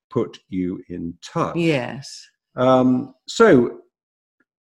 put 0.09 0.39
you 0.47 0.81
in 0.87 1.13
touch. 1.21 1.57
Yes. 1.57 2.25
Um, 2.55 3.13
so, 3.27 3.81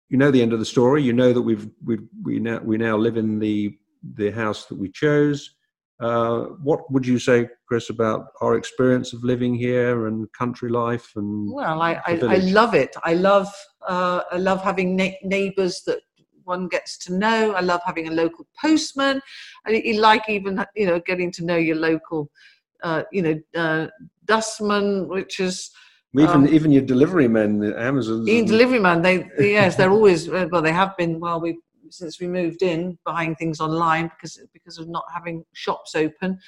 you 0.07 0.17
know 0.17 0.31
the 0.31 0.41
end 0.41 0.53
of 0.53 0.59
the 0.59 0.65
story. 0.65 1.03
You 1.03 1.11
know 1.13 1.33
that 1.33 1.41
we've, 1.41 1.67
we've 1.83 2.03
we 2.23 2.39
now 2.39 2.59
we 2.63 2.77
now 2.77 2.95
live 2.97 3.17
in 3.17 3.37
the 3.39 3.77
the 4.15 4.29
house 4.31 4.65
that 4.67 4.77
we 4.77 4.89
chose. 4.89 5.55
Uh, 6.01 6.45
what 6.63 6.91
would 6.91 7.05
you 7.05 7.19
say, 7.19 7.47
Chris, 7.67 7.91
about 7.91 8.25
our 8.41 8.55
experience 8.55 9.13
of 9.13 9.23
living 9.23 9.53
here 9.53 10.07
and 10.07 10.31
country 10.33 10.69
life? 10.69 11.11
And 11.15 11.51
Well, 11.53 11.81
I, 11.81 12.01
I, 12.07 12.19
I 12.27 12.37
love 12.37 12.73
it. 12.73 12.95
I 13.03 13.13
love 13.13 13.47
uh, 13.87 14.21
I 14.31 14.37
love 14.37 14.63
having 14.63 14.95
ne- 14.95 15.19
neighbours 15.23 15.83
that 15.85 15.99
one 16.43 16.67
gets 16.67 16.97
to 17.05 17.13
know. 17.13 17.53
I 17.53 17.61
love 17.61 17.81
having 17.85 18.07
a 18.07 18.11
local 18.11 18.47
postman. 18.59 19.21
I 19.67 19.71
you 19.71 20.01
like 20.01 20.27
even 20.27 20.63
you 20.75 20.87
know 20.87 20.99
getting 20.99 21.31
to 21.33 21.45
know 21.45 21.57
your 21.57 21.75
local 21.75 22.31
uh, 22.81 23.03
you 23.11 23.21
know 23.21 23.39
uh, 23.55 23.87
dustman, 24.25 25.07
which 25.07 25.39
is 25.39 25.69
even 26.17 26.47
um, 26.47 26.47
even 26.47 26.71
your 26.71 26.81
delivery 26.81 27.27
men, 27.27 27.59
the 27.59 27.79
Amazons. 27.79 28.27
Even 28.27 28.45
delivery 28.45 28.79
man, 28.79 29.01
they 29.03 29.29
yes, 29.37 29.75
they're 29.75 29.91
always 29.91 30.27
well. 30.27 30.61
They 30.63 30.73
have 30.73 30.97
been 30.97 31.19
while 31.19 31.39
we 31.39 31.59
since 31.91 32.19
we 32.19 32.27
moved 32.27 32.61
in 32.61 32.97
buying 33.05 33.35
things 33.35 33.59
online 33.59 34.07
because 34.07 34.39
because 34.53 34.77
of 34.77 34.87
not 34.89 35.05
having 35.13 35.43
shops 35.53 35.95
open. 35.95 36.39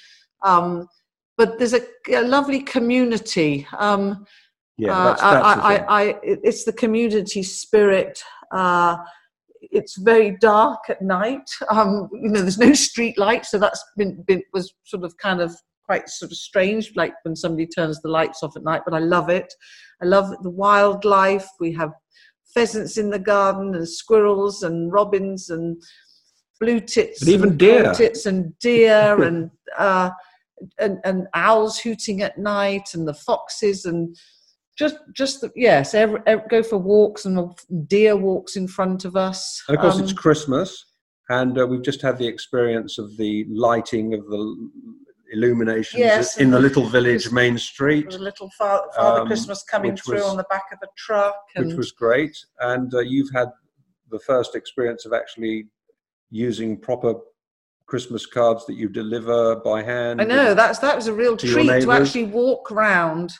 Um, 0.43 0.87
but 1.37 1.57
there's 1.57 1.73
a, 1.73 1.81
a 2.09 2.21
lovely 2.21 2.61
community. 2.61 3.67
Um, 3.77 4.25
yeah, 4.77 4.97
uh, 4.97 5.03
that's, 5.05 5.21
that's 5.21 5.55
the 5.55 5.63
I. 5.63 5.75
I, 5.75 6.01
I, 6.01 6.19
it's 6.23 6.63
the 6.63 6.73
community 6.73 7.43
spirit. 7.43 8.23
Uh, 8.51 8.97
it's 9.71 9.97
very 9.97 10.37
dark 10.41 10.79
at 10.89 11.01
night. 11.01 11.49
Um, 11.69 12.09
you 12.13 12.29
know, 12.29 12.41
there's 12.41 12.57
no 12.57 12.73
street 12.73 13.17
lights, 13.17 13.51
so 13.51 13.57
that's 13.57 13.83
been, 13.97 14.21
been 14.23 14.43
was 14.53 14.73
sort 14.83 15.03
of 15.03 15.17
kind 15.17 15.41
of 15.41 15.55
quite 15.85 16.09
sort 16.09 16.31
of 16.31 16.37
strange, 16.37 16.91
like 16.95 17.13
when 17.23 17.35
somebody 17.35 17.67
turns 17.67 18.01
the 18.01 18.09
lights 18.09 18.43
off 18.43 18.55
at 18.55 18.63
night. 18.63 18.81
But 18.85 18.93
I 18.93 18.99
love 18.99 19.29
it. 19.29 19.53
I 20.01 20.05
love 20.05 20.33
the 20.43 20.49
wildlife. 20.49 21.47
We 21.59 21.71
have 21.73 21.91
pheasants 22.53 22.97
in 22.97 23.09
the 23.09 23.19
garden 23.19 23.73
and 23.75 23.87
squirrels 23.87 24.63
and 24.63 24.91
robins 24.91 25.49
and 25.49 25.81
blue 26.59 26.79
tits 26.79 27.21
And 27.21 27.29
even 27.29 27.57
deer. 27.57 27.93
tits 27.93 28.25
and 28.25 28.57
deer 28.59 29.23
and 29.27 29.49
uh, 29.77 30.11
and 30.79 30.99
and 31.03 31.27
owls 31.33 31.79
hooting 31.79 32.21
at 32.21 32.37
night 32.37 32.93
and 32.93 33.07
the 33.07 33.13
foxes 33.13 33.85
and 33.85 34.15
just 34.77 34.95
just 35.15 35.41
the, 35.41 35.51
yes 35.55 35.93
every, 35.93 36.19
every, 36.25 36.45
go 36.49 36.63
for 36.63 36.77
walks 36.77 37.25
and 37.25 37.49
deer 37.87 38.15
walks 38.15 38.55
in 38.55 38.67
front 38.67 39.03
of 39.05 39.15
us 39.15 39.61
And 39.67 39.77
of 39.77 39.81
course, 39.81 39.95
Um, 39.95 40.03
it's 40.03 40.13
Christmas, 40.13 40.85
and 41.29 41.57
uh, 41.59 41.65
we've 41.67 41.83
just 41.83 42.01
had 42.01 42.17
the 42.17 42.27
experience 42.27 42.97
of 42.97 43.17
the 43.17 43.45
lighting 43.49 44.13
of 44.13 44.25
the 44.27 44.69
illuminations 45.33 45.99
Yes, 45.99 46.37
in 46.37 46.51
the 46.51 46.59
little 46.59 46.85
village 46.87 47.31
main 47.31 47.57
street, 47.57 48.13
a 48.13 48.17
little 48.17 48.49
father, 48.57 48.87
father 48.95 49.21
um, 49.21 49.27
christmas 49.27 49.63
coming 49.63 49.91
which 49.91 50.01
through 50.01 50.15
was- 50.15 50.25
on 50.25 50.37
the 50.37 50.45
back 50.49 50.67
of 50.71 50.79
a 50.83 50.87
truck 50.95 51.35
which 51.55 51.73
was 51.75 51.91
great. 51.91 52.35
And 52.61 52.93
uh, 52.93 52.99
you've 52.99 53.31
had 53.33 53.49
the 54.09 54.19
first 54.19 54.55
experience 54.55 55.05
of 55.05 55.13
actually 55.13 55.67
using 56.29 56.77
proper 56.79 57.15
Christmas 57.85 58.25
cards 58.25 58.65
that 58.67 58.75
you 58.75 58.87
deliver 58.89 59.57
by 59.57 59.83
hand. 59.83 60.21
I 60.21 60.23
know 60.25 60.53
that's 60.53 60.79
that 60.79 60.95
was 60.95 61.07
a 61.07 61.13
real 61.13 61.35
treat 61.35 61.81
to 61.81 61.91
actually 61.91 62.25
walk 62.25 62.71
around, 62.71 63.33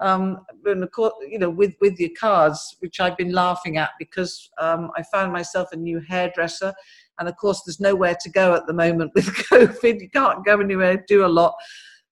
um, 0.00 0.38
you 0.64 1.38
know, 1.38 1.50
with 1.50 1.74
with 1.80 1.98
your 1.98 2.10
cards, 2.18 2.76
which 2.80 3.00
I've 3.00 3.16
been 3.16 3.32
laughing 3.32 3.76
at 3.76 3.90
because 3.98 4.50
um, 4.58 4.90
I 4.96 5.02
found 5.02 5.32
myself 5.32 5.68
a 5.72 5.76
new 5.76 6.00
hairdresser, 6.00 6.72
and 7.18 7.28
of 7.28 7.36
course, 7.36 7.62
there's 7.64 7.80
nowhere 7.80 8.16
to 8.20 8.30
go 8.30 8.54
at 8.54 8.66
the 8.66 8.72
moment 8.72 9.12
with 9.14 9.26
COVID. 9.26 10.00
You 10.00 10.10
can't 10.10 10.44
go 10.44 10.60
anywhere, 10.60 11.04
do 11.06 11.24
a 11.24 11.28
lot. 11.28 11.54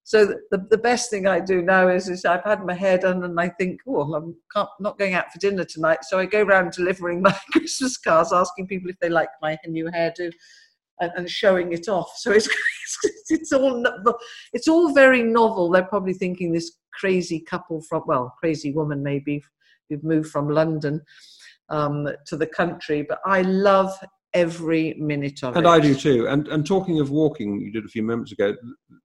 So 0.09 0.25
the, 0.51 0.67
the, 0.71 0.79
best 0.79 1.11
thing 1.11 1.27
I 1.27 1.39
do 1.39 1.61
now 1.61 1.89
is, 1.89 2.09
is 2.09 2.25
I've 2.25 2.43
had 2.43 2.65
my 2.65 2.73
hair 2.73 2.97
done 2.97 3.25
and 3.25 3.39
I 3.39 3.51
think, 3.51 3.81
oh, 3.87 4.15
I'm 4.15 4.35
not 4.81 4.99
going 4.99 5.13
out 5.13 5.31
for 5.31 5.39
dinner 5.39 5.65
tonight. 5.65 5.99
So 6.03 6.19
I 6.19 6.25
go 6.25 6.43
around 6.45 6.73
delivering 6.73 7.21
my 7.23 7.37
Christmas 7.53 7.99
cards, 7.99 8.33
asking 8.33 8.69
people 8.69 8.89
if 8.89 8.99
they 9.01 9.11
like 9.11 9.29
my 9.43 9.59
new 9.67 9.91
hairdo 9.91 10.33
and, 11.01 11.13
and 11.15 11.29
showing 11.29 11.75
it 11.75 11.91
off. 11.91 12.13
So 12.17 12.33
it's, 12.33 12.49
it's 13.29 13.53
all 13.53 13.85
it's 14.55 14.67
all 14.67 14.95
very 14.95 15.23
novel. 15.23 15.71
They're 15.71 15.83
probably 15.83 16.15
thinking 16.15 16.53
this 16.53 16.78
crazy 16.93 17.41
couple 17.41 17.81
from 17.83 18.03
well, 18.07 18.35
crazy 18.39 18.73
woman 18.73 19.03
maybe 19.03 19.43
who've 19.89 20.05
moved 20.05 20.31
from 20.31 20.49
London 20.49 21.01
um, 21.69 22.09
to 22.27 22.37
the 22.37 22.47
country. 22.47 23.03
But 23.03 23.21
I 23.25 23.43
love 23.43 23.93
every 24.35 24.95
minute 24.95 25.43
of 25.43 25.57
And 25.57 25.65
it. 25.65 25.69
And 25.69 25.69
I 25.69 25.81
do 25.81 25.95
too. 25.95 26.29
And 26.29 26.49
and 26.49 26.67
talking 26.67 27.01
of 27.01 27.11
walking, 27.11 27.61
you 27.61 27.73
did 27.73 27.85
a 27.85 27.89
few 27.89 28.03
moments 28.03 28.33
ago. 28.33 28.55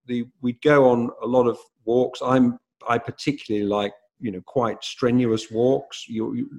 The 0.06 0.26
we'd 0.42 0.62
go 0.62 0.90
on 0.90 1.10
a 1.22 1.28
lot 1.28 1.48
of 1.48 1.58
walks. 1.86 2.22
I'm 2.22 2.60
I 2.88 2.98
particularly 2.98 3.66
like 3.66 3.94
you 4.20 4.32
know 4.32 4.42
quite 4.46 4.84
strenuous 4.84 5.52
walks. 5.52 6.06
You 6.08 6.34
you, 6.34 6.50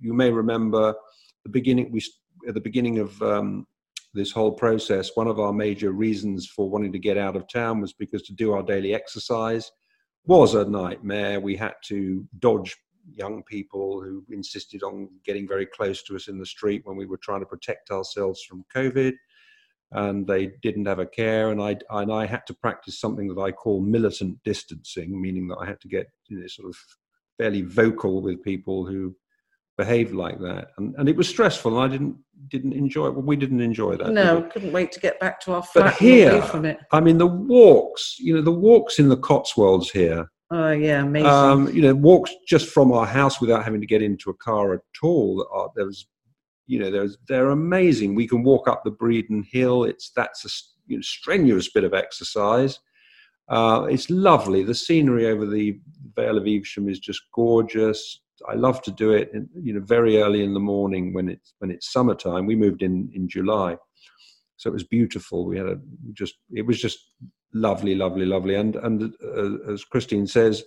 you 0.00 0.12
may 0.12 0.30
remember 0.30 0.94
the 1.44 1.50
beginning. 1.50 1.90
We 1.92 2.02
at 2.48 2.54
the 2.54 2.60
beginning 2.60 2.98
of 2.98 3.20
um, 3.22 3.66
this 4.14 4.32
whole 4.32 4.52
process. 4.52 5.10
One 5.14 5.28
of 5.28 5.40
our 5.40 5.52
major 5.52 5.92
reasons 5.92 6.46
for 6.46 6.68
wanting 6.68 6.92
to 6.92 6.98
get 6.98 7.16
out 7.16 7.36
of 7.36 7.48
town 7.48 7.80
was 7.80 7.92
because 7.92 8.22
to 8.22 8.32
do 8.32 8.52
our 8.52 8.62
daily 8.62 8.94
exercise 8.94 9.70
was 10.26 10.54
a 10.54 10.64
nightmare. 10.64 11.40
We 11.40 11.56
had 11.56 11.74
to 11.84 12.26
dodge 12.38 12.76
young 13.10 13.42
people 13.42 14.00
who 14.00 14.24
insisted 14.30 14.82
on 14.82 15.08
getting 15.24 15.46
very 15.48 15.66
close 15.66 16.02
to 16.04 16.16
us 16.16 16.28
in 16.28 16.38
the 16.38 16.46
street 16.46 16.82
when 16.84 16.96
we 16.96 17.06
were 17.06 17.18
trying 17.18 17.40
to 17.40 17.46
protect 17.46 17.90
ourselves 17.90 18.42
from 18.42 18.64
COVID. 18.74 19.14
And 19.92 20.26
they 20.26 20.52
didn't 20.62 20.86
have 20.86 21.00
a 21.00 21.06
care, 21.06 21.50
and 21.50 21.60
I 21.60 21.76
and 21.90 22.10
I 22.10 22.24
had 22.24 22.46
to 22.46 22.54
practice 22.54 22.98
something 22.98 23.28
that 23.28 23.38
I 23.38 23.52
call 23.52 23.82
militant 23.82 24.38
distancing, 24.42 25.20
meaning 25.20 25.48
that 25.48 25.58
I 25.58 25.66
had 25.66 25.82
to 25.82 25.88
get 25.88 26.06
you 26.28 26.40
know, 26.40 26.46
sort 26.46 26.70
of 26.70 26.76
fairly 27.36 27.60
vocal 27.60 28.22
with 28.22 28.42
people 28.42 28.86
who 28.86 29.14
behaved 29.76 30.12
like 30.14 30.38
that, 30.40 30.68
and 30.78 30.94
and 30.98 31.08
it 31.08 31.16
was 31.16 31.28
stressful, 31.28 31.76
and 31.80 31.84
I 31.92 31.94
didn't 31.96 32.16
didn't 32.48 32.72
enjoy 32.72 33.06
it. 33.06 33.12
Well, 33.14 33.22
we 33.22 33.36
didn't 33.36 33.60
enjoy 33.60 33.96
that. 33.96 34.10
no, 34.12 34.42
couldn't 34.42 34.72
wait 34.72 34.90
to 34.92 35.00
get 35.00 35.18
back 35.20 35.40
to 35.42 35.52
our 35.52 35.60
But 35.60 35.68
flat 35.94 36.00
away 36.00 36.10
here- 36.10 36.42
from 36.42 36.64
it. 36.64 36.78
I 36.90 37.00
mean, 37.00 37.18
the 37.18 37.26
walks, 37.26 38.16
you 38.18 38.34
know, 38.34 38.42
the 38.42 38.50
walks 38.50 38.98
in 38.98 39.08
the 39.08 39.16
Cotswolds 39.16 39.90
here, 39.90 40.28
Oh 40.50 40.70
yeah, 40.72 41.02
amazing. 41.02 41.26
um, 41.28 41.72
you 41.74 41.82
know, 41.82 41.94
walks 41.94 42.32
just 42.46 42.68
from 42.68 42.92
our 42.92 43.06
house 43.06 43.40
without 43.40 43.64
having 43.64 43.80
to 43.80 43.86
get 43.86 44.02
into 44.02 44.28
a 44.30 44.34
car 44.34 44.74
at 44.74 44.80
all. 45.02 45.46
Are, 45.52 45.70
there's, 45.76 46.06
you 46.66 46.78
know, 46.80 46.90
there's 46.90 47.16
they're 47.28 47.50
amazing. 47.50 48.14
We 48.14 48.26
can 48.28 48.42
walk 48.42 48.68
up 48.68 48.82
the 48.84 48.90
Bredon 48.92 49.44
Hill. 49.50 49.84
It's 49.84 50.10
that's 50.14 50.44
a 50.44 50.50
you 50.88 50.96
know, 50.98 51.02
strenuous 51.02 51.70
bit 51.70 51.84
of 51.84 51.94
exercise. 51.94 52.80
Uh, 53.48 53.86
it's 53.90 54.10
lovely. 54.10 54.62
The 54.62 54.74
scenery 54.74 55.26
over 55.26 55.46
the 55.46 55.78
Vale 56.16 56.38
of 56.38 56.46
Evesham 56.46 56.88
is 56.88 56.98
just 56.98 57.22
gorgeous. 57.34 58.20
I 58.48 58.54
love 58.54 58.82
to 58.82 58.90
do 58.90 59.12
it, 59.12 59.30
in, 59.32 59.48
you 59.60 59.74
know, 59.74 59.80
very 59.80 60.22
early 60.22 60.42
in 60.42 60.54
the 60.54 60.60
morning 60.60 61.12
when 61.12 61.28
it's 61.28 61.54
when 61.58 61.70
it's 61.70 61.92
summertime. 61.92 62.46
We 62.46 62.56
moved 62.56 62.82
in 62.82 63.10
in 63.14 63.28
July, 63.28 63.76
so 64.56 64.70
it 64.70 64.72
was 64.72 64.84
beautiful. 64.84 65.46
We 65.46 65.58
had 65.58 65.66
a 65.66 65.76
just 66.12 66.34
it 66.50 66.66
was 66.66 66.80
just 66.80 66.98
lovely, 67.54 67.94
lovely, 67.94 68.26
lovely. 68.26 68.54
And 68.54 68.76
and 68.76 69.14
uh, 69.24 69.72
as 69.72 69.84
Christine 69.84 70.26
says, 70.26 70.62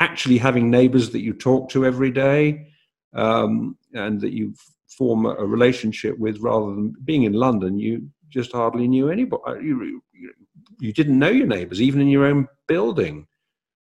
actually 0.00 0.38
having 0.38 0.70
neighbours 0.70 1.10
that 1.10 1.22
you 1.22 1.32
talk 1.32 1.68
to 1.70 1.84
every 1.84 2.10
day 2.10 2.66
um, 3.14 3.76
and 3.92 4.20
that 4.20 4.32
you 4.32 4.54
form 4.88 5.26
a, 5.26 5.34
relationship 5.34 6.18
with, 6.18 6.38
rather 6.38 6.66
than 6.66 6.94
being 7.04 7.24
in 7.24 7.32
London, 7.32 7.78
you 7.78 8.08
just 8.28 8.52
hardly 8.52 8.88
knew 8.88 9.08
anybody. 9.08 9.64
You, 9.64 10.00
you, 10.12 10.32
you 10.80 10.92
didn't 10.92 11.18
know 11.18 11.28
your 11.28 11.46
neighbours, 11.46 11.80
even 11.80 12.00
in 12.00 12.08
your 12.08 12.24
own 12.26 12.48
building. 12.66 13.26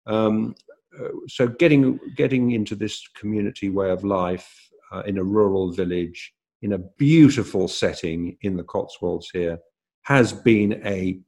Um, 0.07 0.55
uh, 0.99 1.09
so 1.27 1.47
getting 1.47 1.99
getting 2.15 2.51
into 2.51 2.75
this 2.75 3.07
community 3.15 3.69
way 3.69 3.89
of 3.89 4.03
life 4.03 4.69
uh, 4.91 5.01
in 5.05 5.17
a 5.17 5.23
rural 5.23 5.71
village 5.71 6.33
in 6.61 6.73
a 6.73 6.77
beautiful 6.77 7.67
setting 7.67 8.37
in 8.41 8.55
the 8.55 8.63
Cotswolds 8.63 9.29
here 9.31 9.59
has 10.03 10.33
been 10.33 10.81
a 10.85 11.19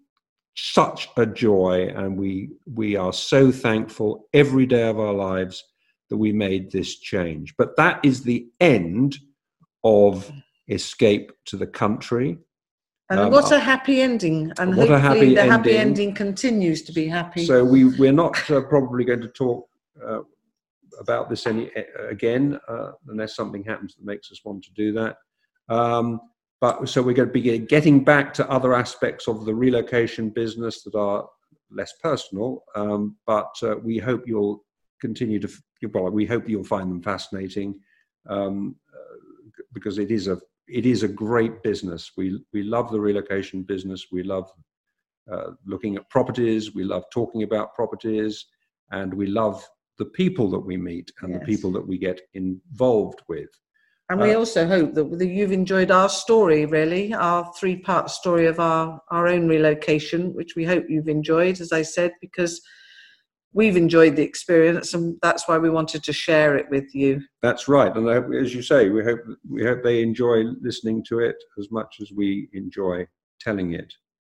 such 0.56 1.10
a 1.18 1.26
joy. 1.26 1.92
And 1.96 2.18
we 2.18 2.50
we 2.72 2.96
are 2.96 3.14
so 3.14 3.52
thankful 3.52 4.28
every 4.34 4.66
day 4.66 4.88
of 4.88 5.00
our 5.00 5.14
lives 5.14 5.64
that 6.10 6.18
we 6.18 6.32
made 6.32 6.72
this 6.72 7.00
change. 7.00 7.56
But 7.58 7.76
that 7.78 8.04
is 8.04 8.24
the 8.24 8.48
end 8.60 9.18
of 9.84 10.32
escape 10.70 11.32
to 11.46 11.58
the 11.58 11.68
country 11.68 12.38
and 13.10 13.20
um, 13.20 13.32
what 13.32 13.52
a 13.52 13.60
happy 13.60 14.02
ending! 14.02 14.52
And 14.58 14.74
hopefully 14.74 15.00
happy 15.00 15.36
the 15.36 15.44
happy 15.44 15.78
ending. 15.78 16.08
ending 16.08 16.16
continues 16.16 16.84
to 16.84 16.94
be 16.94 17.08
happy. 17.08 17.46
so 17.46 17.64
we 17.64 17.86
we're 17.86 18.14
not 18.14 18.50
uh, 18.50 18.62
probably 18.62 19.04
going 19.04 19.22
to 19.22 19.28
talk 19.28 19.68
uh, 20.06 20.22
about 21.00 21.30
this 21.30 21.46
any 21.48 21.70
again 22.10 22.60
uh, 22.68 22.92
unless 23.08 23.36
something 23.36 23.64
happens 23.64 23.96
that 23.96 24.06
makes 24.06 24.32
us 24.32 24.42
want 24.44 24.64
to 24.64 24.72
do 24.74 24.92
that 24.92 25.18
um, 25.70 26.20
but 26.62 26.88
so 26.88 27.02
we're 27.02 27.14
going 27.14 27.28
to 27.28 27.34
be 27.34 27.60
getting 27.60 28.04
back 28.04 28.34
to 28.34 28.50
other 28.50 28.74
aspects 28.74 29.28
of 29.28 29.46
the 29.46 29.54
relocation 29.54 30.30
business 30.30 30.84
that 30.84 30.96
are 30.96 31.28
less 31.72 31.94
personal 32.02 32.64
um, 32.76 33.18
but 33.26 33.52
uh, 33.64 33.76
we 33.84 33.98
hope 33.98 34.24
you'll 34.28 34.64
continue 35.02 35.40
to 35.40 35.50
well 35.94 36.10
we 36.10 36.26
hope 36.26 36.48
you'll 36.48 36.64
find 36.64 36.90
them 36.90 37.02
fascinating 37.02 37.80
um, 38.30 38.76
uh, 38.94 39.62
because 39.74 39.98
it 39.98 40.12
is 40.12 40.28
a 40.28 40.40
it 40.68 40.86
is 40.86 41.04
a 41.04 41.08
great 41.08 41.62
business 41.64 42.12
we 42.16 42.40
we 42.54 42.64
love 42.64 42.92
the 42.92 43.00
relocation 43.00 43.64
business 43.64 44.08
we 44.12 44.24
love 44.24 44.50
uh, 45.32 45.52
looking 45.66 45.96
at 45.96 46.10
properties. 46.10 46.76
We 46.76 46.84
love 46.84 47.06
talking 47.12 47.44
about 47.44 47.74
properties, 47.76 48.46
and 48.92 49.14
we 49.14 49.28
love 49.28 49.66
the 49.98 50.06
people 50.06 50.50
that 50.52 50.60
we 50.60 50.76
meet 50.76 51.12
and 51.22 51.34
the 51.34 51.40
people 51.40 51.72
that 51.72 51.88
we 51.88 51.98
get 51.98 52.20
involved 52.34 53.22
with. 53.30 53.50
And 54.10 54.20
we 54.20 54.34
Uh, 54.34 54.40
also 54.40 54.68
hope 54.68 54.96
that 54.96 55.18
that 55.18 55.28
you've 55.28 55.54
enjoyed 55.54 55.92
our 55.92 56.10
story, 56.10 56.66
really, 56.66 57.14
our 57.14 57.50
three 57.58 57.78
part 57.78 58.10
story 58.10 58.48
of 58.48 58.60
our, 58.60 59.02
our 59.12 59.28
own 59.28 59.48
relocation, 59.48 60.34
which 60.34 60.56
we 60.56 60.66
hope 60.66 60.90
you've 60.90 61.08
enjoyed, 61.08 61.62
as 61.62 61.72
I 61.72 61.84
said, 61.84 62.12
because 62.20 62.62
we've 63.54 63.78
enjoyed 63.78 64.16
the 64.16 64.24
experience 64.24 64.94
and 64.94 65.18
that's 65.22 65.48
why 65.48 65.58
we 65.58 65.70
wanted 65.70 66.04
to 66.04 66.14
share 66.14 66.56
it 66.58 66.68
with 66.70 66.94
you. 66.94 67.22
That's 67.42 67.68
right, 67.68 67.96
and 67.96 68.08
hope- 68.08 68.34
as 68.34 68.54
you 68.54 68.62
say, 68.62 68.90
we 68.90 69.04
hope 69.04 69.20
we 69.50 69.64
hope 69.64 69.84
they 69.84 70.02
enjoy 70.02 70.44
listening 70.62 71.04
to 71.10 71.20
it 71.20 71.36
as 71.60 71.70
much 71.72 71.98
as 72.02 72.12
we 72.12 72.50
enjoy 72.54 73.08
telling 73.40 73.74
it. 73.74 73.94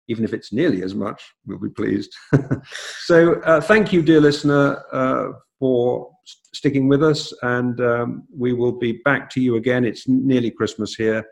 Even 0.10 0.24
if 0.24 0.34
it's 0.34 0.54
nearly 0.54 0.84
as 0.84 0.96
much, 0.96 1.22
we'll 1.46 1.60
be 1.60 1.70
pleased. 1.70 2.16
so, 3.06 3.42
uh, 3.42 3.60
thank 3.60 3.92
you, 3.92 4.02
dear 4.02 4.22
listener, 4.22 4.82
uh, 4.94 5.34
for 5.60 6.12
sticking 6.54 6.88
with 6.88 7.04
us, 7.04 7.34
and 7.42 7.82
um, 7.82 8.24
we 8.36 8.54
will 8.54 8.72
be 8.72 9.02
back 9.04 9.30
to 9.32 9.42
you 9.42 9.56
again. 9.58 9.84
It's 9.84 10.08
nearly 10.08 10.52
Christmas 10.52 10.94
here 10.96 11.26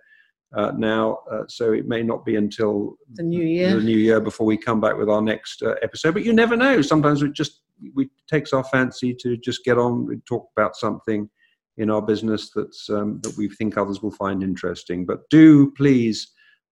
uh, 0.55 0.71
now, 0.77 1.19
uh, 1.31 1.43
so 1.47 1.73
it 1.73 1.88
may 1.88 2.03
not 2.03 2.25
be 2.25 2.36
until 2.36 2.95
The 3.13 3.23
new 3.23 3.43
year. 3.43 3.75
the 3.77 3.81
new 3.83 3.97
year 3.97 4.19
before 4.19 4.45
we 4.45 4.57
come 4.57 4.81
back 4.81 4.97
with 4.97 5.09
our 5.09 5.21
next 5.21 5.61
uh, 5.61 5.75
episode. 5.81 6.13
But 6.13 6.25
you 6.25 6.33
never 6.33 6.55
know. 6.57 6.81
Sometimes 6.81 7.21
it 7.21 7.33
just 7.33 7.61
we 7.93 8.09
takes 8.30 8.53
our 8.53 8.63
fancy 8.63 9.13
to 9.13 9.38
just 9.38 9.63
get 9.63 9.78
on 9.78 10.07
and 10.11 10.26
talk 10.26 10.49
about 10.55 10.76
something 10.76 11.30
in 11.78 11.89
our 11.89 12.01
business 12.01 12.51
that's 12.55 12.89
um, 12.89 13.19
that 13.23 13.36
we 13.38 13.49
think 13.49 13.78
others 13.78 14.01
will 14.01 14.11
find 14.11 14.43
interesting. 14.43 15.05
But 15.05 15.30
do 15.30 15.71
please 15.71 16.32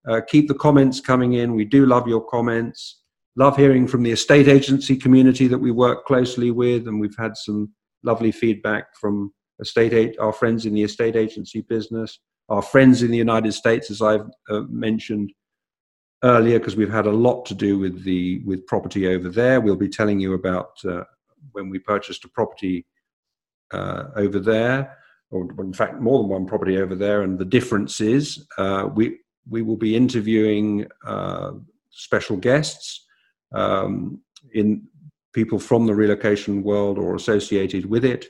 uh, 0.10 0.22
keep 0.28 0.47
the 0.47 0.54
comments 0.54 0.99
coming 0.99 1.34
in. 1.34 1.56
We 1.56 1.66
do 1.66 1.86
love 1.86 2.08
your 2.08 2.26
comments. 2.26 3.01
Love 3.36 3.58
hearing 3.58 3.88
from 3.88 4.04
the 4.04 4.12
estate 4.12 4.47
agency 4.47 4.95
community 4.95 5.47
that 5.47 5.58
we 5.58 5.72
work 5.72 6.06
closely 6.06 6.51
with, 6.51 6.88
and 6.88 6.99
we've 6.99 7.18
had 7.18 7.36
some 7.36 7.72
lovely 8.04 8.32
feedback 8.32 8.86
from 8.99 9.34
estate 9.60 10.16
our 10.20 10.34
friends 10.34 10.66
in 10.66 10.74
the 10.74 10.84
estate 10.84 11.16
agency 11.16 11.62
business, 11.62 12.20
our 12.49 12.62
friends 12.62 13.01
in 13.01 13.12
the 13.12 13.18
United 13.18 13.54
States, 13.54 13.89
as 13.89 14.01
I've 14.01 14.28
uh, 14.49 14.62
mentioned 14.70 15.32
earlier 16.24 16.58
because 16.58 16.76
we've 16.76 16.92
had 16.92 17.06
a 17.06 17.12
lot 17.12 17.46
to 17.46 17.54
do 17.54 17.78
with 17.78 18.04
the 18.04 18.40
with 18.46 18.66
property 18.66 19.08
over 19.08 19.30
there. 19.30 19.62
We'll 19.62 19.76
be 19.76 19.90
telling 19.90 20.20
you 20.20 20.34
about 20.34 20.84
uh, 20.86 21.04
when 21.52 21.70
we 21.70 21.80
purchased 21.80 22.26
a 22.26 22.30
property 22.30 22.86
uh, 23.72 24.06
over 24.16 24.40
there, 24.40 24.98
or 25.30 25.48
in 25.60 25.74
fact 25.74 26.02
more 26.02 26.20
than 26.20 26.30
one 26.30 26.46
property 26.46 26.78
over 26.78 26.96
there, 26.96 27.22
and 27.22 27.38
the 27.38 27.46
differences. 27.46 28.48
Uh, 28.58 28.90
we 28.94 29.20
we 29.50 29.62
will 29.62 29.78
be 29.78 29.96
interviewing 29.96 30.88
uh, 31.06 31.52
special 31.90 32.38
guests 32.38 33.06
um, 33.54 34.22
in 34.54 34.84
people 35.34 35.60
from 35.60 35.86
the 35.86 35.96
relocation 35.96 36.64
world 36.64 36.98
or 36.98 37.16
associated 37.16 37.86
with 37.86 38.06
it, 38.06 38.28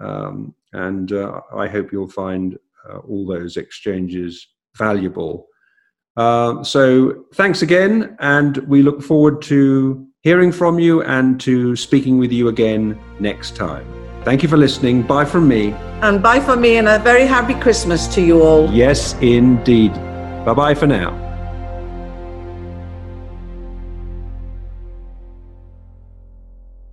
um, 0.00 0.54
and 0.72 1.12
uh, 1.12 1.40
I 1.54 1.68
hope 1.68 1.92
you'll 1.92 2.08
find 2.08 2.58
uh, 2.88 2.98
all 2.98 3.26
those 3.26 3.56
exchanges 3.56 4.48
valuable. 4.76 5.46
Uh, 6.20 6.62
so 6.62 7.24
thanks 7.32 7.62
again, 7.62 8.14
and 8.20 8.58
we 8.68 8.82
look 8.82 9.00
forward 9.00 9.40
to 9.40 10.06
hearing 10.20 10.52
from 10.52 10.78
you 10.78 11.02
and 11.04 11.40
to 11.40 11.74
speaking 11.74 12.18
with 12.18 12.30
you 12.30 12.48
again 12.48 13.00
next 13.20 13.56
time. 13.56 13.86
Thank 14.22 14.42
you 14.42 14.48
for 14.50 14.58
listening. 14.58 15.00
Bye 15.00 15.24
from 15.24 15.48
me. 15.48 15.72
And 16.02 16.22
bye 16.22 16.40
for 16.40 16.56
me 16.56 16.76
and 16.76 16.88
a 16.88 16.98
very 16.98 17.24
happy 17.24 17.54
Christmas 17.54 18.06
to 18.08 18.20
you 18.20 18.42
all. 18.42 18.70
Yes, 18.70 19.14
indeed. 19.22 19.94
Bye 20.44 20.52
bye 20.52 20.74
for 20.74 20.86
now. 20.86 21.29